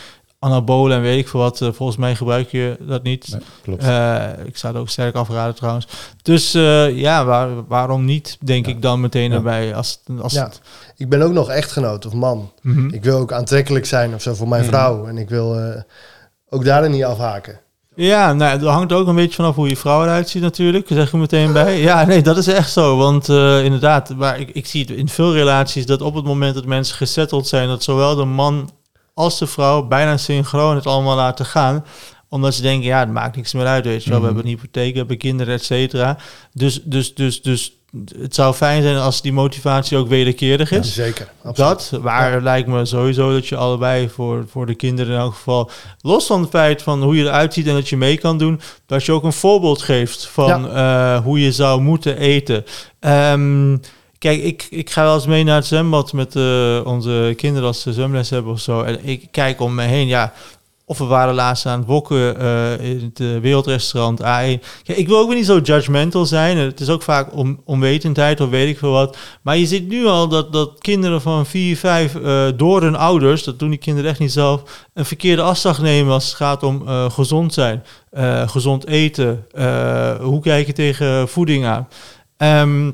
anabolen 0.45 0.97
en 0.97 1.03
weet 1.03 1.19
ik 1.19 1.29
veel 1.29 1.41
wat. 1.41 1.61
Eh, 1.61 1.69
volgens 1.73 1.99
mij 1.99 2.15
gebruik 2.15 2.51
je 2.51 2.77
dat 2.81 3.03
niet. 3.03 3.29
Nee, 3.31 3.41
klopt. 3.63 3.83
Eh, 3.83 4.25
ik 4.45 4.57
zou 4.57 4.73
het 4.73 4.83
ook 4.83 4.89
sterk 4.89 5.15
afraden 5.15 5.55
trouwens. 5.55 5.87
Dus 6.23 6.55
eh, 6.55 6.97
ja, 6.99 7.25
waar, 7.25 7.67
waarom 7.67 8.05
niet, 8.05 8.39
denk 8.45 8.67
Ja. 8.67 8.73
ik 8.73 8.83
dan 8.83 9.01
meteen 9.01 9.31
Ja. 9.31 9.37
erbij. 9.37 9.75
Als, 9.75 10.01
het- 10.07 10.21
als 10.21 10.33
Ja. 10.33 10.45
het, 10.45 10.61
Ik 10.97 11.09
ben 11.09 11.23
ook 11.23 11.33
nog 11.33 11.49
echtgenoot 11.51 12.07
of 12.07 12.13
man. 12.13 12.51
Mhm. 12.63 12.89
Ik 12.89 13.03
wil 13.05 13.19
ook 13.19 13.33
aantrekkelijk 13.33 13.87
zijn 13.87 14.15
of 14.15 14.23
zo 14.23 14.35
voor 14.35 14.49
mijn 14.49 14.63
Mhm. 14.63 14.71
vrouw. 14.71 15.07
En 15.07 15.19
ik 15.19 15.29
wil 15.29 15.59
eh, 15.59 15.81
ook 16.49 16.65
daarin 16.65 16.91
niet 16.91 17.05
afhaken. 17.05 17.59
Ja, 17.97 18.33
nou, 18.33 18.59
dat 18.59 18.73
hangt 18.73 18.93
ook 18.93 19.07
een 19.07 19.15
beetje 19.15 19.35
vanaf 19.35 19.55
hoe 19.55 19.69
je 19.69 19.77
vrouw 19.77 20.03
eruit 20.03 20.29
ziet 20.29 20.43
natuurlijk. 20.43 20.87
Zeg 20.89 21.11
je 21.11 21.17
meteen 21.17 21.53
bij. 21.53 21.81
Ja, 21.91 22.05
nee, 22.05 22.23
dat 22.23 22.37
is 22.37 22.47
echt 22.47 22.71
zo. 22.73 22.97
Want 22.97 23.29
eh, 23.29 23.65
inderdaad, 23.65 24.15
maar 24.17 24.41
ik, 24.41 24.51
ik 24.53 24.67
zie 24.67 24.81
het 24.81 24.91
in 24.91 25.09
veel 25.09 25.33
relaties 25.33 25.87
dat 25.87 26.01
op 26.03 26.15
het 26.15 26.25
moment 26.25 26.55
dat 26.55 26.65
mensen 26.67 26.97
gesetteld 26.97 27.47
zijn, 27.49 27.69
dat 27.69 27.83
zowel 27.83 28.15
de 28.15 28.25
man 28.25 28.71
als 29.15 29.39
de 29.39 29.47
vrouw 29.47 29.83
bijna 29.87 30.17
synchroon 30.17 30.75
het 30.75 30.87
allemaal 30.87 31.17
laten 31.17 31.47
gaan 31.47 31.85
omdat 32.29 32.55
ze 32.55 32.63
denken, 32.63 32.87
ja, 32.87 32.99
het 32.99 33.11
maakt 33.13 33.37
niks 33.37 33.53
meer 33.53 33.67
uit, 33.67 33.85
weet 33.85 34.05
je 34.05 34.11
wel. 34.11 34.19
We 34.21 34.25
Mhm. 34.27 34.35
hebben 34.35 34.53
een 34.53 34.59
hypotheek, 34.59 34.93
we 34.93 34.99
hebben 34.99 35.19
kinderen, 35.19 35.55
et 35.55 35.65
cetera. 35.65 36.17
Dus, 36.53 36.81
dus, 36.85 37.15
dus, 37.15 37.43
dus 37.43 37.73
het 38.19 38.35
zou 38.35 38.55
fijn 38.55 38.83
zijn 38.83 38.97
als 38.97 39.23
die 39.23 39.33
motivatie 39.33 39.97
ook 39.99 40.09
wederkerig 40.09 40.71
Ja, 40.71 40.79
is. 40.79 40.95
zeker. 40.95 41.29
Absoluut. 41.45 41.57
Dat, 41.91 42.01
waar 42.03 42.41
lijkt 42.43 42.69
me 42.69 42.85
sowieso 42.85 43.33
dat 43.33 43.47
je 43.47 43.57
allebei 43.57 44.09
voor, 44.09 44.45
voor 44.51 44.67
de 44.67 44.75
kinderen 44.75 45.13
in 45.15 45.19
elk 45.21 45.35
geval, 45.35 45.71
los 46.01 46.27
van 46.27 46.41
het 46.41 46.51
feit 46.51 46.83
van 46.83 47.03
hoe 47.03 47.17
je 47.17 47.25
eruit 47.25 47.55
ziet 47.55 47.67
en 47.67 47.75
dat 47.75 47.89
je 47.89 47.97
mee 47.97 48.19
kan 48.19 48.39
doen, 48.39 48.61
dat 48.87 49.05
je 49.05 49.13
ook 49.13 49.25
een 49.25 49.33
voorbeeld 49.33 49.83
geeft 49.83 50.27
van 50.27 50.71
eh, 50.71 51.19
hoe 51.25 51.41
je 51.41 51.53
zou 51.53 51.81
moeten 51.81 52.17
eten. 52.17 52.65
Ehm, 53.01 53.77
kijk, 54.25 54.43
ik, 54.43 54.67
ik 54.71 54.91
ga 54.91 55.03
wel 55.03 55.15
eens 55.15 55.27
mee 55.27 55.45
naar 55.45 55.57
het 55.57 55.67
zwembad 55.67 56.13
met 56.13 56.37
eh, 56.37 56.81
onze 56.85 57.35
kinderen 57.37 57.69
als 57.69 57.81
ze 57.81 57.93
zwemles 57.93 58.31
hebben 58.31 58.53
of 58.53 58.61
zo. 58.61 58.83
En 58.83 59.07
ik 59.07 59.29
kijk 59.31 59.61
om 59.61 59.75
me 59.75 59.83
heen, 59.83 60.07
ja, 60.07 60.33
Of 60.87 60.99
we 60.99 61.05
waren 61.05 61.35
laatst 61.35 61.67
aan 61.67 61.79
het 61.79 61.89
wokken 61.89 62.41
eh, 62.41 62.91
in 62.91 63.01
het 63.05 63.21
eh, 63.21 63.41
wereldrestaurant 63.41 64.21
A1. 64.21 64.61
Ja, 64.83 64.95
ik 64.95 65.09
wil 65.09 65.19
ook 65.19 65.27
weer 65.27 65.37
niet 65.37 65.47
zo 65.47 65.59
judgmental 65.59 66.27
zijn. 66.27 66.57
Het 66.57 66.81
is 66.81 66.89
ook 66.89 67.03
vaak 67.03 67.37
om, 67.37 67.61
onwetendheid 67.65 68.41
of 68.41 68.49
weet 68.49 68.69
ik 68.69 68.79
veel 68.79 68.91
wat. 68.91 69.17
Maar 69.43 69.57
je 69.57 69.67
ziet 69.67 69.89
nu 69.89 70.07
al 70.07 70.29
dat, 70.29 70.53
dat 70.53 70.79
kinderen 70.79 71.21
van 71.21 71.47
4, 71.47 71.77
5 71.77 72.15
eh, 72.15 72.47
door 72.57 72.83
hun 72.83 72.97
ouders... 72.97 73.45
dat 73.45 73.59
doen 73.59 73.71
die 73.71 73.79
kinderen 73.79 74.11
echt 74.11 74.19
niet 74.21 74.33
zelf... 74.33 74.87
een 74.95 75.05
verkeerde 75.05 75.43
afslag 75.43 75.81
nemen 75.81 76.13
als 76.13 76.25
het 76.25 76.35
gaat 76.35 76.63
om 76.63 76.87
gezond 77.11 77.55
zijn. 77.55 77.85
gezond 78.47 78.87
eten. 78.87 79.47
hoe 80.21 80.41
kijk 80.41 80.67
je 80.67 80.73
tegen 80.73 81.29
voeding 81.29 81.65
aan? 81.65 81.89
Ehm, 82.37 82.91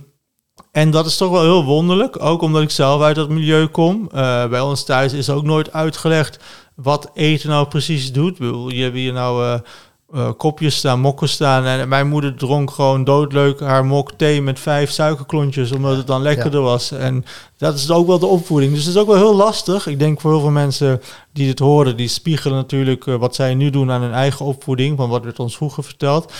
en 0.72 0.90
dat 0.90 1.06
is 1.06 1.16
toch 1.16 1.30
wel 1.30 1.42
heel 1.42 1.64
wonderlijk, 1.64 2.22
ook 2.22 2.42
omdat 2.42 2.62
ik 2.62 2.70
zelf 2.70 3.02
uit 3.02 3.16
dat 3.16 3.28
milieu 3.28 3.66
kom. 3.66 4.08
Eh, 4.12 4.46
bij 4.46 4.60
ons 4.60 4.84
thuis 4.84 5.12
is 5.12 5.30
ook 5.30 5.44
nooit 5.44 5.72
uitgelegd 5.72 6.38
wat 6.74 7.10
eten 7.14 7.48
nou 7.48 7.68
precies 7.68 8.12
doet. 8.12 8.38
Je 8.68 8.82
hebt 8.82 8.94
hier 8.94 9.12
nou 9.12 9.44
eh, 9.44 9.60
eh, 10.12 10.30
kopjes 10.36 10.76
staan, 10.76 11.00
mokken 11.00 11.28
staan. 11.28 11.64
En 11.64 11.88
mijn 11.88 12.08
moeder 12.08 12.34
dronk 12.34 12.70
gewoon 12.70 13.04
doodleuk 13.04 13.60
haar 13.60 13.84
mok 13.84 14.12
thee 14.12 14.42
met 14.42 14.60
vijf 14.60 14.90
suikerklontjes, 14.90 15.72
omdat 15.72 15.96
het 15.96 16.06
dan 16.06 16.22
lekkerder 16.22 16.60
was. 16.60 16.90
En 16.90 17.24
dat 17.56 17.74
is 17.74 17.90
ook 17.90 18.06
wel 18.06 18.18
de 18.18 18.26
opvoeding. 18.26 18.72
Dus 18.72 18.84
het 18.84 18.94
is 18.94 19.00
ook 19.00 19.06
wel 19.06 19.16
heel 19.16 19.34
lastig. 19.34 19.86
Ik 19.86 19.98
denk 19.98 20.20
voor 20.20 20.30
heel 20.30 20.40
veel 20.40 20.50
mensen 20.50 21.00
die 21.32 21.46
dit 21.46 21.58
horen, 21.58 21.96
die 21.96 22.08
spiegelen 22.08 22.56
natuurlijk 22.56 23.06
eh, 23.06 23.14
wat 23.14 23.34
zij 23.34 23.54
nu 23.54 23.70
doen 23.70 23.90
aan 23.90 24.02
hun 24.02 24.12
eigen 24.12 24.44
opvoeding, 24.44 24.96
van 24.96 25.08
wat 25.08 25.24
werd 25.24 25.38
ons 25.38 25.56
vroeger 25.56 25.84
verteld. 25.84 26.32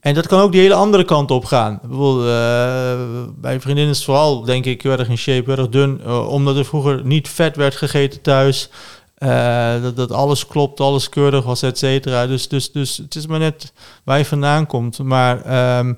En 0.00 0.14
dat 0.14 0.26
kan 0.26 0.40
ook 0.40 0.52
die 0.52 0.60
hele 0.60 0.74
andere 0.74 1.04
kant 1.04 1.30
op 1.30 1.44
gaan. 1.44 1.80
Bijvoorbeeld, 1.82 2.26
eh, 2.26 3.32
bij 3.40 3.60
vriendinnen 3.60 3.94
is 3.94 4.04
vooral, 4.04 4.44
denk 4.44 4.64
ik, 4.64 4.82
heel 4.82 4.92
erg 4.92 5.08
in 5.08 5.18
shape, 5.18 5.50
heel 5.50 5.58
erg 5.58 5.68
dun, 5.68 6.08
omdat 6.08 6.56
er 6.56 6.64
vroeger 6.64 7.04
niet 7.04 7.28
vet 7.28 7.56
werd 7.56 7.76
gegeten 7.76 8.20
thuis. 8.20 8.70
Eh, 9.16 9.74
dat, 9.94 10.12
alles 10.12 10.46
klopt, 10.46 10.80
alles 10.80 11.08
keurig 11.08 11.44
was, 11.44 11.62
et 11.62 11.78
cetera. 11.78 12.26
Dus, 12.26 12.48
dus, 12.48 12.72
dus 12.72 12.96
het 12.96 13.14
is 13.14 13.26
maar 13.26 13.38
net 13.38 13.72
waar 14.04 14.18
je 14.18 14.24
vandaan 14.24 14.66
komt. 14.66 14.98
Maar 14.98 15.44
ehm, 15.44 15.94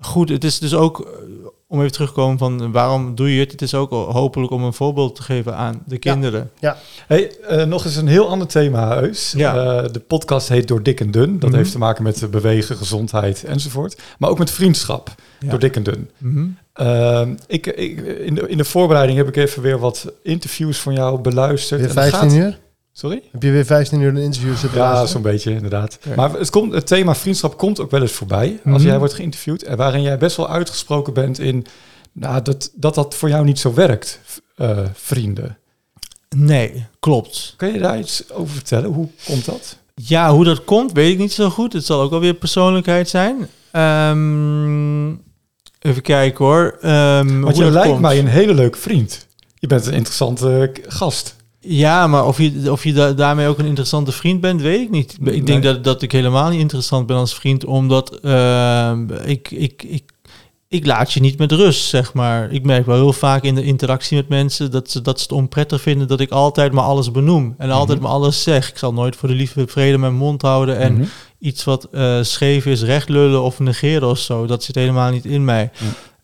goed, 0.00 0.28
het 0.28 0.44
is 0.44 0.58
dus 0.58 0.74
ook, 0.74 1.08
om 1.70 1.78
even 1.80 1.92
terug 1.92 2.08
te 2.08 2.14
komen 2.14 2.38
van 2.38 2.72
waarom 2.72 3.14
doe 3.14 3.34
je 3.34 3.40
het? 3.40 3.52
Het 3.52 3.62
is 3.62 3.74
ook 3.74 3.90
hopelijk 3.90 4.52
om 4.52 4.62
een 4.64 4.72
voorbeeld 4.72 5.14
te 5.16 5.22
geven 5.22 5.56
aan 5.56 5.82
de 5.86 5.98
kinderen. 5.98 6.50
Hey, 7.06 7.36
eh, 7.40 7.64
nog 7.64 7.84
eens 7.84 7.96
een 7.96 8.06
heel 8.08 8.28
ander 8.28 8.46
thema, 8.48 8.94
Heus. 8.98 9.32
Ja. 9.36 9.56
Eh, 9.82 9.92
de 9.92 10.00
podcast 10.00 10.48
heet 10.48 10.68
Door 10.68 10.82
Dik 10.82 11.00
en 11.00 11.10
Dun. 11.10 11.38
Dat 11.38 11.48
Mhm. 11.48 11.58
heeft 11.58 11.72
te 11.72 11.78
maken 11.78 12.02
met 12.02 12.30
bewegen, 12.30 12.76
gezondheid 12.76 13.44
enzovoort. 13.44 14.00
Maar 14.18 14.30
ook 14.30 14.38
met 14.38 14.50
vriendschap, 14.50 15.14
Ja. 15.40 15.50
door 15.50 15.58
dik 15.58 15.76
en 15.76 15.82
dun. 15.82 16.10
Ehm, 16.72 17.34
ik, 17.46 17.66
ik, 17.66 17.98
in, 18.00 18.34
de, 18.34 18.48
in 18.48 18.56
de 18.56 18.64
voorbereiding 18.64 19.18
heb 19.18 19.28
ik 19.28 19.36
even 19.36 19.62
weer 19.62 19.78
wat 19.78 20.12
interviews 20.22 20.78
van 20.78 20.94
jou 20.94 21.20
beluisterd. 21.20 21.80
Weer 21.80 21.88
En 21.88 21.94
dat 21.94 22.04
15 22.08 22.30
gaat- 22.30 22.38
uur? 22.48 22.58
Sorry? 23.00 23.22
Heb 23.32 23.42
je 23.42 23.50
weer 23.50 23.64
15 23.64 24.00
uur 24.00 24.08
een 24.08 24.16
interview 24.16 24.56
zitten 24.56 24.78
Ja, 24.78 25.06
zo'n 25.06 25.22
beetje, 25.22 25.50
inderdaad. 25.52 25.98
Ja. 26.02 26.14
Maar 26.14 26.32
het, 26.32 26.50
komt, 26.50 26.72
het 26.72 26.86
thema 26.86 27.14
vriendschap 27.14 27.56
komt 27.58 27.80
ook 27.80 27.90
wel 27.90 28.00
eens 28.00 28.12
voorbij 28.12 28.60
als 28.64 28.78
Mhm. 28.78 28.86
jij 28.86 28.98
wordt 28.98 29.14
geïnterviewd. 29.14 29.62
En 29.62 29.76
waarin 29.76 30.02
jij 30.02 30.18
best 30.18 30.36
wel 30.36 30.48
uitgesproken 30.48 31.12
bent 31.12 31.38
in 31.38 31.66
nou, 32.12 32.42
dat, 32.42 32.70
dat 32.74 32.94
dat 32.94 33.14
voor 33.14 33.28
jou 33.28 33.44
niet 33.44 33.58
zo 33.58 33.74
werkt, 33.74 34.20
eh, 34.56 34.78
vrienden. 34.92 35.58
Nee, 36.36 36.86
klopt. 37.00 37.54
Kun 37.56 37.72
je 37.72 37.78
daar 37.78 37.98
iets 37.98 38.32
over 38.32 38.54
vertellen? 38.54 38.90
Hoe 38.90 39.08
komt 39.26 39.44
dat? 39.44 39.76
Ja, 39.94 40.32
hoe 40.32 40.44
dat 40.44 40.64
komt, 40.64 40.92
weet 40.92 41.12
ik 41.12 41.18
niet 41.18 41.32
zo 41.32 41.50
goed. 41.50 41.72
Het 41.72 41.84
zal 41.84 42.00
ook 42.00 42.12
alweer 42.12 42.34
persoonlijkheid 42.34 43.08
zijn. 43.08 43.48
Ehm, 43.70 45.08
even 45.78 46.02
kijken 46.02 46.44
hoor. 46.44 46.78
Ehm, 46.80 47.40
Want 47.40 47.56
je 47.56 47.70
lijkt 47.70 47.88
komt. 47.88 48.00
mij 48.00 48.18
een 48.18 48.26
hele 48.26 48.54
leuke 48.54 48.78
vriend. 48.78 49.26
Je 49.54 49.66
bent 49.66 49.86
een 49.86 49.92
interessante 49.92 50.70
k- 50.72 50.80
gast. 50.92 51.36
Ja, 51.60 52.06
maar 52.06 52.26
of 52.26 52.38
je, 52.38 52.72
of 52.72 52.84
je 52.84 52.92
da- 52.92 53.12
daarmee 53.12 53.46
ook 53.48 53.58
een 53.58 53.66
interessante 53.66 54.12
vriend 54.12 54.40
bent, 54.40 54.60
weet 54.62 54.80
ik 54.80 54.90
niet. 54.90 55.12
Ik 55.12 55.20
Nee. 55.20 55.42
denk 55.42 55.62
dat, 55.62 55.84
dat 55.84 56.02
ik 56.02 56.12
helemaal 56.12 56.50
niet 56.50 56.60
interessant 56.60 57.06
ben 57.06 57.16
als 57.16 57.34
vriend, 57.34 57.64
omdat 57.64 58.14
ehm, 58.20 59.06
ik, 59.24 59.50
ik, 59.50 59.82
ik, 59.82 60.02
ik 60.68 60.86
laat 60.86 61.12
je 61.12 61.20
niet 61.20 61.38
met 61.38 61.52
rust, 61.52 61.84
zeg 61.88 62.12
maar. 62.14 62.52
Ik 62.52 62.64
merk 62.64 62.86
wel 62.86 62.94
heel 62.96 63.12
vaak 63.12 63.42
in 63.44 63.54
de 63.54 63.62
interactie 63.62 64.16
met 64.16 64.28
mensen 64.28 64.70
dat 64.70 64.90
ze, 64.90 65.00
dat 65.02 65.16
ze 65.18 65.22
het 65.22 65.32
onprettig 65.32 65.80
vinden 65.80 66.08
dat 66.08 66.20
ik 66.20 66.30
altijd 66.30 66.72
maar 66.72 66.84
alles 66.84 67.10
benoem 67.10 67.54
en 67.58 67.70
altijd 67.70 67.98
Mhm. 67.98 68.06
maar 68.06 68.16
alles 68.16 68.42
zeg. 68.42 68.68
Ik 68.70 68.78
zal 68.78 68.92
nooit 68.92 69.16
voor 69.16 69.28
de 69.28 69.34
lieve 69.34 69.66
vrede 69.66 69.98
mijn 69.98 70.14
mond 70.14 70.42
houden 70.42 70.78
en 70.78 70.92
Mhm. 70.92 71.04
iets 71.38 71.64
wat 71.64 71.84
eh, 71.92 72.18
scheef 72.22 72.66
is, 72.66 72.82
recht 72.82 73.08
lullen 73.08 73.42
of 73.42 73.58
negeren 73.58 74.08
of 74.08 74.18
zo. 74.18 74.46
Dat 74.46 74.62
zit 74.64 74.74
helemaal 74.74 75.10
niet 75.10 75.24
in 75.24 75.44
mij. 75.44 75.70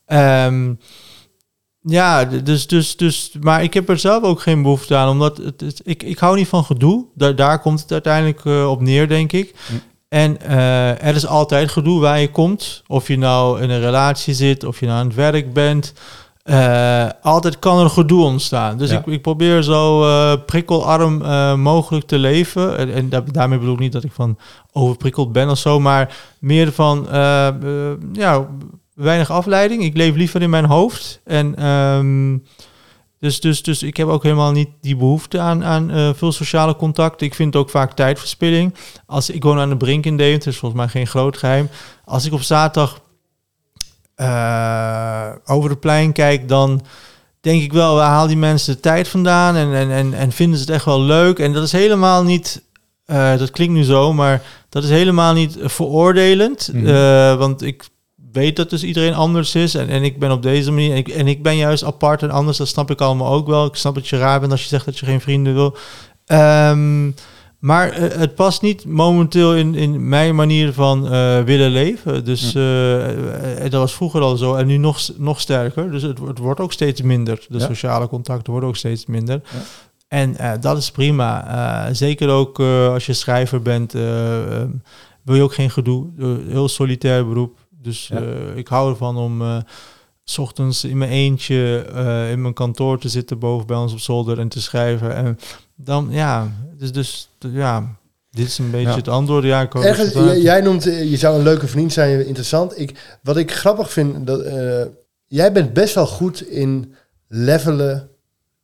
Ehm, 0.07 0.73
ja, 1.89 2.25
dus, 2.25 2.67
dus, 2.67 2.97
dus, 2.97 3.33
maar 3.41 3.63
ik 3.63 3.75
heb 3.75 3.89
er 3.89 3.99
zelf 3.99 4.23
ook 4.23 4.41
geen 4.41 4.63
behoefte 4.63 4.97
aan, 4.97 5.09
omdat 5.09 5.37
het, 5.37 5.61
het- 5.61 5.81
ik, 5.85 6.03
ik 6.03 6.19
hou 6.19 6.37
niet 6.37 6.49
van 6.49 6.65
gedoe. 6.65 7.05
Daar, 7.15 7.37
daar 7.37 7.61
komt 7.61 7.81
het 7.81 7.93
uiteindelijk 7.93 8.45
eh, 8.45 8.71
op 8.71 8.81
neer, 8.81 9.09
denk 9.09 9.33
ik. 9.33 9.55
Hm. 9.67 9.73
En 10.09 10.41
eh, 10.41 10.89
er 11.07 11.15
is 11.15 11.27
altijd 11.27 11.71
gedoe 11.71 12.01
waar 12.01 12.21
je 12.21 12.31
komt. 12.31 12.83
Of 12.87 13.09
je 13.09 13.19
nou 13.19 13.61
in 13.63 13.71
een 13.71 13.81
relatie 13.81 14.35
zit, 14.35 14.65
of 14.65 14.81
je 14.81 14.87
nou 14.87 14.99
aan 14.99 15.07
het 15.07 15.15
werk 15.17 15.53
bent. 15.53 15.93
Eh, 16.43 17.07
altijd 17.23 17.59
kan 17.59 17.79
er 17.81 17.91
gedoe 17.91 18.25
ontstaan. 18.25 18.79
Dus 18.79 18.91
Ja. 18.91 18.99
ik, 18.99 19.07
ik 19.07 19.23
probeer 19.23 19.63
zo 19.63 20.05
prikkelarm 20.37 21.19
mogelijk 21.61 22.07
te 22.07 22.19
leven. 22.19 22.79
En, 22.79 22.93
en 22.95 23.09
da- 23.09 23.25
daarmee 23.33 23.59
bedoel 23.59 23.75
ik 23.75 23.81
niet 23.81 23.93
dat 23.93 24.05
ik 24.05 24.13
van 24.13 24.39
overprikkeld 24.73 25.33
ben 25.33 25.51
of 25.51 25.59
zo, 25.59 25.81
maar 25.81 26.17
meer 26.39 26.73
van 26.73 27.07
ja, 28.13 28.47
weinig 28.97 29.31
afleiding. 29.31 29.83
Ik 29.83 29.97
leef 29.97 30.15
liever 30.15 30.43
in 30.43 30.51
mijn 30.51 30.65
hoofd. 30.65 31.21
En 31.25 31.57
ehm, 31.57 32.39
dus, 33.19 33.41
dus, 33.41 33.63
dus 33.63 33.83
ik 33.83 33.97
heb 33.97 34.09
ook 34.09 34.23
helemaal 34.23 34.53
niet 34.53 34.69
die 34.81 34.97
behoefte 34.97 35.39
aan, 35.39 35.65
aan 35.65 35.91
eh, 35.91 36.11
veel 36.15 36.33
sociale 36.33 36.77
contacten. 36.77 37.27
Ik 37.27 37.35
vind 37.35 37.55
het 37.55 37.63
ook 37.63 37.71
vaak 37.71 37.93
tijdverspilling. 37.93 38.75
Als 39.07 39.31
ik 39.31 39.43
woon 39.43 39.59
aan 39.59 39.69
de 39.69 39.77
Brink 39.77 40.05
in 40.05 40.17
Deventer, 40.17 40.53
is 40.53 40.59
volgens 40.59 40.81
mij 40.81 40.91
geen 40.91 41.07
groot 41.07 41.37
geheim. 41.37 41.69
Als 42.05 42.25
ik 42.25 42.33
op 42.33 42.43
zaterdag 42.43 43.01
eh, 44.15 45.31
over 45.45 45.71
het 45.71 45.81
plein 45.81 46.13
kijk, 46.13 46.49
dan 46.49 46.83
denk 47.41 47.63
ik 47.63 47.73
wel, 47.73 47.95
waar 47.95 48.11
haal 48.11 48.27
die 48.27 48.37
mensen 48.37 48.75
de 48.75 48.81
tijd 48.81 49.09
vandaan? 49.09 49.57
En, 49.57 49.75
en, 49.75 49.91
en, 49.91 50.15
en 50.15 50.33
vinden 50.33 50.59
ze 50.59 50.65
het 50.65 50.75
echt 50.75 50.85
wel 50.85 51.01
leuk? 51.01 51.39
En 51.39 51.53
dat 51.53 51.63
is 51.63 51.73
helemaal 51.73 52.23
niet, 52.23 52.63
eh, 53.05 53.39
dat 53.39 53.51
klinkt 53.51 53.75
nu 53.75 53.85
zo, 53.85 54.13
maar 54.13 54.43
dat 54.69 54.85
is 54.85 54.91
helemaal 54.91 55.33
niet 55.33 55.57
veroordelend. 55.61 56.71
Mhm. 56.73 57.37
Want 57.39 57.63
ik 57.63 57.85
weet 58.37 58.57
dat 58.57 58.71
dus 58.71 58.83
iedereen 58.85 59.15
anders 59.15 59.55
is. 59.55 59.75
En, 59.75 59.89
en 59.89 60.03
ik 60.03 60.19
ben 60.19 60.31
op 60.31 60.43
deze 60.43 60.71
manier. 60.73 60.91
En 60.91 60.97
ik, 60.97 61.09
en 61.09 61.27
ik 61.27 61.43
ben 61.43 61.57
juist 61.57 61.85
apart 61.85 62.23
en 62.23 62.31
anders. 62.31 62.57
Dat 62.57 62.69
snap 62.69 62.91
ik 62.91 63.01
allemaal 63.01 63.33
ook 63.33 63.47
wel. 63.47 63.67
Ik 63.67 63.75
snap 63.75 63.95
dat 63.95 64.09
je 64.09 64.19
raar 64.19 64.41
bent 64.41 64.53
als 64.53 64.63
je 64.63 64.69
zegt 64.69 64.85
dat 64.85 64.99
je 64.99 65.07
geen 65.07 65.21
vrienden 65.21 65.55
wil. 65.55 65.77
Ehm, 66.27 67.11
maar 67.59 67.91
eh, 67.91 68.19
het 68.19 68.35
past 68.35 68.63
niet 68.63 68.85
momenteel 68.85 69.55
in, 69.55 69.75
in 69.75 70.09
mijn 70.09 70.35
manier 70.35 70.73
van 70.73 71.09
eh, 71.13 71.43
willen 71.43 71.71
leven. 71.71 72.25
Dus 72.25 72.55
eh, 72.55 73.63
dat 73.63 73.73
was 73.81 73.95
vroeger 73.95 74.21
al 74.21 74.37
zo 74.37 74.55
en 74.55 74.67
nu 74.67 74.77
nog, 74.77 75.01
nog 75.17 75.41
sterker. 75.41 75.91
Dus 75.91 76.03
het, 76.03 76.19
wordt- 76.19 76.35
het 76.35 76.43
wordt 76.45 76.61
ook 76.61 76.73
steeds 76.73 77.03
minder. 77.03 77.45
De 77.49 77.59
Ja. 77.59 77.67
sociale 77.67 78.09
contacten 78.09 78.51
worden 78.53 78.69
ook 78.69 78.77
steeds 78.77 79.07
minder. 79.07 79.41
Ja. 79.53 79.59
En 80.09 80.61
dat 80.61 80.77
is 80.79 80.91
prima. 80.91 81.89
Zeker 81.93 82.29
ook 82.29 82.61
als 82.61 83.07
je 83.07 83.13
schrijver 83.13 83.63
bent, 83.63 83.93
wil 85.23 85.35
je 85.35 85.43
ook 85.43 85.55
geen 85.55 85.71
gedoe. 85.71 86.07
Heel 86.49 86.69
solitair 86.69 87.29
beroep. 87.29 87.59
Dus 87.87 88.07
Ja. 88.09 88.21
eh, 88.21 88.57
ik 88.57 88.69
hou 88.69 88.91
ervan 88.91 89.17
om 89.17 89.43
eh, 89.43 89.57
s 90.25 90.39
ochtends 90.39 90.85
in 90.85 90.99
mijn 90.99 91.11
eentje 91.11 91.85
eh, 91.95 92.31
in 92.31 92.41
mijn 92.43 92.55
kantoor 92.55 92.99
te 92.99 93.09
zitten 93.09 93.39
boven 93.39 93.67
bij 93.67 93.77
ons 93.77 93.93
op 93.93 93.99
zolder 93.99 94.39
en 94.39 94.49
te 94.49 94.61
schrijven. 94.61 95.15
En 95.15 95.39
dan, 95.75 96.09
ja, 96.11 96.53
dus, 96.79 96.93
dus 96.93 97.29
ja, 97.39 97.97
dit 98.31 98.47
is 98.47 98.59
een 98.59 98.71
beetje 98.71 98.89
Ja. 98.89 98.97
het 98.97 99.09
antwoord. 99.09 99.45
Ja, 99.45 99.61
ik 99.61 99.75
Ergens, 99.75 100.13
je 100.13 100.19
het 100.19 100.37
j- 100.39 100.43
jij 100.43 100.61
noemt, 100.61 100.85
je 100.85 101.17
zou 101.17 101.37
een 101.37 101.43
leuke 101.45 101.67
vriend 101.67 101.93
zijn, 101.93 102.27
interessant. 102.27 102.79
Ik, 102.81 103.19
wat 103.23 103.37
ik 103.37 103.53
grappig 103.53 103.93
vind, 103.93 104.27
dat, 104.27 104.45
jij 105.27 105.53
bent 105.53 105.73
best 105.73 105.95
wel 105.95 106.07
goed 106.07 106.43
in 106.49 106.95
levelen. 107.29 108.09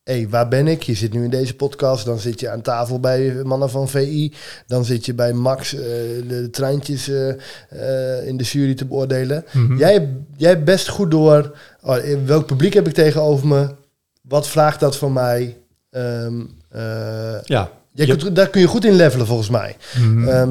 Hé, 0.04 0.28
waar 0.28 0.48
ben 0.48 0.66
ik? 0.66 0.82
Je 0.82 0.94
zit 0.94 1.12
nu 1.12 1.24
in 1.24 1.30
deze 1.30 1.56
podcast, 1.56 2.04
dan 2.04 2.18
zit 2.18 2.40
je 2.40 2.50
aan 2.50 2.60
tafel 2.62 3.00
bij 3.00 3.40
mannen 3.44 3.70
van 3.70 3.88
VI. 3.88 4.32
Dan 4.66 4.84
zit 4.84 5.06
je 5.06 5.14
bij 5.14 5.32
Max 5.32 5.74
eh, 5.74 5.80
de 6.28 6.48
treintjes 6.50 7.08
eh, 7.08 7.28
eh, 7.68 8.26
in 8.26 8.36
de 8.36 8.44
jury 8.44 8.74
te 8.74 8.84
beoordelen. 8.84 9.44
Mhm. 9.52 9.76
Jij, 9.76 10.08
jij 10.36 10.50
hebt 10.50 10.64
best 10.64 10.88
goed 10.88 11.10
door, 11.10 11.56
oh, 11.82 11.96
welk 12.24 12.46
publiek 12.46 12.74
heb 12.74 12.86
ik 12.86 12.94
tegenover 12.94 13.46
me? 13.46 13.68
Wat 14.22 14.48
vraagt 14.48 14.80
dat 14.80 14.96
van 14.96 15.12
mij? 15.12 15.56
Ehm, 15.90 16.40
eh, 16.68 17.42
Ja, 17.42 17.70
jij 17.92 18.06
kunt, 18.06 18.36
daar 18.36 18.48
kun 18.48 18.60
je 18.60 18.66
goed 18.66 18.84
in 18.84 18.94
levelen 18.94 19.26
volgens 19.26 19.50
mij. 19.50 19.76
Mhm. 19.98 20.28
Ehm, 20.28 20.50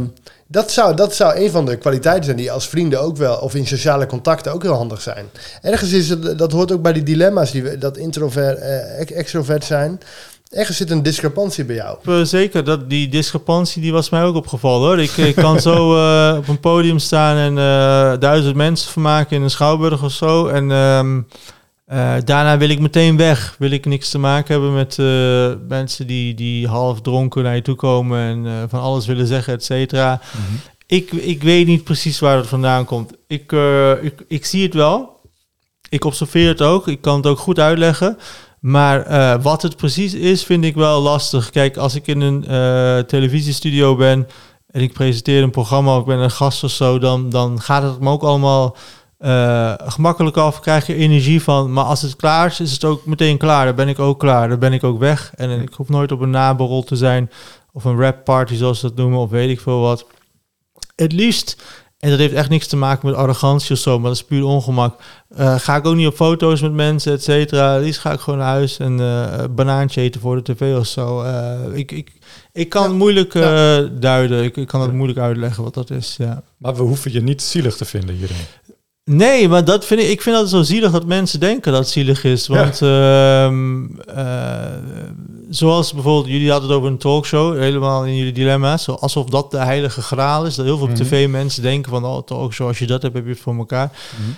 dat, 0.51 0.71
zou, 0.71 0.95
dat 0.95 1.15
zou 1.15 1.35
een 1.35 1.51
van 1.51 1.65
de 1.65 1.75
kwaliteiten 1.77 2.23
zijn 2.23 2.37
die 2.37 2.51
als 2.51 2.67
vrienden 2.67 3.01
ook 3.01 3.17
wel, 3.17 3.35
of 3.35 3.55
in 3.55 3.67
sociale 3.67 4.05
contacten 4.05 4.53
ook 4.53 4.63
heel 4.63 4.73
handig 4.73 5.01
zijn. 5.01 5.25
Ergens 5.61 5.91
is 5.91 6.09
het, 6.09 6.37
dat 6.37 6.51
hoort 6.51 6.71
ook 6.71 6.81
bij 6.81 6.93
die 6.93 7.03
dilemma's, 7.03 7.51
die, 7.51 7.63
we- 7.63 7.77
dat 7.77 7.97
introvert, 7.97 8.59
eh, 8.59 8.99
ex- 8.99 9.11
extrovert 9.11 9.63
zijn. 9.65 9.99
Ergens 10.49 10.77
zit 10.77 10.91
een 10.91 11.03
discrepantie 11.03 11.65
bij 11.65 11.75
jou. 11.75 11.97
Eh, 12.05 12.21
Zeker, 12.23 12.63
dat, 12.63 12.89
die 12.89 13.09
discrepantie 13.09 13.81
die 13.81 13.91
was 13.91 14.09
mij 14.09 14.23
ook 14.23 14.35
opgevallen 14.35 14.87
hoor. 14.87 14.99
Ik, 14.99 15.17
ik 15.17 15.35
kan 15.35 15.59
zo 15.59 15.95
eh, 15.97 16.37
op 16.37 16.47
een 16.47 16.59
podium 16.59 16.99
staan 16.99 17.37
en 17.37 17.57
eh, 17.57 18.19
duizend 18.19 18.55
mensen 18.55 18.91
vermaken 18.91 19.35
in 19.35 19.41
een 19.41 19.49
schouwburg 19.49 20.03
of 20.03 20.11
zo. 20.11 20.47
En 20.47 20.71
ehm, 20.71 21.21
Eh, 21.91 22.13
daarna 22.23 22.57
wil 22.57 22.69
ik 22.69 22.79
meteen 22.79 23.17
weg. 23.17 23.55
Wil 23.59 23.71
ik 23.71 23.85
niks 23.85 24.09
te 24.09 24.17
maken 24.17 24.53
hebben 24.53 24.73
met 24.73 24.99
eh, 24.99 25.51
mensen 25.67 26.07
die, 26.07 26.33
die 26.33 26.67
half 26.67 27.01
dronken 27.01 27.43
naar 27.43 27.55
je 27.55 27.61
toe 27.61 27.75
komen 27.75 28.19
en 28.19 28.45
eh, 28.45 28.53
van 28.67 28.79
alles 28.79 29.05
willen 29.05 29.27
zeggen, 29.27 29.53
et 29.53 29.63
cetera. 29.63 30.21
Ik, 30.87 31.11
ik 31.11 31.43
weet 31.43 31.67
niet 31.67 31.83
precies 31.83 32.19
waar 32.19 32.37
het 32.37 32.47
vandaan 32.47 32.85
komt. 32.85 33.11
Ik, 33.27 33.51
ik, 34.01 34.23
ik 34.27 34.45
zie 34.45 34.63
het 34.63 34.73
wel. 34.73 35.19
Ik 35.89 36.05
observeer 36.05 36.47
het 36.47 36.61
ook. 36.61 36.87
Ik 36.87 37.01
kan 37.01 37.15
het 37.15 37.25
ook 37.25 37.39
goed 37.39 37.59
uitleggen. 37.59 38.17
Maar 38.59 39.41
wat 39.41 39.61
het 39.61 39.75
precies 39.75 40.13
is, 40.13 40.43
vind 40.43 40.63
ik 40.63 40.75
wel 40.75 41.01
lastig. 41.01 41.49
Kijk, 41.49 41.77
als 41.77 41.95
ik 41.95 42.07
in 42.07 42.21
een 42.21 42.45
televisiestudio 43.05 43.95
ben 43.95 44.27
en 44.67 44.81
ik 44.81 44.93
presenteer 44.93 45.43
een 45.43 45.51
programma 45.51 45.95
of 45.95 45.99
ik 45.99 46.05
ben 46.05 46.19
een 46.19 46.31
gast 46.31 46.63
of 46.63 46.71
zo, 46.71 46.99
dan, 46.99 47.29
dan 47.29 47.61
gaat 47.61 47.83
het 47.83 47.99
me 47.99 48.09
ook 48.09 48.23
allemaal 48.23 48.75
eh, 49.21 49.73
gemakkelijk 49.77 50.37
af. 50.37 50.59
Krijg 50.59 50.87
je 50.87 50.95
energie 50.95 51.41
van. 51.43 51.73
Maar 51.73 51.83
als 51.83 52.01
het 52.01 52.15
klaar 52.15 52.47
is, 52.47 52.59
is 52.59 52.71
het 52.71 52.83
ook 52.83 53.05
meteen 53.05 53.37
klaar. 53.37 53.65
Dan 53.65 53.75
ben 53.75 53.87
ik 53.87 53.99
ook 53.99 54.19
klaar. 54.19 54.49
Dan 54.49 54.59
ben 54.59 54.73
ik 54.73 54.83
ook 54.83 54.99
weg. 54.99 55.31
En 55.35 55.61
ik 55.61 55.73
hoef 55.73 55.89
nooit 55.89 56.11
op 56.11 56.19
een 56.21 56.29
naborrel 56.29 56.83
te 56.83 56.95
zijn 56.95 57.29
of 57.73 57.83
een 57.83 57.99
rap 57.99 58.23
party 58.23 58.55
zoals 58.55 58.79
ze 58.79 58.87
dat 58.87 58.95
noemen 58.95 59.19
of 59.19 59.29
weet 59.29 59.49
ik 59.49 59.61
veel 59.61 59.79
wat. 59.79 60.05
Het 60.95 61.11
liefst, 61.11 61.63
en 61.99 62.09
dat 62.09 62.19
heeft 62.19 62.33
echt 62.33 62.49
niks 62.49 62.67
te 62.67 62.75
maken 62.77 63.07
met 63.07 63.15
arrogantie 63.15 63.71
of 63.75 63.77
zo, 63.81 63.99
maar 63.99 64.07
dat 64.07 64.19
is 64.19 64.25
puur 64.25 64.43
ongemak. 64.43 64.99
eh, 65.35 65.59
ga 65.59 65.75
ik 65.75 65.85
ook 65.85 65.95
niet 65.95 66.07
op 66.07 66.15
foto's 66.15 66.61
met 66.61 66.73
mensen, 66.73 67.13
et 67.13 67.23
cetera. 67.23 67.73
Het 67.73 67.83
liefst 67.83 67.99
ga 68.01 68.11
ik 68.11 68.19
gewoon 68.19 68.39
naar 68.39 68.47
huis 68.47 68.77
en 68.79 68.99
eh, 68.99 69.25
een 69.37 69.55
banaantje 69.55 70.01
eten 70.01 70.21
voor 70.21 70.43
de 70.43 70.53
tv 70.53 70.77
of 70.77 70.87
zo. 70.87 71.23
Ik, 71.73 71.91
ik, 71.91 72.11
ik 72.53 72.69
kan 72.69 72.83
het 72.83 72.93
moeilijk 72.93 73.33
duiden. 74.01 74.43
Ik, 74.43 74.57
ik 74.57 74.67
kan 74.67 74.81
het 74.81 74.93
moeilijk 74.93 75.19
uitleggen 75.19 75.63
wat 75.63 75.73
dat 75.73 75.89
is. 75.89 76.15
Ja. 76.17 76.43
Maar 76.57 76.75
we 76.75 76.81
hoeven 76.81 77.11
je 77.11 77.21
niet 77.21 77.41
zielig 77.41 77.75
te 77.75 77.85
vinden 77.85 78.15
hierin. 78.15 78.35
Nee, 79.15 79.47
maar 79.49 79.65
dat 79.65 79.85
vind 79.85 80.01
ik, 80.01 80.07
ik 80.09 80.21
vind 80.21 80.35
dat 80.35 80.49
zo 80.49 80.61
zielig 80.61 80.91
dat 80.91 81.05
mensen 81.05 81.39
denken 81.39 81.71
dat 81.71 81.81
het 81.81 81.89
zielig 81.89 82.23
is. 82.23 82.47
Want 82.47 82.81
ehm, 82.81 83.85
eh, 84.15 84.55
zoals 85.49 85.93
bijvoorbeeld, 85.93 86.27
jullie 86.27 86.51
hadden 86.51 86.69
het 86.69 86.77
over 86.77 86.89
een 86.91 86.97
talkshow, 86.97 87.57
helemaal 87.57 88.05
in 88.05 88.15
jullie 88.15 88.31
dilemma's. 88.33 88.87
Alsof 88.87 89.25
dat 89.25 89.51
de 89.51 89.57
heilige 89.57 90.01
graal 90.01 90.45
is. 90.45 90.55
Dat 90.55 90.65
heel 90.65 90.77
veel 90.77 90.87
Mhm. 90.87 90.95
tv-mensen 90.95 91.61
denken 91.61 91.91
van, 91.91 92.05
oh, 92.05 92.21
talkshow, 92.25 92.67
als 92.67 92.79
je 92.79 92.87
dat 92.87 93.01
hebt, 93.01 93.13
heb 93.13 93.23
je 93.25 93.31
het 93.31 93.39
voor 93.39 93.55
elkaar. 93.55 93.91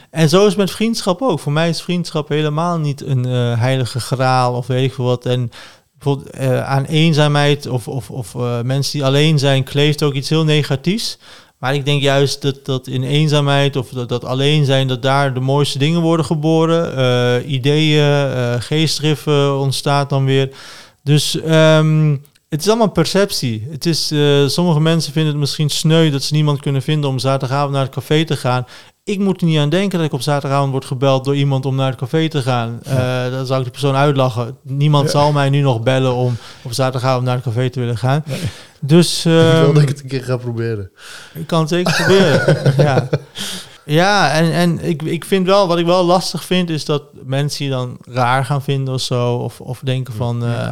En 0.09 0.29
zo 0.29 0.41
is 0.41 0.47
het 0.47 0.57
met 0.57 0.71
vriendschap 0.71 1.21
ook. 1.21 1.39
Voor 1.39 1.51
mij 1.51 1.69
is 1.69 1.81
vriendschap 1.81 2.29
helemaal 2.29 2.77
niet 2.77 3.05
een 3.05 3.25
eh, 3.25 3.59
heilige 3.59 3.99
graal 3.99 4.53
of 4.53 4.67
weet 4.67 4.83
ik 4.83 4.93
veel 4.93 5.05
wat. 5.05 5.25
En 5.25 5.51
bijvoorbeeld 5.97 6.29
eh, 6.35 6.63
aan 6.69 6.85
eenzaamheid 6.85 7.67
of, 7.67 7.87
of, 7.87 8.09
of 8.09 8.35
mensen 8.63 8.91
die 8.91 9.05
alleen 9.05 9.39
zijn, 9.39 9.63
kleeft 9.63 10.03
ook 10.03 10.13
iets 10.13 10.29
heel 10.29 10.43
negatiefs. 10.43 11.17
Maar 11.63 11.75
ik 11.75 11.85
denk 11.85 12.01
juist 12.01 12.41
dat, 12.41 12.65
dat 12.65 12.87
in 12.87 13.03
eenzaamheid 13.03 13.75
of 13.75 13.89
dat, 13.89 14.09
dat 14.09 14.25
alleen 14.25 14.65
zijn, 14.65 14.87
dat 14.87 15.01
daar 15.01 15.33
de 15.33 15.39
mooiste 15.39 15.77
dingen 15.77 16.01
worden 16.01 16.25
geboren. 16.25 16.97
Eh, 16.97 17.51
ideeën, 17.51 18.03
eh 18.03 18.55
geestdriffen 18.59 19.57
ontstaat 19.59 20.09
dan 20.09 20.25
weer. 20.25 20.49
Dus 21.03 21.41
ehm, 21.41 22.17
het 22.49 22.61
is 22.61 22.67
allemaal 22.67 22.91
perceptie. 22.91 23.67
Het 23.69 23.85
is, 23.85 24.11
eh, 24.11 24.47
sommige 24.47 24.79
mensen 24.79 25.13
vinden 25.13 25.31
het 25.31 25.39
misschien 25.39 25.69
sneu 25.69 26.09
dat 26.11 26.23
ze 26.23 26.33
niemand 26.33 26.59
kunnen 26.59 26.81
vinden 26.81 27.09
om 27.09 27.19
zaterdagavond 27.19 27.73
naar 27.73 27.83
het 27.83 27.93
café 27.93 28.25
te 28.25 28.37
gaan. 28.37 28.65
Ik 29.05 29.19
moet 29.19 29.41
er 29.41 29.47
niet 29.47 29.59
aan 29.59 29.69
denken 29.69 29.97
dat 29.97 30.07
ik 30.07 30.13
op 30.13 30.21
zaterdagavond 30.21 30.71
word 30.71 30.85
gebeld 30.85 31.25
door 31.25 31.35
iemand 31.35 31.65
om 31.65 31.75
naar 31.75 31.89
het 31.89 31.99
café 31.99 32.29
te 32.29 32.41
gaan. 32.41 32.79
Eh 32.83 33.31
dan 33.31 33.45
zou 33.45 33.59
ik 33.59 33.65
de 33.65 33.71
persoon 33.71 33.95
uitlachen. 33.95 34.57
Niemand 34.61 35.09
zal 35.09 35.31
mij 35.31 35.49
nu 35.49 35.59
nog 35.61 35.81
bellen 35.81 36.13
om 36.13 36.37
op 36.61 36.73
zaterdagavond 36.73 37.25
naar 37.25 37.35
het 37.35 37.43
café 37.43 37.69
te 37.69 37.79
willen 37.79 37.97
gaan. 37.97 38.23
Dus 38.79 39.17
ik 39.25 39.31
wil 39.31 39.41
ehm, 39.41 39.73
dat 39.73 39.81
ik 39.81 39.87
het 39.87 40.01
een 40.01 40.07
keer 40.07 40.23
ga 40.23 40.37
proberen. 40.37 40.91
ik 41.33 41.47
kan 41.47 41.59
het 41.59 41.69
zeker 41.69 41.93
proberen. 41.93 42.73
ja, 42.85 43.09
ja 43.85 44.31
en, 44.31 44.51
en 44.51 44.79
ik, 44.79 45.01
ik 45.01 45.25
vind 45.25 45.45
wel, 45.45 45.67
wat 45.67 45.77
ik 45.77 45.85
wel 45.85 46.05
lastig 46.05 46.43
vind, 46.43 46.69
is 46.69 46.85
dat 46.85 47.03
mensen 47.23 47.65
je 47.65 47.71
dan 47.71 47.97
raar 48.01 48.45
gaan 48.45 48.63
vinden 48.63 48.93
of 48.93 49.01
zo. 49.01 49.35
Of, 49.35 49.61
of 49.61 49.79
denken 49.83 50.13
van, 50.13 50.45
eh, 50.45 50.69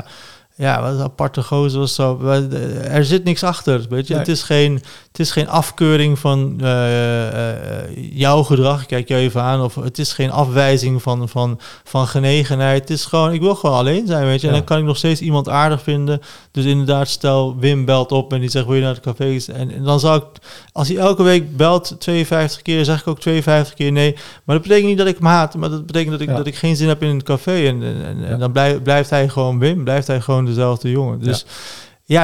ja, 0.56 0.82
wat 0.82 0.94
een 0.94 1.02
aparte 1.02 1.44
gozer 1.44 1.82
of 1.82 1.90
zo. 1.90 2.20
Eh, 2.28 2.96
Er 2.96 3.06
zit 3.06 3.24
niks 3.24 3.44
achter, 3.44 3.86
weet 3.90 4.08
je. 4.08 4.14
Nee. 4.14 4.22
Het, 4.22 4.32
is 4.32 4.42
geen, 4.44 4.82
het 5.12 5.20
is 5.20 5.32
geen 5.32 5.50
afkeuring 5.50 6.20
van 6.20 6.56
eh, 6.62 7.28
eh, 7.28 7.90
jouw 8.14 8.44
gedrag, 8.44 8.82
ik 8.82 8.88
kijk 8.88 9.08
je 9.08 9.16
even 9.16 9.42
aan. 9.42 9.62
Of 9.64 9.76
het 9.76 9.98
is 10.00 10.14
geen 10.14 10.32
afwijzing 10.32 11.02
van, 11.02 11.30
van, 11.30 11.60
van 11.84 12.08
genegenheid. 12.08 12.80
Het 12.82 12.90
is 12.90 13.06
gewoon, 13.06 13.34
ik 13.34 13.42
wil 13.42 13.56
gewoon 13.56 13.76
alleen 13.78 14.08
zijn, 14.08 14.26
weet 14.26 14.42
je. 14.42 14.48
En 14.48 14.54
Ja. 14.54 14.60
dan 14.60 14.68
kan 14.68 14.78
ik 14.78 14.84
nog 14.84 14.98
steeds 14.98 15.22
iemand 15.22 15.50
aardig 15.50 15.82
vinden. 15.82 16.22
Dus 16.52 16.66
inderdaad, 16.66 17.08
stel 17.08 17.56
Wim 17.60 17.86
belt 17.86 18.12
op 18.12 18.34
en 18.34 18.40
die 18.40 18.50
zegt, 18.50 18.66
wil 18.66 18.76
je 18.76 18.82
naar 18.82 18.94
het 18.94 19.04
café? 19.04 19.38
En, 19.54 19.72
en 19.72 19.84
dan 19.84 20.00
zou 20.00 20.18
ik, 20.18 20.24
als 20.72 20.88
hij 20.88 20.98
elke 20.98 21.24
week 21.24 21.58
belt 21.58 21.96
52 22.00 22.62
keer, 22.62 22.86
zeg 22.86 23.00
ik 23.00 23.08
ook 23.08 23.20
52 23.20 23.74
keer 23.74 23.92
nee. 23.92 24.14
Maar 24.44 24.56
dat 24.56 24.62
betekent 24.64 24.88
niet 24.88 24.98
dat 24.98 25.08
ik 25.08 25.18
hem 25.18 25.26
haat, 25.26 25.56
maar 25.56 25.70
dat 25.70 25.86
betekent 25.86 26.12
dat 26.12 26.22
ik, 26.22 26.28
Ja. 26.30 26.36
dat 26.36 26.48
ik 26.48 26.56
geen 26.56 26.76
zin 26.76 26.88
heb 26.88 27.04
in 27.04 27.16
het 27.16 27.24
café. 27.24 27.68
En, 27.68 27.84
en, 27.84 28.04
en, 28.06 28.24
en 28.24 28.30
Ja. 28.30 28.38
dan 28.38 28.52
blijf, 28.52 28.82
blijft 28.82 29.10
hij 29.10 29.30
gewoon 29.30 29.60
Wim, 29.60 29.84
blijft 29.84 30.08
hij 30.08 30.22
gewoon 30.22 30.46
dezelfde 30.46 30.90
jongen. 30.92 31.20
Dus 31.20 31.46
ja, 31.48 31.54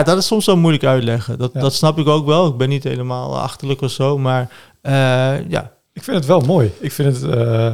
dat 0.04 0.17
is 0.17 0.26
soms 0.26 0.45
wel 0.45 0.58
moeilijk 0.58 0.84
uitleggen. 0.84 1.38
Dat, 1.38 1.52
Ja. 1.54 1.60
dat 1.60 1.73
snap 1.73 1.97
ik 2.00 2.08
ook 2.08 2.26
wel. 2.26 2.47
Ik 2.47 2.58
ben 2.58 2.69
niet 2.69 2.84
helemaal 2.84 3.39
achterlijk 3.39 3.82
of 3.82 3.91
zo, 3.91 4.17
maar 4.17 4.50
eh, 4.82 5.50
ja. 5.50 5.71
Ik 5.93 6.04
vind 6.04 6.17
het 6.17 6.26
wel 6.26 6.39
mooi. 6.39 6.71
Ik 6.80 6.91
vind 6.91 7.15
het 7.21 7.32
eh, 7.34 7.65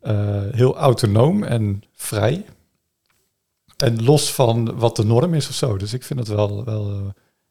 eh, 0.00 0.42
heel 0.52 0.76
autonoom 0.76 1.42
en 1.44 1.82
vrij. 1.96 2.44
En 3.76 4.04
los 4.04 4.32
van 4.32 4.78
wat 4.78 4.96
de 4.96 5.04
norm 5.04 5.34
is 5.34 5.48
of 5.48 5.54
zo. 5.54 5.76
Dus 5.76 5.92
ik 5.92 6.02
vind 6.02 6.18
het 6.18 6.28
wel, 6.28 6.64
wel, 6.64 6.86
eh, 6.88 6.96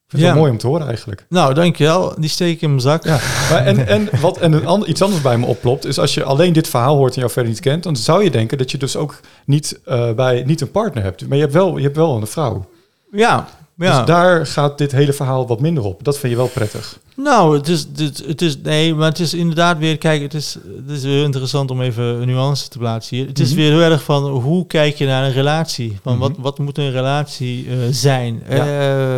ik 0.06 0.10
vind 0.16 0.22
Ja. 0.22 0.28
wel 0.30 0.38
mooi 0.38 0.52
om 0.52 0.58
te 0.58 0.68
horen 0.68 0.88
eigenlijk. 0.88 1.26
Nou, 1.30 1.54
dankjewel. 1.54 2.14
Die 2.20 2.30
steek 2.30 2.54
ik 2.56 2.62
in 2.62 2.70
mijn 2.70 2.82
zak. 2.82 3.04
Ja, 3.04 3.20
maar 3.50 3.66
en, 3.66 3.88
en, 3.88 4.10
wat, 4.22 4.38
en 4.38 4.52
een 4.54 4.66
ander, 4.68 4.88
iets 4.90 5.02
anders 5.02 5.22
bij 5.22 5.38
me 5.38 5.46
oplopt, 5.46 5.86
is 5.86 6.00
als 6.00 6.14
je 6.14 6.24
alleen 6.24 6.54
dit 6.54 6.68
verhaal 6.68 6.96
hoort 6.96 7.14
en 7.14 7.20
jou 7.20 7.32
verder 7.32 7.52
niet 7.52 7.62
kent, 7.62 7.84
dan 7.84 7.96
zou 7.96 8.24
je 8.24 8.32
denken 8.32 8.58
dat 8.58 8.72
je 8.72 8.78
dus 8.78 8.96
ook 8.96 9.20
niet, 9.46 9.80
eh, 9.86 10.12
bij, 10.14 10.44
niet 10.46 10.62
een 10.62 10.72
partner 10.72 11.04
hebt. 11.04 11.28
Maar 11.28 11.38
je 11.38 11.44
hebt 11.44 11.56
wel, 11.56 11.78
je 11.78 11.84
hebt 11.84 11.96
wel 11.96 12.16
een 12.18 12.28
vrouw. 12.28 12.70
Ja, 13.12 13.48
ja. 13.88 13.98
Dus 13.98 14.06
daar 14.08 14.46
gaat 14.48 14.78
dit 14.78 14.92
hele 14.92 15.14
verhaal 15.14 15.48
wat 15.48 15.60
minder 15.60 15.84
op. 15.84 16.04
Dat 16.04 16.18
vind 16.18 16.32
je 16.32 16.38
wel 16.38 16.48
prettig. 16.48 17.00
Nou, 17.16 17.58
het 17.58 17.68
is, 17.68 17.88
het, 17.96 18.24
het 18.28 18.42
is, 18.42 18.58
nee, 18.62 18.96
maar 18.96 19.10
het 19.10 19.20
is 19.20 19.34
inderdaad 19.34 19.78
weer, 19.78 19.98
kijk, 19.98 20.22
het 20.22 20.34
is, 20.34 20.58
het 20.86 20.90
is 20.98 21.04
heel 21.04 21.24
interessant 21.24 21.72
om 21.72 21.82
even 21.82 22.04
een 22.04 22.28
nuance 22.28 22.70
te 22.70 22.78
plaatsen 22.78 23.18
hier. 23.18 23.28
Het 23.28 23.40
is 23.40 23.50
Mhm. 23.50 23.58
weer 23.60 23.72
heel 23.72 23.92
erg 23.92 24.04
van, 24.04 24.24
hoe 24.28 24.68
kijk 24.68 24.96
je 24.96 25.06
naar 25.06 25.24
een 25.26 25.32
relatie? 25.32 25.98
Van 26.04 26.14
Mhm. 26.14 26.22
wat, 26.22 26.32
wat 26.38 26.60
moet 26.60 26.78
een 26.78 26.92
relatie 26.92 27.68
eh, 27.70 27.76
zijn? 27.92 28.44
Ja. 28.50 28.66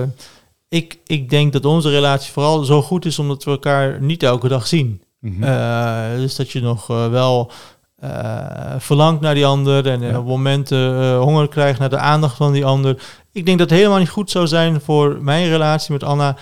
Eh, 0.01 0.07
ik, 0.69 0.97
ik 1.05 1.29
denk 1.29 1.53
dat 1.53 1.65
onze 1.65 1.89
relatie 1.89 2.31
vooral 2.31 2.63
zo 2.63 2.81
goed 2.81 3.05
is 3.05 3.19
omdat 3.19 3.43
we 3.43 3.51
elkaar 3.51 4.01
niet 4.01 4.23
elke 4.23 4.47
dag 4.47 4.67
zien. 4.67 5.01
Mhm. 5.19 5.43
Eh, 5.43 6.03
dus 6.15 6.35
dat 6.35 6.51
je 6.51 6.61
nog 6.61 6.87
wel 6.87 7.51
verlangt 8.77 9.21
naar 9.21 9.33
die 9.33 9.45
ander 9.45 9.87
en, 9.87 10.01
Ja. 10.01 10.17
op 10.19 10.25
momenten 10.25 11.15
honger 11.17 11.47
krijgt 11.47 11.79
naar 11.79 11.89
de 11.89 11.97
aandacht 11.97 12.35
van 12.37 12.51
die 12.53 12.65
ander. 12.65 12.97
Ik 13.33 13.45
denk 13.45 13.57
dat 13.59 13.69
het 13.69 13.77
helemaal 13.77 13.99
niet 13.99 14.09
goed 14.09 14.31
zou 14.31 14.47
zijn 14.47 14.81
voor 14.81 15.17
mijn 15.21 15.49
relatie 15.49 15.91
met 15.91 16.03
Anna 16.03 16.37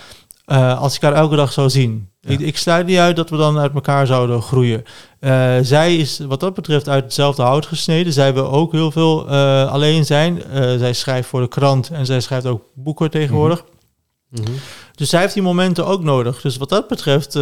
eh, 0.50 0.80
als 0.80 0.94
ik 0.94 1.02
haar 1.02 1.12
elke 1.12 1.36
dag 1.36 1.52
zou 1.52 1.70
zien. 1.70 2.08
Ja. 2.20 2.30
Ik, 2.30 2.40
ik 2.40 2.56
sluit 2.56 2.86
niet 2.86 2.98
uit 2.98 3.16
dat 3.16 3.30
we 3.30 3.36
dan 3.36 3.58
uit 3.58 3.74
elkaar 3.74 4.06
zouden 4.06 4.42
groeien. 4.42 4.84
Eh, 5.20 5.56
zij 5.62 5.96
is 5.96 6.18
wat 6.18 6.40
dat 6.40 6.54
betreft 6.54 6.88
uit 6.88 7.04
hetzelfde 7.04 7.42
hout 7.42 7.66
gesneden. 7.66 8.12
Zij 8.12 8.34
wil 8.34 8.50
ook 8.50 8.72
heel 8.72 8.90
veel 8.90 9.28
eh, 9.28 9.72
alleen 9.72 10.04
zijn. 10.04 10.42
Zij 10.52 10.92
schrijft 10.92 11.28
voor 11.28 11.40
de 11.40 11.48
krant 11.48 11.90
en 11.90 12.06
zij 12.06 12.20
schrijft 12.20 12.46
ook 12.46 12.62
boeken 12.74 13.10
tegenwoordig. 13.10 13.64
Mhm. 14.28 14.52
Dus 14.94 15.08
zij 15.08 15.20
heeft 15.20 15.34
die 15.34 15.42
momenten 15.42 15.86
ook 15.86 16.02
nodig. 16.02 16.40
Dus 16.40 16.56
wat 16.56 16.68
dat 16.68 16.88
betreft 16.88 17.32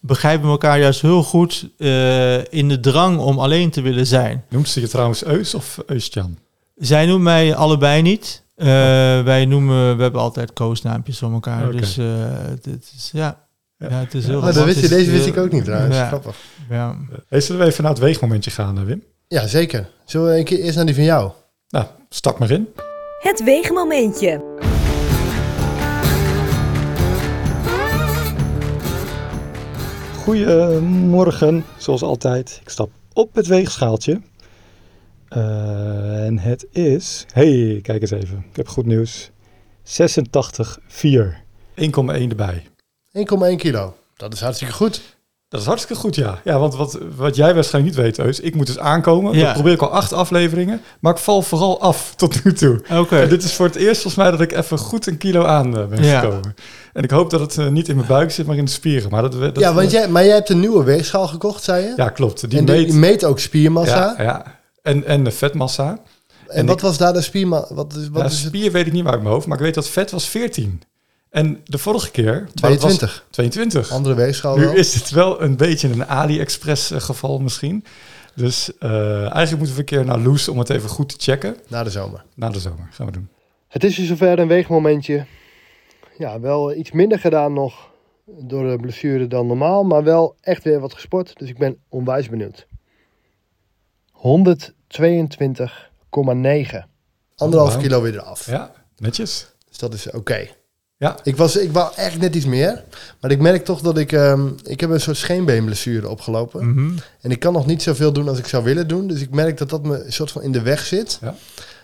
begrijpen 0.00 0.44
we 0.44 0.50
elkaar 0.50 0.78
juist 0.78 1.00
heel 1.00 1.22
goed 1.22 1.68
in 2.50 2.68
de 2.68 2.78
drang 2.80 3.18
om 3.18 3.38
alleen 3.38 3.70
te 3.70 3.80
willen 3.80 4.06
zijn. 4.06 4.44
Noemt 4.48 4.68
ze 4.68 4.80
je 4.80 4.88
trouwens 4.88 5.24
Eus 5.24 5.54
of 5.54 5.78
Eustjan? 5.86 6.38
Zij 6.76 7.06
noemen 7.06 7.22
mij 7.22 7.54
allebei 7.54 8.02
niet. 8.02 8.42
Eh, 8.54 8.66
Wij 9.22 9.44
noemen, 9.44 9.96
we 9.96 10.02
hebben 10.02 10.20
altijd 10.20 10.52
koosnaampjes 10.52 11.18
van 11.18 11.32
elkaar. 11.32 11.66
Oké. 11.66 11.76
Dus 11.76 11.98
eh, 11.98 12.06
dit 12.62 12.92
is, 12.96 13.10
ja. 13.12 13.44
Ja. 13.78 13.88
Ja. 13.90 13.94
het 13.98 14.14
is 14.14 14.22
Ja. 14.24 14.28
heel 14.30 14.38
Oh, 14.38 14.44
dat 14.44 14.64
wist 14.64 14.80
je, 14.80 14.88
deze 14.88 15.10
wist 15.10 15.26
ik 15.26 15.36
ook 15.36 15.52
niet 15.52 15.64
trouwens. 15.64 15.96
Ja. 15.96 16.06
Grappig. 16.06 16.36
Ja. 16.70 16.96
Hey, 17.28 17.40
zullen 17.40 17.60
we 17.60 17.66
even 17.68 17.82
naar 17.82 17.92
het 17.92 18.00
weegmomentje 18.00 18.50
gaan, 18.50 18.78
eh, 18.78 18.84
Wim? 18.84 19.02
Ja, 19.28 19.46
zeker. 19.46 19.88
Zullen 20.04 20.26
we 20.32 20.38
een 20.38 20.44
keer 20.44 20.58
eerst 20.60 20.76
naar 20.76 20.86
die 20.86 20.94
van 20.94 21.04
jou? 21.04 21.30
Nou, 21.68 21.86
stak 22.08 22.38
maar 22.38 22.50
in. 22.50 22.68
Het 23.20 23.44
weegmomentje. 23.44 24.54
Goedemorgen, 30.26 31.64
zoals 31.78 32.02
altijd. 32.02 32.58
Ik 32.62 32.68
stap 32.68 32.90
op 33.12 33.34
het 33.34 33.46
weegschaaltje. 33.46 34.20
Eh, 35.36 36.24
en 36.26 36.38
het 36.38 36.66
is... 36.72 37.26
hey, 37.32 37.80
kijk 37.82 38.00
eens 38.00 38.10
even. 38.10 38.44
Ik 38.50 38.56
heb 38.56 38.68
goed 38.68 38.86
nieuws. 38.86 39.30
86,4. 39.82 39.90
1,1 41.74 41.86
erbij. 42.28 42.62
1,1 43.12 43.56
kilo. 43.56 43.94
Dat 44.16 44.32
is 44.32 44.40
hartstikke 44.40 44.74
goed. 44.74 45.00
Dat 45.48 45.60
is 45.60 45.66
hartstikke 45.66 46.00
goed, 46.02 46.14
ja. 46.14 46.40
Ja, 46.44 46.58
want 46.58 46.74
wat, 46.76 46.98
wat 47.16 47.36
jij 47.36 47.54
waarschijnlijk 47.54 47.96
niet 47.96 48.04
weet, 48.04 48.18
Eus, 48.18 48.40
ik 48.40 48.54
moet 48.54 48.66
dus 48.66 48.78
aankomen. 48.78 49.34
Ja. 49.34 49.44
Dat 49.44 49.52
probeer 49.52 49.72
ik 49.72 49.82
al 49.82 49.90
acht 49.90 50.12
afleveringen, 50.12 50.80
maar 51.00 51.12
ik 51.12 51.18
val 51.18 51.42
vooral 51.42 51.80
af 51.80 52.12
tot 52.16 52.44
nu 52.44 52.52
toe. 52.52 52.82
Oké. 52.92 53.26
Dit 53.28 53.42
is 53.42 53.52
voor 53.54 53.66
het 53.66 53.74
eerst 53.74 54.02
volgens 54.02 54.14
mij 54.14 54.30
dat 54.30 54.40
ik 54.40 54.52
even 54.52 54.78
goed 54.78 55.06
een 55.06 55.18
kilo 55.18 55.44
aan 55.44 55.78
eh, 55.78 55.86
ben 55.86 56.04
Ja. 56.04 56.20
gekomen. 56.20 56.54
En 56.92 57.02
ik 57.02 57.10
hoop 57.10 57.30
dat 57.30 57.40
het 57.40 57.58
eh, 57.58 57.68
niet 57.68 57.88
in 57.88 57.96
mijn 57.96 58.08
buik 58.08 58.30
zit, 58.30 58.46
maar 58.46 58.56
in 58.56 58.64
de 58.64 58.70
spieren. 58.70 59.10
Maar 59.10 59.22
dat, 59.22 59.32
dat, 59.32 59.58
ja, 59.58 59.74
want 59.74 59.90
jij, 59.90 60.08
maar 60.08 60.24
jij 60.24 60.34
hebt 60.34 60.48
een 60.48 60.60
nieuwe 60.60 60.84
weegschaal 60.84 61.28
gekocht, 61.28 61.62
zei 61.62 61.84
je? 61.84 61.92
Ja, 61.96 62.08
klopt. 62.08 62.50
Die 62.50 62.58
en 62.58 62.64
die 62.64 62.74
meet... 62.74 62.86
die 62.90 62.98
meet 62.98 63.24
ook 63.24 63.38
spiermassa. 63.38 64.14
Ja, 64.18 64.22
ja. 64.22 64.55
En, 64.86 65.04
en 65.04 65.24
de 65.24 65.30
vetmassa. 65.30 65.88
en 65.90 65.98
en 66.56 66.66
wat 66.66 66.76
ik- 66.76 66.82
was 66.82 66.98
daar 66.98 67.12
de 67.12 67.20
spiermassa? 67.20 67.74
Wat 67.74 67.94
is, 67.94 68.08
wat 68.08 68.20
Ja, 68.22 68.26
is 68.28 68.42
het? 68.42 68.46
spier 68.54 68.72
weet 68.72 68.86
ik 68.86 68.92
niet 68.92 69.06
uit 69.06 69.22
mijn 69.22 69.32
hoofd, 69.34 69.46
maar 69.46 69.56
ik 69.58 69.62
weet 69.64 69.74
dat 69.74 69.88
vet 69.88 70.10
was 70.10 70.28
14. 70.28 70.82
En 71.30 71.60
de 71.64 71.78
vorige 71.78 72.10
keer... 72.10 72.32
maar 72.60 72.70
dat 72.70 72.82
was 72.82 72.96
22. 72.96 73.26
22. 73.30 73.90
Andere 73.92 74.14
weegschaal 74.14 74.56
Nu 74.56 74.64
wel. 74.64 74.74
is 74.74 74.94
het 74.94 75.10
wel 75.10 75.42
een 75.42 75.56
beetje 75.56 75.88
een 75.88 76.06
AliExpress 76.06 76.90
eh, 76.90 77.00
geval 77.00 77.38
misschien. 77.38 77.84
Dus 78.34 78.78
eh, 78.78 79.20
eigenlijk 79.20 79.56
moeten 79.56 79.72
we 79.74 79.78
een 79.80 79.84
keer 79.84 80.04
naar 80.04 80.18
Loes 80.18 80.48
om 80.48 80.58
het 80.58 80.70
even 80.70 80.88
goed 80.88 81.08
te 81.08 81.16
checken. 81.18 81.56
Na 81.68 81.82
de 81.82 81.90
zomer. 81.90 82.24
Na 82.34 82.48
de 82.50 82.60
zomer 82.60 82.88
gaan 82.90 83.06
we 83.06 83.12
doen. 83.12 83.28
Het 83.68 83.84
is 83.84 83.96
dus 83.96 84.06
zover 84.06 84.38
een 84.38 84.48
weegmomentje. 84.48 85.26
Ja, 86.18 86.40
wel 86.40 86.74
iets 86.74 86.90
minder 86.92 87.18
gedaan 87.18 87.52
nog 87.52 87.90
door 88.26 88.70
de 88.70 88.76
blessure 88.80 89.26
dan 89.26 89.46
normaal, 89.46 89.84
maar 89.84 90.04
wel 90.04 90.36
echt 90.40 90.64
weer 90.64 90.80
wat 90.80 90.94
gesport. 90.94 91.38
Dus 91.38 91.48
ik 91.48 91.58
ben 91.58 91.76
onwijs 91.88 92.28
benieuwd. 92.28 92.66
122,9. 94.88 94.98
Anderhalf 97.36 97.72
wauw. 97.72 97.82
kilo 97.82 98.02
weer 98.02 98.14
eraf. 98.14 98.46
Ja, 98.46 98.72
netjes. 98.96 99.46
Dus 99.68 99.78
dat 99.78 99.94
is 99.94 100.10
oké. 100.10 100.48
Ja. 100.98 101.16
Ik, 101.22 101.36
was, 101.36 101.56
ik 101.56 101.72
wou 101.72 101.92
echt 101.96 102.18
net 102.18 102.34
iets 102.34 102.44
meer. 102.44 102.84
Maar 103.20 103.30
ik 103.30 103.40
merk 103.40 103.64
toch 103.64 103.80
dat 103.80 103.98
ik... 103.98 104.12
ehm, 104.12 104.48
ik 104.64 104.80
heb 104.80 104.90
een 104.90 105.00
soort 105.00 105.16
scheenbeenblessure 105.16 106.08
opgelopen. 106.08 106.68
Mhm. 106.68 106.90
En 107.20 107.30
ik 107.30 107.40
kan 107.40 107.52
nog 107.52 107.66
niet 107.66 107.82
zoveel 107.82 108.12
doen 108.12 108.28
als 108.28 108.38
ik 108.38 108.46
zou 108.46 108.64
willen 108.64 108.88
doen. 108.88 109.06
Dus 109.06 109.20
ik 109.20 109.30
merk 109.30 109.58
dat 109.58 109.70
dat 109.70 109.82
me 109.82 110.04
een 110.04 110.12
soort 110.12 110.30
van 110.30 110.42
in 110.42 110.52
de 110.52 110.62
weg 110.62 110.86
zit. 110.86 111.18
Ja. 111.22 111.34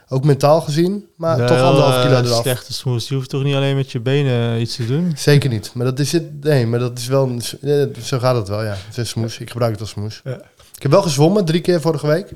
Ook 0.09 0.25
mentaal 0.25 0.61
gezien. 0.61 1.07
Maar 1.17 1.37
toch 1.47 1.57
Wel, 1.57 1.67
anderhalf 1.67 2.03
kilo 2.03 2.17
eh, 2.17 2.27
eraf. 2.27 2.43
Slechte 2.43 2.73
smoes. 2.73 3.09
Je 3.09 3.15
hoeft 3.15 3.31
toch 3.31 3.43
niet 3.43 3.55
alleen 3.55 3.77
met 3.77 3.93
je 3.93 4.01
benen 4.01 4.61
iets 4.61 4.77
te 4.77 4.87
doen? 4.87 5.13
Zeker 5.17 5.51
niet. 5.51 5.71
Maar 5.75 5.87
dat 5.87 5.99
is 5.99 6.13
het. 6.13 6.45
Nee, 6.45 6.67
maar 6.67 6.79
dat 6.79 6.99
is 6.99 7.07
wel. 7.07 7.29
Een, 7.29 7.43
zo 8.03 8.19
gaat 8.19 8.37
het 8.37 8.49
wel. 8.49 8.63
Ja, 8.63 8.71
het 8.71 8.91
is 8.91 8.97
een 8.97 9.07
smoes. 9.07 9.39
Ik 9.39 9.51
gebruik 9.51 9.73
het 9.73 9.81
als 9.81 9.91
smoes. 9.91 10.21
Ja. 10.25 10.41
Ik 10.75 10.83
heb 10.83 10.91
wel 10.91 11.03
gezwommen 11.03 11.45
drie 11.45 11.61
keer 11.61 11.81
vorige 11.81 12.07
week. 12.07 12.33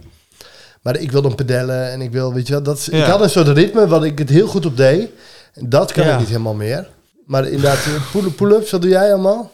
Maar 0.87 0.97
ik 0.97 1.11
wil 1.12 1.22
dan 1.22 1.34
pedellen 1.34 1.91
en 1.93 2.01
ik 2.01 2.11
wil, 2.12 2.32
weet 2.34 2.47
je 2.47 2.53
wel, 2.53 2.62
dat 2.62 2.89
ik 2.93 3.03
had 3.05 3.20
een 3.20 3.30
soort 3.30 3.49
ritme 3.49 3.87
wat 3.89 4.05
ik 4.05 4.18
het 4.18 4.28
heel 4.28 4.47
goed 4.47 4.66
op 4.66 4.76
deed. 4.76 5.09
En 5.55 5.68
dat 5.68 5.93
kan 5.93 6.05
Ja. 6.07 6.12
ik 6.12 6.18
niet 6.18 6.28
helemaal 6.28 6.55
meer. 6.55 6.89
Maar 7.26 7.45
inderdaad, 7.47 7.76
eh, 7.87 8.11
pull- 8.12 8.30
pull-ups, 8.30 8.70
wat 8.70 8.82
doe 8.82 8.91
jij 8.91 9.12
allemaal? 9.12 9.51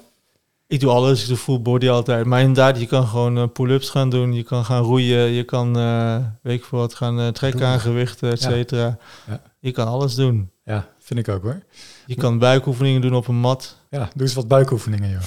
Ik 0.67 0.81
doe 0.81 0.91
alles. 0.91 1.23
Ik 1.23 1.29
doe 1.29 1.37
full 1.37 1.61
body 1.61 1.89
altijd. 1.89 2.25
Maar 2.27 2.41
inderdaad, 2.41 2.81
je 2.81 2.87
kan 2.87 3.07
gewoon 3.07 3.37
eh, 3.39 3.45
pull-ups 3.53 3.91
gaan 3.91 4.11
doen. 4.11 4.33
Je 4.33 4.43
kan 4.43 4.65
gaan 4.65 4.83
roeien. 4.83 5.31
Je 5.31 5.43
kan, 5.45 5.77
eh 5.79 6.17
weet 6.43 6.59
ik 6.59 6.65
veel 6.65 6.79
wat, 6.79 6.95
gaan 6.95 7.33
trekken 7.33 7.67
aan 7.67 7.81
gewichten, 7.81 8.31
et 8.31 8.43
Ja. 8.43 8.49
cetera. 8.51 8.97
Ja. 9.29 9.41
Je 9.61 9.71
kan 9.71 9.87
alles 9.87 10.15
doen. 10.15 10.51
Ja, 10.65 10.87
vind 10.99 11.21
ik 11.21 11.29
ook 11.29 11.43
hoor. 11.43 11.61
Je 12.07 12.15
kan 12.15 12.39
buikoefeningen 12.39 13.01
doen 13.01 13.15
op 13.15 13.29
een 13.29 13.35
mat. 13.41 13.77
Ja, 13.91 14.09
doe 14.15 14.23
eens 14.27 14.35
wat 14.35 14.49
buikoefeningen, 14.49 15.11
joh. 15.11 15.21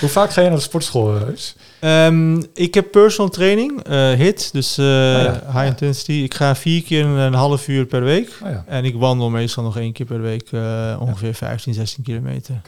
Hoe 0.00 0.08
vaak 0.08 0.30
ga 0.32 0.40
je 0.40 0.48
naar 0.48 0.56
de 0.56 0.62
sportschool, 0.62 1.14
eh, 1.16 1.22
Heus? 1.22 1.54
Ehm, 1.80 2.42
ik 2.54 2.74
heb 2.74 2.90
personal 2.90 3.30
training, 3.30 3.82
eh 3.84 4.10
HIT, 4.12 4.52
dus 4.52 4.78
eh, 4.78 4.84
ja. 4.86 5.42
high 5.52 5.66
intensity. 5.66 6.12
Ik 6.12 6.34
ga 6.34 6.56
vier 6.56 6.82
keer 6.82 7.04
een, 7.04 7.16
een 7.18 7.34
half 7.34 7.68
uur 7.68 7.86
per 7.86 8.04
week. 8.04 8.28
Oh 8.44 8.50
ja. 8.50 8.64
En 8.66 8.84
ik 8.84 8.94
wandel 8.96 9.30
meestal 9.30 9.62
nog 9.64 9.76
één 9.78 9.92
keer 9.92 10.06
per 10.06 10.20
week 10.20 10.48
eh, 10.52 10.96
ongeveer 11.00 11.34
15, 11.34 11.74
16 11.74 12.04
kilometer. 12.04 12.60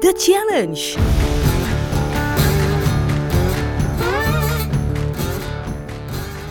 De 0.00 0.14
challenge. 0.18 0.94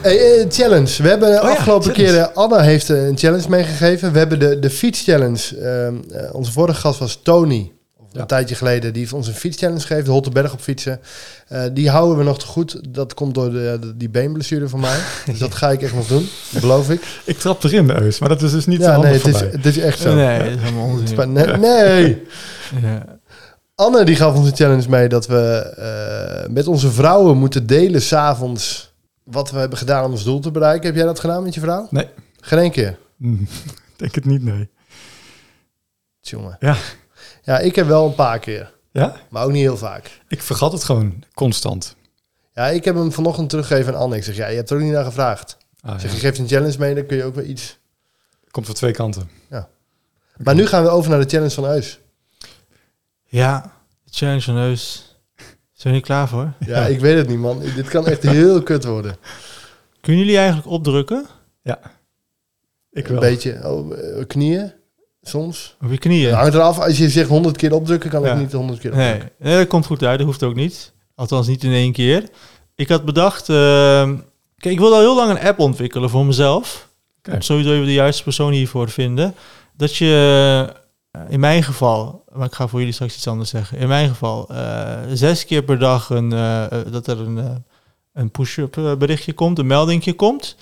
Hey, 0.01 0.39
eh, 0.39 0.45
challenge. 0.49 1.03
We 1.03 1.09
hebben 1.09 1.29
de 1.31 1.37
Oh 1.37 1.43
ja, 1.43 1.49
afgelopen 1.49 1.93
challenge. 1.93 2.11
keren, 2.13 2.33
Anna 2.35 2.59
heeft 2.59 2.89
een 2.89 3.17
challenge 3.17 3.49
meegegeven. 3.49 4.11
We 4.11 4.17
hebben 4.17 4.39
de, 4.39 4.59
de 4.59 4.69
fietschallenge. 4.69 5.57
ehm, 5.59 5.95
eh, 6.19 6.35
onze 6.35 6.51
vorige 6.51 6.79
gast 6.79 6.99
was 6.99 7.19
Tony. 7.23 7.71
Een 8.11 8.27
tijdje 8.27 8.55
geleden. 8.55 8.91
Die 8.93 9.01
heeft 9.01 9.13
ons 9.13 9.27
een 9.27 9.33
fietschallenge 9.33 9.79
gegeven. 9.79 10.03
De 10.03 10.11
Holterberg 10.11 10.53
op 10.53 10.59
fietsen. 10.59 10.99
Eh, 11.47 11.63
die 11.73 11.89
houden 11.89 12.17
we 12.17 12.23
nog 12.23 12.39
te 12.39 12.45
goed. 12.45 12.93
Dat 12.93 13.13
komt 13.13 13.35
door 13.35 13.51
de, 13.51 13.77
de- 13.81 13.97
die 13.97 14.09
beenblessure 14.09 14.69
van 14.69 14.79
mij. 14.79 14.97
dus 15.25 15.39
dat 15.39 15.55
ga 15.55 15.69
ik 15.71 15.81
echt 15.81 15.93
nog 15.93 16.07
doen. 16.07 16.27
Beloof 16.61 16.89
ik. 16.89 17.21
Ik 17.25 17.37
trap 17.37 17.63
erin, 17.63 17.89
Heus, 17.89 18.19
maar 18.19 18.29
dat 18.29 18.41
is 18.41 18.51
dus 18.51 18.65
niet 18.65 18.79
Ja, 18.79 18.93
zo 18.95 19.01
nee, 19.01 19.11
handig 19.19 19.23
het 19.23 19.35
is, 19.35 19.51
het 19.55 19.65
is 19.65 19.77
echt 19.77 19.99
zo. 19.99 20.15
Nee, 20.15 20.39
dat 20.39 20.47
is 20.57 20.61
helemaal 20.63 20.85
onzin. 20.87 21.31
nee, 21.33 21.45
nee. 21.57 22.21
Ja. 22.81 23.19
Anne 23.75 24.03
die 24.05 24.15
gaf 24.15 24.35
ons 24.35 24.47
een 24.47 24.55
challenge 24.55 24.89
mee 24.89 25.07
dat 25.09 25.27
we 25.27 25.37
eh, 25.77 26.49
met 26.53 26.67
onze 26.67 26.91
vrouwen 26.91 27.37
moeten 27.37 27.67
delen 27.67 28.01
s'avonds 28.01 28.93
wat 29.23 29.51
we 29.51 29.57
hebben 29.57 29.77
gedaan 29.77 30.05
om 30.05 30.11
ons 30.11 30.23
doel 30.23 30.39
te 30.39 30.51
bereiken. 30.51 30.85
Heb 30.87 30.95
jij 30.95 31.05
dat 31.05 31.19
gedaan 31.19 31.43
met 31.43 31.53
je 31.53 31.59
vrouw? 31.59 31.87
Nee. 31.89 32.07
Geen 32.41 32.59
één 32.59 32.71
keer. 32.71 32.97
Hm, 33.17 33.33
Ik 33.41 33.47
denk 33.95 34.15
het 34.15 34.25
niet, 34.25 34.43
nee. 34.43 34.69
Jongen. 36.21 36.57
Ja. 36.59 36.75
Ja, 37.43 37.59
ik 37.59 37.75
heb 37.75 37.87
wel 37.87 38.05
een 38.07 38.15
paar 38.15 38.39
keer. 38.39 38.73
Ja? 38.91 39.15
Maar 39.29 39.43
ook 39.43 39.51
niet 39.51 39.61
heel 39.61 39.77
vaak. 39.77 40.21
Ik 40.27 40.41
vergat 40.41 40.71
het 40.71 40.83
gewoon 40.83 41.23
constant. 41.33 41.95
Ja, 42.53 42.67
ik 42.67 42.85
heb 42.85 42.95
hem 42.95 43.11
vanochtend 43.11 43.49
teruggegeven 43.49 43.93
aan 43.93 43.99
Anne. 43.99 44.15
Ik 44.15 44.23
zeg, 44.23 44.35
ja, 44.35 44.47
je 44.47 44.55
hebt 44.55 44.69
er 44.69 44.75
ook 44.75 44.81
niet 44.81 44.91
naar 44.91 45.03
gevraagd. 45.05 45.57
Ah, 45.81 45.93
Ik 45.93 45.99
zeg, 45.99 46.09
ja. 46.09 46.15
je 46.15 46.21
geeft 46.21 46.37
een 46.39 46.47
challenge 46.47 46.77
mee, 46.79 46.95
dan 46.95 47.05
kun 47.05 47.17
je 47.17 47.23
ook 47.23 47.35
wel 47.35 47.43
iets... 47.45 47.79
Komt 48.51 48.65
van 48.65 48.75
twee 48.75 48.91
kanten. 48.91 49.29
Maar 50.37 50.55
nu 50.55 50.65
gaan 50.67 50.83
we 50.83 50.89
over 50.89 51.09
naar 51.09 51.19
de 51.19 51.29
challenge 51.29 51.51
van 51.53 51.65
Eus. 51.65 51.99
ja, 53.23 53.73
challenge 54.09 54.41
van 54.41 54.55
Heus. 54.55 55.15
Zijn 55.71 55.93
jullie 55.93 56.01
klaar 56.01 56.27
voor? 56.27 56.53
Ja, 56.59 56.85
ik 56.85 56.99
weet 56.99 57.17
het 57.17 57.27
niet, 57.27 57.37
man. 57.37 57.59
Dit 57.59 57.87
kan 57.87 58.07
echt 58.07 58.23
heel 58.23 58.63
kut 58.63 58.83
worden. 58.83 59.15
Kunnen 60.01 60.21
jullie 60.21 60.37
eigenlijk 60.37 60.67
opdrukken 60.67 61.25
Ik 62.91 63.05
Een 63.07 63.11
wel. 63.11 63.19
beetje 63.19 63.69
oh, 63.69 63.99
eh, 64.19 64.27
knieën, 64.27 64.73
soms. 65.21 65.75
op 65.83 65.91
je 65.91 65.97
knieën? 65.97 66.27
Het 66.29 66.35
hangt 66.39 66.53
eraf. 66.53 66.79
Als 66.79 66.97
je 66.97 67.09
zegt 67.09 67.29
100 67.29 67.57
keer 67.57 67.73
opdrukken, 67.73 68.09
kan 68.09 68.21
Ja. 68.23 68.33
ik 68.33 68.39
niet 68.39 68.51
100 68.51 68.79
keer 68.79 68.95
Nee, 68.95 69.13
opdrukken. 69.13 69.35
nee, 69.39 69.57
dat 69.57 69.67
komt 69.67 69.85
goed 69.85 70.03
uit. 70.03 70.17
Dat 70.17 70.27
hoeft 70.27 70.43
ook 70.43 70.55
niet. 70.55 70.93
Althans 71.15 71.47
niet 71.47 71.63
in 71.63 71.71
één 71.71 71.91
keer. 71.91 72.29
Ik 72.75 72.89
had 72.89 73.05
bedacht... 73.05 73.49
ehm, 73.49 74.15
kijk, 74.57 74.73
ik 74.73 74.79
wil 74.79 74.93
al 74.93 74.99
heel 74.99 75.15
lang 75.15 75.29
een 75.29 75.47
app 75.47 75.59
ontwikkelen 75.59 76.09
voor 76.09 76.25
mezelf. 76.25 76.89
Om 77.31 77.41
sowieso 77.41 77.71
even 77.73 77.85
de 77.85 77.93
juiste 77.93 78.23
persoon 78.23 78.51
hiervoor 78.51 78.89
vinden. 78.89 79.35
Dat 79.77 79.95
je, 79.95 80.67
eh, 81.11 81.21
in 81.29 81.39
mijn 81.39 81.63
geval... 81.63 82.23
Maar 82.33 82.47
ik 82.47 82.53
ga 82.53 82.67
voor 82.67 82.79
jullie 82.79 82.93
straks 82.93 83.15
iets 83.15 83.27
anders 83.27 83.49
zeggen. 83.49 83.77
In 83.77 83.87
mijn 83.87 84.09
geval, 84.09 84.49
eh, 84.49 84.97
zes 85.13 85.45
keer 85.45 85.63
per 85.63 85.79
dag 85.79 86.09
een, 86.09 86.33
eh, 86.33 86.65
dat 86.91 87.07
er 87.07 87.19
een, 87.19 87.63
een 88.13 88.31
push-up 88.31 88.95
berichtje 88.99 89.33
komt. 89.33 89.59
Een 89.59 89.67
meldingje 89.67 90.13
komt. 90.13 90.55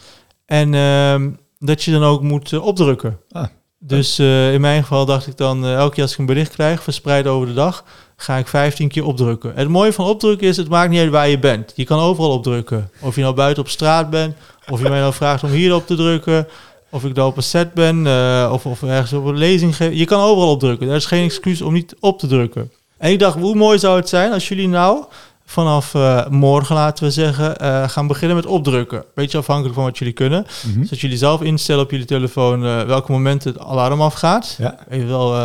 En 0.45 0.73
ehm, 0.73 1.31
dat 1.59 1.83
je 1.83 1.91
dan 1.91 2.03
ook 2.03 2.21
moet 2.21 2.59
opdrukken. 2.59 3.19
Ah. 3.31 3.45
Dus 3.79 4.19
eh, 4.19 4.53
in 4.53 4.61
mijn 4.61 4.81
geval 4.81 5.05
dacht 5.05 5.27
ik 5.27 5.37
dan, 5.37 5.65
eh, 5.65 5.73
elke 5.73 5.93
keer 5.93 6.03
als 6.03 6.11
ik 6.11 6.17
een 6.17 6.25
bericht 6.25 6.53
krijg, 6.53 6.83
verspreid 6.83 7.27
over 7.27 7.47
de 7.47 7.53
dag, 7.53 7.83
ga 8.15 8.37
ik 8.37 8.47
15 8.47 8.87
keer 8.87 9.05
opdrukken. 9.05 9.55
En 9.55 9.59
het 9.59 9.69
mooie 9.69 9.93
van 9.93 10.05
opdrukken 10.05 10.47
is, 10.47 10.57
het 10.57 10.69
maakt 10.69 10.89
niet 10.89 10.99
uit 10.99 11.09
waar 11.09 11.27
je 11.27 11.39
bent. 11.39 11.73
Je 11.75 11.83
kan 11.83 11.99
overal 11.99 12.31
opdrukken. 12.31 12.91
Of 13.01 13.15
je 13.15 13.21
nou 13.21 13.33
buiten 13.33 13.63
op 13.63 13.69
straat 13.69 14.09
bent, 14.09 14.35
of 14.69 14.81
je 14.81 14.89
mij 14.89 14.99
nou 14.99 15.13
vraagt 15.13 15.43
om 15.43 15.49
hier 15.49 15.75
op 15.75 15.87
te 15.87 15.95
drukken, 15.95 16.47
of 16.89 17.05
ik 17.05 17.13
nou 17.15 17.29
op 17.29 17.37
een 17.37 17.43
set 17.43 17.73
ben, 17.73 18.07
eh, 18.07 18.49
of, 18.53 18.65
of 18.65 18.83
ergens 18.83 19.13
op 19.13 19.25
een 19.25 19.37
lezing 19.37 19.75
geef. 19.75 19.93
Je 19.93 20.05
kan 20.05 20.21
overal 20.21 20.51
opdrukken. 20.51 20.89
Er 20.89 20.95
is 20.95 21.05
geen 21.05 21.23
excuus 21.23 21.61
om 21.61 21.73
niet 21.73 21.95
op 21.99 22.19
te 22.19 22.27
drukken. 22.27 22.71
En 22.97 23.11
ik 23.11 23.19
dacht, 23.19 23.39
hoe 23.39 23.55
mooi 23.55 23.79
zou 23.79 23.95
het 23.95 24.09
zijn 24.09 24.31
als 24.31 24.47
jullie 24.47 24.67
nou 24.67 25.05
vanaf 25.49 25.93
eh, 25.93 26.27
morgen, 26.27 26.75
laten 26.75 27.03
we 27.03 27.11
zeggen, 27.11 27.57
eh, 27.57 27.89
gaan 27.89 28.07
beginnen 28.07 28.35
met 28.35 28.45
opdrukken. 28.45 29.03
Beetje 29.15 29.37
afhankelijk 29.37 29.75
van 29.75 29.83
wat 29.83 29.97
jullie 29.97 30.13
kunnen. 30.13 30.45
Mhm. 30.67 30.79
Dus 30.79 30.89
dat 30.89 30.99
jullie 30.99 31.17
zelf 31.17 31.41
instellen 31.41 31.83
op 31.83 31.91
jullie 31.91 32.05
telefoon 32.05 32.65
eh, 32.65 32.81
welke 32.81 33.11
momenten 33.11 33.51
het 33.53 33.61
alarm 33.61 34.01
afgaat. 34.01 34.55
Ja. 34.57 34.75
Even 34.89 35.07
wel 35.07 35.35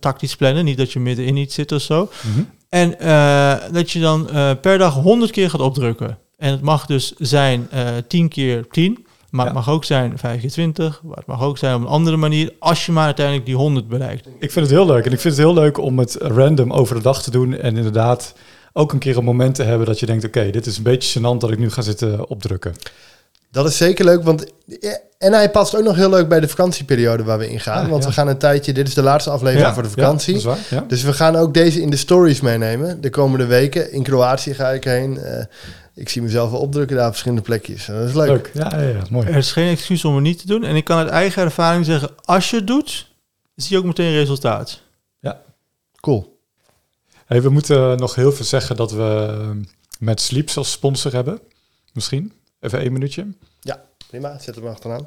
tactisch 0.00 0.36
plannen, 0.36 0.64
niet 0.64 0.78
dat 0.78 0.92
je 0.92 1.00
middenin 1.00 1.36
iets 1.36 1.54
zit 1.54 1.72
of 1.72 1.80
zo. 1.80 2.08
Mhm. 2.22 2.40
En 2.68 2.90
dat 3.72 3.90
je 3.90 4.00
dan 4.00 4.28
per 4.60 4.78
dag 4.78 4.94
100 4.94 5.30
keer 5.30 5.50
gaat 5.50 5.60
opdrukken. 5.60 6.18
En 6.36 6.50
het 6.50 6.60
mag 6.60 6.86
dus 6.86 7.12
zijn 7.18 7.66
eh 7.70 7.86
10 8.08 8.28
keer 8.28 8.66
10, 8.70 9.06
maar 9.30 9.46
Ja. 9.46 9.52
het 9.52 9.54
mag 9.66 9.74
ook 9.74 9.84
zijn 9.84 10.18
5 10.18 10.40
keer 10.40 10.50
20, 10.50 11.00
maar 11.04 11.16
het 11.16 11.26
mag 11.26 11.42
ook 11.42 11.58
zijn 11.58 11.74
op 11.74 11.80
een 11.80 11.86
andere 11.86 12.16
manier, 12.16 12.52
als 12.58 12.86
je 12.86 12.92
maar 12.92 13.04
uiteindelijk 13.04 13.46
die 13.46 13.54
100 13.56 13.88
bereikt. 13.88 14.26
Ik 14.26 14.52
vind 14.52 14.66
het 14.66 14.74
heel 14.74 14.86
leuk. 14.86 15.04
En 15.06 15.12
ik 15.12 15.20
vind 15.20 15.36
het 15.36 15.44
heel 15.44 15.54
leuk 15.54 15.78
om 15.78 15.98
het 15.98 16.16
random 16.20 16.72
over 16.72 16.94
de 16.96 17.02
dag 17.02 17.22
te 17.22 17.30
doen. 17.30 17.54
En 17.54 17.76
inderdaad 17.76 18.34
ook 18.72 18.92
een 18.92 18.98
keer 18.98 19.16
een 19.16 19.24
moment 19.24 19.54
te 19.54 19.62
hebben 19.62 19.86
dat 19.86 20.00
je 20.00 20.06
denkt... 20.06 20.24
oké, 20.24 20.50
dit 20.50 20.66
is 20.66 20.76
een 20.76 20.82
beetje 20.82 21.18
gênant 21.18 21.38
dat 21.38 21.50
ik 21.50 21.58
nu 21.58 21.70
ga 21.70 21.82
zitten 21.82 22.28
opdrukken. 22.28 22.74
Dat 23.50 23.66
is 23.66 23.76
zeker 23.76 24.04
leuk, 24.04 24.22
want... 24.22 24.52
En 25.18 25.32
hij 25.32 25.50
past 25.50 25.76
ook 25.76 25.84
nog 25.84 25.96
heel 25.96 26.10
leuk 26.10 26.28
bij 26.28 26.40
de 26.40 26.48
vakantieperiode 26.48 27.24
waar 27.24 27.38
we 27.38 27.50
in 27.50 27.60
gaan. 27.60 27.84
Ah, 27.84 27.90
want 27.90 28.02
ja. 28.02 28.08
we 28.08 28.14
gaan 28.14 28.28
een 28.28 28.38
tijdje... 28.38 28.72
Dit 28.72 28.88
is 28.88 28.94
de 28.94 29.02
laatste 29.02 29.30
aflevering 29.30 29.74
voor 29.74 29.82
de 29.82 29.90
vakantie. 29.90 30.36
Ja, 30.36 30.42
dat 30.42 30.56
is 30.56 30.68
waar. 30.68 30.80
Ja. 30.80 30.86
Dus 30.88 31.02
we 31.02 31.12
gaan 31.12 31.36
ook 31.36 31.54
deze 31.54 31.80
in 31.80 31.90
de 31.90 31.96
stories 31.96 32.40
meenemen 32.40 33.00
de 33.00 33.10
komende 33.10 33.46
weken. 33.46 33.92
In 33.92 34.02
Kroatië 34.02 34.54
ga 34.54 34.68
ik 34.68 34.84
heen. 34.84 35.18
Eh, 35.18 35.44
ik 35.94 36.08
zie 36.08 36.22
mezelf 36.22 36.50
wel 36.50 36.60
opdrukken 36.60 36.96
daar 36.96 37.04
op 37.04 37.10
verschillende 37.10 37.44
plekjes. 37.44 37.86
Dat 37.86 38.08
is 38.08 38.14
leuk. 38.14 38.28
Leuk. 38.28 38.50
Ja, 38.54 38.80
ja, 38.80 38.88
ja, 38.88 39.02
mooi. 39.10 39.26
Er 39.26 39.36
is 39.36 39.52
geen 39.52 39.68
excuus 39.70 40.04
om 40.04 40.14
het 40.14 40.22
niet 40.22 40.38
te 40.38 40.46
doen. 40.46 40.64
En 40.64 40.76
ik 40.76 40.84
kan 40.84 40.98
uit 40.98 41.08
eigen 41.08 41.42
ervaring 41.42 41.84
zeggen, 41.84 42.10
als 42.24 42.50
je 42.50 42.56
het 42.56 42.66
doet, 42.66 43.06
zie 43.54 43.72
je 43.72 43.78
ook 43.78 43.84
meteen 43.84 44.12
resultaat. 44.12 44.80
Cool. 46.00 46.29
Hey, 47.30 47.42
we 47.42 47.48
moeten 47.48 47.98
nog 47.98 48.14
heel 48.14 48.32
veel 48.32 48.44
zeggen 48.44 48.76
dat 48.76 48.92
we 48.92 49.36
met 49.98 50.20
Sleeps 50.20 50.56
als 50.56 50.70
sponsor 50.70 51.12
hebben. 51.12 51.40
Misschien. 51.92 52.32
Even 52.60 52.78
één 52.78 52.92
minuutje. 52.92 53.26
Prima, 54.08 54.38
zet 54.38 54.54
hem 54.54 54.66
achteraan. 54.66 55.06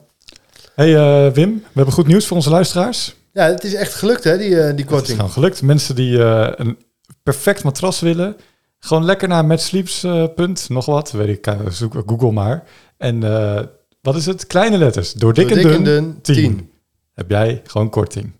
Hey 0.76 0.96
eh, 0.96 1.34
Wim, 1.34 1.54
we 1.54 1.70
hebben 1.74 1.94
goed 1.94 2.08
nieuws 2.08 2.26
voor 2.28 2.38
onze 2.38 2.50
luisteraars. 2.50 3.16
Ja, 3.34 3.46
het 3.46 3.64
is 3.64 3.74
echt 3.74 3.94
gelukt 3.94 4.24
hè, 4.24 4.38
die, 4.38 4.50
eh, 4.50 4.56
die 4.56 4.64
Het 4.66 4.80
is 4.80 4.86
korting. 4.86 5.16
gewoon 5.18 5.32
gelukt. 5.32 5.62
Mensen 5.62 5.96
die 5.96 6.24
eh, 6.24 6.52
een 6.56 6.78
perfect 7.24 7.64
matras 7.64 8.00
willen, 8.00 8.36
gewoon 8.80 9.06
lekker 9.06 9.28
naar 9.28 9.46
Matsleeps. 9.46 10.04
eh, 10.04 10.26
punt, 10.36 10.70
nog 10.70 10.86
wat, 10.86 11.12
weet 11.12 11.28
ik, 11.48 11.56
zoek 11.70 12.04
Google 12.06 12.32
maar. 12.32 12.64
En 12.98 13.24
eh, 13.24 13.64
wat 14.02 14.16
is 14.16 14.26
het? 14.26 14.48
Kleine 14.48 14.78
letters. 14.78 15.14
Door 15.14 15.34
dik, 15.34 15.48
Door 15.50 15.58
en, 15.58 15.64
dik 15.64 15.72
dun, 15.72 15.96
en 15.96 16.04
dun, 16.04 16.22
10. 16.22 16.36
10. 16.36 16.72
Heb 17.14 17.30
jij 17.30 17.62
gewoon 17.66 17.90
korting. 17.90 18.32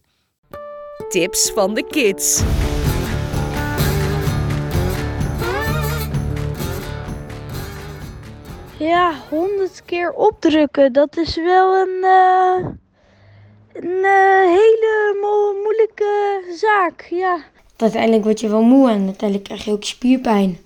Tips 1.10 1.52
van 1.56 1.74
de 1.74 1.88
kids. 1.88 2.42
Ja, 8.94 9.14
honderd 9.30 9.82
keer 9.86 10.12
opdrukken, 10.12 10.94
dat 10.94 11.18
is 11.18 11.36
wel 11.36 11.76
een, 11.76 12.04
eh, 12.04 12.68
een 13.74 14.04
eh, 14.04 14.44
hele 14.46 15.18
mo- 15.22 15.62
moeilijke 15.64 16.42
zaak, 16.56 17.08
ja. 17.10 17.38
Uiteindelijk 17.78 18.24
word 18.24 18.40
je 18.40 18.50
wel 18.50 18.62
moe 18.62 18.90
en 18.90 19.06
uiteindelijk 19.06 19.44
krijg 19.44 19.66
je 19.66 19.72
ook 19.72 19.84
spierpijn. 19.84 20.58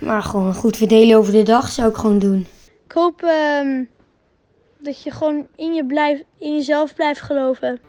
Maar 0.00 0.22
gewoon 0.22 0.54
goed 0.54 0.76
verdelen 0.76 1.16
over 1.16 1.32
de 1.32 1.42
dag 1.42 1.68
zou 1.70 1.88
ik 1.90 1.96
gewoon 1.96 2.18
doen. 2.18 2.46
Ik 2.84 2.92
hoop 2.92 3.22
ehm, 3.22 3.84
dat 4.78 5.02
je 5.02 5.10
gewoon 5.10 5.46
in, 5.56 5.74
je 5.74 5.86
blijf, 5.86 6.22
in 6.38 6.54
jezelf 6.54 6.94
blijft 6.94 7.20
geloven. 7.20 7.80